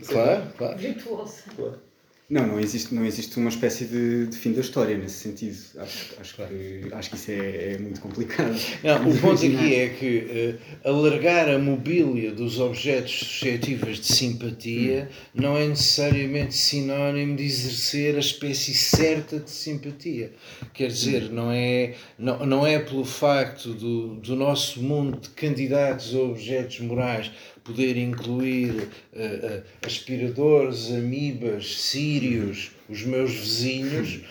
claro, 0.07 0.53
claro. 0.57 0.77
virtuosa. 0.77 1.43
Claro. 1.55 1.86
Não, 2.29 2.45
não 2.45 2.59
existe, 2.59 2.93
não 2.93 3.05
existe 3.05 3.37
uma 3.37 3.47
espécie 3.47 3.85
de, 3.85 4.27
de 4.27 4.37
fim 4.37 4.51
da 4.51 4.59
história 4.59 4.97
nesse 4.97 5.15
sentido. 5.15 5.57
Acho, 5.77 6.13
acho, 6.19 6.35
claro. 6.35 6.53
que, 6.53 6.89
acho 6.91 7.09
que 7.09 7.15
isso 7.15 7.31
é, 7.31 7.73
é 7.73 7.77
muito 7.77 8.01
complicado. 8.01 8.53
Não, 8.83 9.07
o 9.09 9.17
ponto 9.17 9.45
aqui 9.45 9.75
é 9.75 9.87
que 9.87 10.59
uh, 10.83 10.89
alargar 10.89 11.47
a 11.47 11.57
mobília 11.57 12.33
dos 12.33 12.59
objetos 12.59 13.17
suscetíveis 13.19 14.01
de 14.01 14.07
simpatia 14.07 15.09
hum. 15.09 15.41
não 15.41 15.57
é 15.57 15.67
necessariamente 15.67 16.53
sinónimo 16.53 17.37
de 17.37 17.45
exercer 17.45 18.17
a 18.17 18.19
espécie 18.19 18.73
certa 18.73 19.39
de 19.39 19.49
simpatia. 19.49 20.33
Quer 20.73 20.89
dizer, 20.89 21.31
hum. 21.31 21.33
não 21.33 21.49
é, 21.49 21.93
não, 22.19 22.45
não 22.45 22.67
é 22.67 22.77
pelo 22.77 23.05
facto 23.05 23.73
do, 23.73 24.15
do 24.15 24.35
nosso 24.35 24.83
mundo 24.83 25.17
de 25.17 25.29
candidatos 25.29 26.13
a 26.13 26.19
objetos 26.19 26.81
morais 26.81 27.31
poder 27.67 27.97
incluir 27.97 28.71
uh, 28.71 28.79
uh, 28.79 29.61
aspiradores, 29.85 30.89
amibas, 30.89 31.75
sírios, 31.75 32.71
os 32.89 33.03
meus 33.03 33.31
vizinhos, 33.31 34.21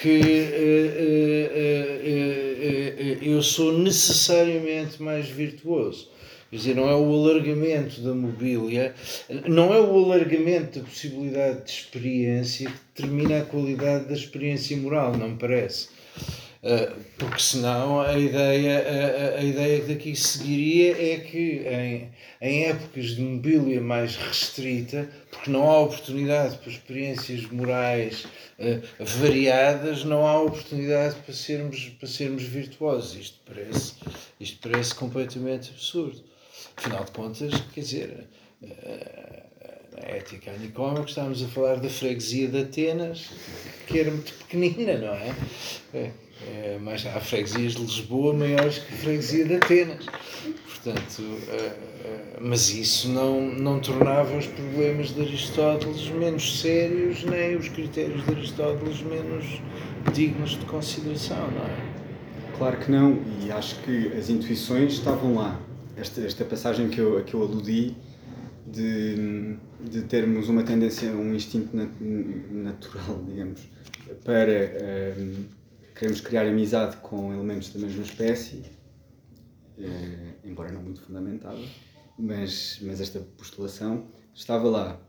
que 0.00 0.20
uh, 0.20 1.54
eu 3.22 3.42
sou 3.42 3.78
necessariamente 3.78 5.02
mais 5.02 5.26
virtuoso. 5.26 6.12
Quer 6.50 6.56
dizer, 6.56 6.76
não 6.76 6.86
é 6.86 6.94
o 6.94 7.14
alargamento 7.14 8.02
da 8.02 8.12
mobília, 8.12 8.94
não 9.48 9.72
é 9.72 9.80
o 9.80 10.04
alargamento 10.04 10.80
da 10.80 10.84
possibilidade 10.84 11.64
de 11.64 11.70
experiência 11.70 12.68
que 12.68 13.02
determina 13.02 13.38
a 13.38 13.44
qualidade 13.46 14.04
da 14.06 14.12
experiência 14.12 14.76
moral, 14.76 15.16
não 15.16 15.30
me 15.30 15.38
parece. 15.38 15.88
Uh, 16.62 16.94
porque 17.18 17.42
senão 17.42 18.00
a 18.00 18.16
ideia, 18.16 19.34
a, 19.34 19.40
a, 19.40 19.42
ideia 19.42 19.80
que 19.80 19.94
daqui 19.94 20.14
seguiria 20.14 20.92
é 20.92 21.18
que 21.18 21.66
em, 21.66 22.08
em 22.40 22.64
épocas 22.66 23.16
de 23.16 23.20
mobília 23.20 23.80
mais 23.80 24.14
restrita, 24.14 25.10
porque 25.28 25.50
não 25.50 25.68
há 25.68 25.80
oportunidade 25.80 26.58
para 26.58 26.70
experiências 26.70 27.50
morais 27.50 28.26
uh, 28.60 28.80
variadas, 29.00 30.04
não 30.04 30.24
há 30.24 30.40
oportunidade 30.40 31.16
para 31.16 31.34
sermos, 31.34 31.88
para 31.98 32.06
sermos 32.06 32.44
virtuosos. 32.44 33.16
Isto 33.16 33.40
parece, 33.44 33.94
isto 34.38 34.58
parece 34.60 34.94
completamente 34.94 35.70
absurdo. 35.70 36.22
Afinal 36.76 37.04
de 37.04 37.10
contas, 37.10 37.60
quer 37.74 37.80
dizer, 37.80 38.28
uh, 38.62 39.42
a 40.00 40.10
ética 40.10 40.52
anicómica, 40.52 41.08
estávamos 41.08 41.42
a 41.42 41.48
falar 41.48 41.80
da 41.80 41.88
freguesia 41.88 42.46
de 42.46 42.60
Atenas, 42.60 43.30
que 43.88 43.98
era 43.98 44.12
muito 44.12 44.32
pequenina, 44.34 44.96
não 44.96 45.12
é 45.12 45.34
é, 46.48 46.78
mas 46.80 47.06
há 47.06 47.20
freguesias 47.20 47.74
de 47.74 47.82
Lisboa 47.82 48.34
maiores 48.34 48.78
que 48.78 48.94
a 48.94 48.96
freguesia 48.96 49.44
de 49.44 49.54
Atenas. 49.56 50.06
Portanto, 50.66 51.22
é, 51.48 51.56
é, 51.56 52.38
mas 52.40 52.70
isso 52.70 53.08
não, 53.08 53.40
não 53.40 53.78
tornava 53.78 54.36
os 54.36 54.46
problemas 54.46 55.10
de 55.14 55.20
Aristóteles 55.22 56.08
menos 56.08 56.60
sérios, 56.60 57.22
nem 57.24 57.56
os 57.56 57.68
critérios 57.68 58.24
de 58.24 58.32
Aristóteles 58.32 59.00
menos 59.02 59.60
dignos 60.12 60.58
de 60.58 60.66
consideração, 60.66 61.50
não 61.52 61.64
é? 61.64 61.92
Claro 62.58 62.76
que 62.78 62.90
não, 62.90 63.18
e 63.40 63.50
acho 63.50 63.80
que 63.82 64.08
as 64.08 64.28
intuições 64.28 64.94
estavam 64.94 65.34
lá. 65.34 65.60
Esta, 65.96 66.20
esta 66.22 66.44
passagem 66.44 66.88
que 66.88 66.98
eu, 66.98 67.18
a 67.18 67.22
que 67.22 67.34
eu 67.34 67.42
aludi, 67.42 67.94
de, 68.66 69.56
de 69.80 70.02
termos 70.02 70.48
uma 70.48 70.62
tendência, 70.62 71.10
um 71.10 71.34
instinto 71.34 71.76
nat, 71.76 71.90
natural, 72.00 73.22
digamos, 73.28 73.60
para. 74.24 75.14
Um, 75.18 75.61
queremos 76.02 76.20
criar 76.20 76.48
amizade 76.48 76.96
com 76.96 77.32
elementos 77.32 77.72
da 77.72 77.78
mesma 77.78 78.02
espécie, 78.02 78.64
eh, 79.78 80.32
embora 80.44 80.72
não 80.72 80.82
muito 80.82 81.00
fundamentada, 81.00 81.60
mas, 82.18 82.80
mas 82.82 83.00
esta 83.00 83.20
postulação 83.20 84.08
estava 84.34 84.68
lá. 84.68 85.00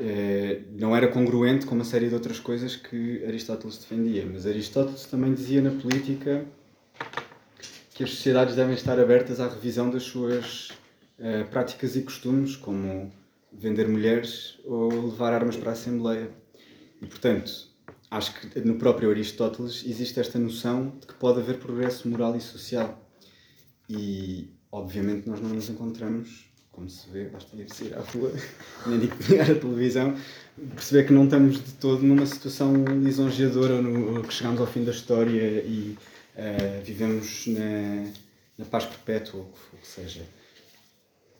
Eh, 0.00 0.62
não 0.72 0.96
era 0.96 1.06
congruente 1.06 1.64
com 1.64 1.76
uma 1.76 1.84
série 1.84 2.08
de 2.08 2.14
outras 2.14 2.40
coisas 2.40 2.74
que 2.74 3.24
Aristóteles 3.24 3.78
defendia, 3.78 4.26
mas 4.26 4.44
Aristóteles 4.44 5.06
também 5.06 5.32
dizia 5.32 5.62
na 5.62 5.70
política 5.80 6.44
que 7.94 8.02
as 8.02 8.10
sociedades 8.10 8.56
devem 8.56 8.74
estar 8.74 8.98
abertas 8.98 9.38
à 9.38 9.48
revisão 9.48 9.90
das 9.90 10.02
suas 10.02 10.70
eh, 11.20 11.44
práticas 11.44 11.94
e 11.94 12.02
costumes, 12.02 12.56
como 12.56 13.12
vender 13.52 13.86
mulheres 13.86 14.58
ou 14.64 15.10
levar 15.10 15.34
armas 15.34 15.54
para 15.54 15.70
a 15.70 15.74
Assembleia. 15.74 16.30
E, 17.00 17.06
portanto, 17.06 17.71
acho 18.12 18.34
que 18.34 18.60
no 18.60 18.74
próprio 18.74 19.10
Aristóteles 19.10 19.84
existe 19.86 20.20
esta 20.20 20.38
noção 20.38 20.90
de 21.00 21.06
que 21.06 21.14
pode 21.14 21.40
haver 21.40 21.58
progresso 21.58 22.06
moral 22.06 22.36
e 22.36 22.40
social. 22.42 23.02
E, 23.88 24.50
obviamente, 24.70 25.26
nós 25.26 25.40
não 25.40 25.48
nos 25.48 25.70
encontramos, 25.70 26.52
como 26.70 26.90
se 26.90 27.08
vê, 27.08 27.24
basta 27.28 27.56
ir 27.56 27.72
sair 27.72 27.94
à 27.94 28.00
rua, 28.00 28.30
nem 28.86 28.98
ligar 28.98 29.50
a 29.50 29.54
televisão, 29.54 30.14
perceber 30.74 31.06
que 31.06 31.12
não 31.14 31.24
estamos 31.24 31.64
de 31.64 31.72
todo 31.72 32.02
numa 32.02 32.26
situação 32.26 32.84
lisonjeadora, 33.02 33.80
no, 33.80 34.22
que 34.22 34.34
chegamos 34.34 34.60
ao 34.60 34.66
fim 34.66 34.84
da 34.84 34.92
história 34.92 35.62
e 35.64 35.96
uh, 36.36 36.84
vivemos 36.84 37.46
na, 37.46 38.12
na 38.58 38.64
paz 38.66 38.84
perpétua, 38.84 39.40
ou 39.40 39.52
o 39.72 39.76
que 39.78 39.88
seja. 39.88 40.22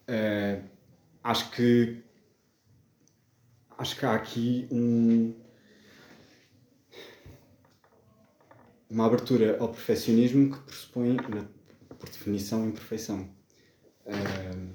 Uh, 0.08 0.62
acho 1.22 1.50
que 1.50 2.02
acho 3.76 3.96
que 3.98 4.06
há 4.06 4.14
aqui 4.14 4.66
um, 4.70 5.34
uma 8.92 9.06
abertura 9.06 9.56
ao 9.58 9.70
perfeccionismo 9.70 10.54
que 10.54 10.62
pressupõe, 10.64 11.16
na, 11.16 11.46
por 11.98 12.08
definição, 12.10 12.68
imperfeição. 12.68 13.26
Uh, 14.04 14.70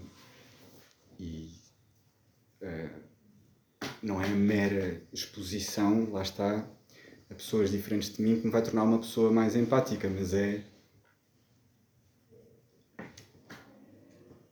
e 1.19 1.53
uh, 2.63 2.89
não 4.01 4.19
é 4.19 4.27
mera 4.27 5.03
exposição, 5.13 6.09
lá 6.11 6.23
está, 6.23 6.67
a 7.29 7.35
pessoas 7.35 7.69
diferentes 7.69 8.15
de 8.15 8.23
mim 8.23 8.39
que 8.39 8.45
me 8.47 8.51
vai 8.51 8.63
tornar 8.63 8.83
uma 8.83 8.97
pessoa 8.97 9.31
mais 9.31 9.55
empática, 9.55 10.09
mas 10.09 10.33
é 10.33 10.63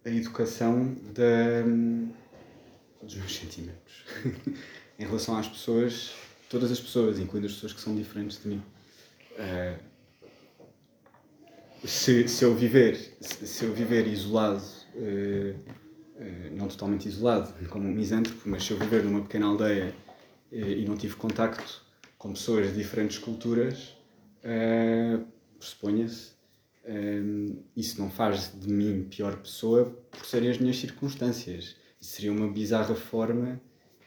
a 0.05 0.09
educação 0.09 0.93
da, 1.11 1.63
dos 3.01 3.15
meus 3.15 3.35
sentimentos 3.35 4.05
em 4.99 5.05
relação 5.05 5.35
às 5.35 5.47
pessoas, 5.47 6.13
todas 6.49 6.71
as 6.71 6.79
pessoas, 6.79 7.17
incluindo 7.17 7.47
as 7.47 7.53
pessoas 7.53 7.73
que 7.73 7.81
são 7.81 7.95
diferentes 7.95 8.39
de 8.43 8.49
mim. 8.49 8.74
Uh, 9.35 9.77
se, 11.85 12.27
se, 12.27 12.43
eu 12.43 12.55
viver, 12.55 12.95
se, 13.19 13.65
eu 13.65 13.73
viver 13.73 14.07
isolado 14.07 14.63
uh, 14.95 15.75
não 16.53 16.67
totalmente 16.67 17.07
isolado, 17.07 17.53
como 17.67 17.87
um 17.87 17.91
misântropo, 17.91 18.47
mas 18.49 18.63
se 18.63 18.71
eu 18.71 18.77
viver 18.77 19.03
numa 19.03 19.21
pequena 19.21 19.47
aldeia 19.47 19.93
e 20.49 20.85
não 20.85 20.95
tive 20.95 21.15
contacto 21.15 21.83
com 22.17 22.31
pessoas 22.31 22.69
de 22.69 22.77
diferentes 22.77 23.17
culturas, 23.17 23.93
pressuponha-se, 25.59 26.31
isso 27.75 27.99
não 27.99 28.09
faz 28.09 28.57
de 28.57 28.71
mim 28.71 29.05
pior 29.09 29.35
pessoa 29.35 29.85
por 30.09 30.25
serem 30.25 30.49
as 30.49 30.57
minhas 30.57 30.77
circunstâncias. 30.77 31.75
Isso 31.99 32.11
seria 32.11 32.31
uma 32.31 32.47
bizarra 32.47 32.95
forma 32.95 33.59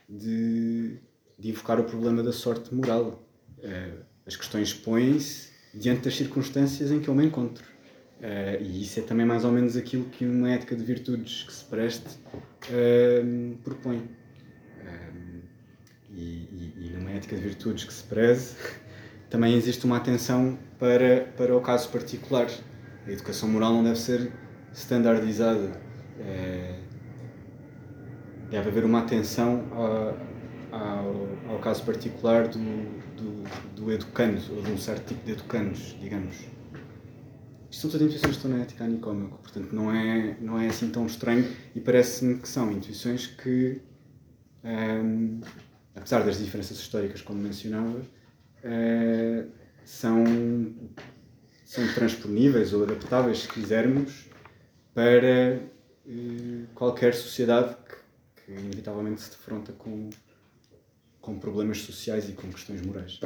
de, 0.09 0.97
de 1.37 1.49
invocar 1.49 1.79
o 1.79 1.83
problema 1.83 2.23
da 2.23 2.31
sorte 2.31 2.73
moral. 2.73 3.23
As 4.29 4.35
questões 4.35 4.71
põem-se 4.71 5.49
diante 5.73 6.01
das 6.01 6.15
circunstâncias 6.15 6.91
em 6.91 6.99
que 6.99 7.07
eu 7.07 7.15
me 7.15 7.25
encontro. 7.25 7.65
Uh, 8.19 8.61
e 8.61 8.83
isso 8.83 8.99
é 8.99 9.03
também 9.03 9.25
mais 9.25 9.43
ou 9.43 9.51
menos 9.51 9.75
aquilo 9.75 10.05
que 10.05 10.23
uma 10.23 10.51
ética 10.51 10.75
de 10.75 10.83
virtudes 10.83 11.43
que 11.43 11.51
se 11.51 11.65
preste 11.65 12.07
uh, 12.69 13.57
propõe. 13.63 13.97
Uh, 13.97 15.41
e, 16.11 16.21
e, 16.21 16.73
e, 16.77 16.93
numa 16.95 17.09
ética 17.09 17.35
de 17.35 17.41
virtudes 17.41 17.85
que 17.85 17.93
se 17.93 18.03
preze, 18.03 18.55
também 19.31 19.55
existe 19.55 19.83
uma 19.85 19.97
atenção 19.97 20.59
para, 20.77 21.21
para 21.35 21.57
o 21.57 21.61
caso 21.61 21.89
particular. 21.89 22.47
A 23.07 23.11
educação 23.11 23.49
moral 23.49 23.73
não 23.73 23.83
deve 23.83 23.97
ser 23.97 24.31
standardizada. 24.73 25.71
deve 28.51 28.69
haver 28.69 28.85
uma 28.85 28.99
atenção 28.99 29.65
ao, 29.71 30.79
ao, 30.79 31.53
ao 31.53 31.59
caso 31.59 31.83
particular 31.83 32.47
do, 32.47 32.59
do, 33.19 33.75
do 33.75 33.91
educando, 33.91 34.41
ou 34.55 34.61
de 34.61 34.71
um 34.71 34.77
certo 34.77 35.07
tipo 35.07 35.25
de 35.25 35.33
educandos, 35.33 35.95
digamos. 35.99 36.35
Isto 37.69 37.81
são 37.81 37.91
todas 37.91 38.07
intuições 38.07 38.31
que 38.31 38.37
estão 38.37 38.51
na 38.51 38.63
ética 38.63 38.83
anicómica, 38.83 39.35
portanto 39.35 39.71
não 39.73 39.93
é, 39.93 40.35
não 40.41 40.59
é 40.59 40.67
assim 40.67 40.89
tão 40.89 41.05
estranho 41.05 41.47
e 41.75 41.79
parece-me 41.79 42.39
que 42.39 42.47
são 42.47 42.71
intuições 42.71 43.27
que, 43.27 43.81
um, 44.63 45.39
apesar 45.95 46.23
das 46.23 46.39
diferenças 46.39 46.77
históricas, 46.77 47.21
como 47.21 47.39
mencionava, 47.39 47.99
uh, 47.99 49.51
são, 49.85 50.23
são 51.63 51.93
transponíveis 51.93 52.73
ou 52.73 52.83
adaptáveis, 52.83 53.41
se 53.41 53.47
quisermos, 53.47 54.25
para 54.95 55.61
uh, 56.07 56.67
qualquer 56.73 57.13
sociedade 57.13 57.75
que, 57.85 58.45
que 58.45 58.51
inevitavelmente 58.59 59.21
se 59.21 59.29
defronta 59.29 59.71
com, 59.73 60.09
com 61.21 61.39
problemas 61.39 61.79
sociais 61.79 62.29
e 62.29 62.33
com 62.33 62.51
questões 62.51 62.81
morais. 62.81 63.19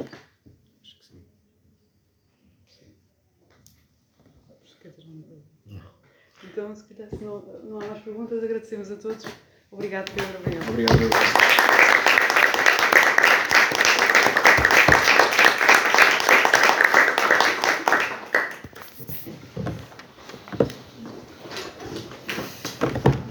Então, 6.44 6.74
se 6.76 6.84
calhar, 6.84 7.08
se 7.10 7.24
não, 7.24 7.40
não 7.64 7.80
há 7.80 7.86
mais 7.86 8.02
perguntas, 8.02 8.42
agradecemos 8.42 8.90
a 8.90 8.96
todos. 8.96 9.24
Obrigado, 9.70 10.10
Pedro. 10.12 10.38
Obrigado. 10.38 10.70
Obrigado. 10.70 11.93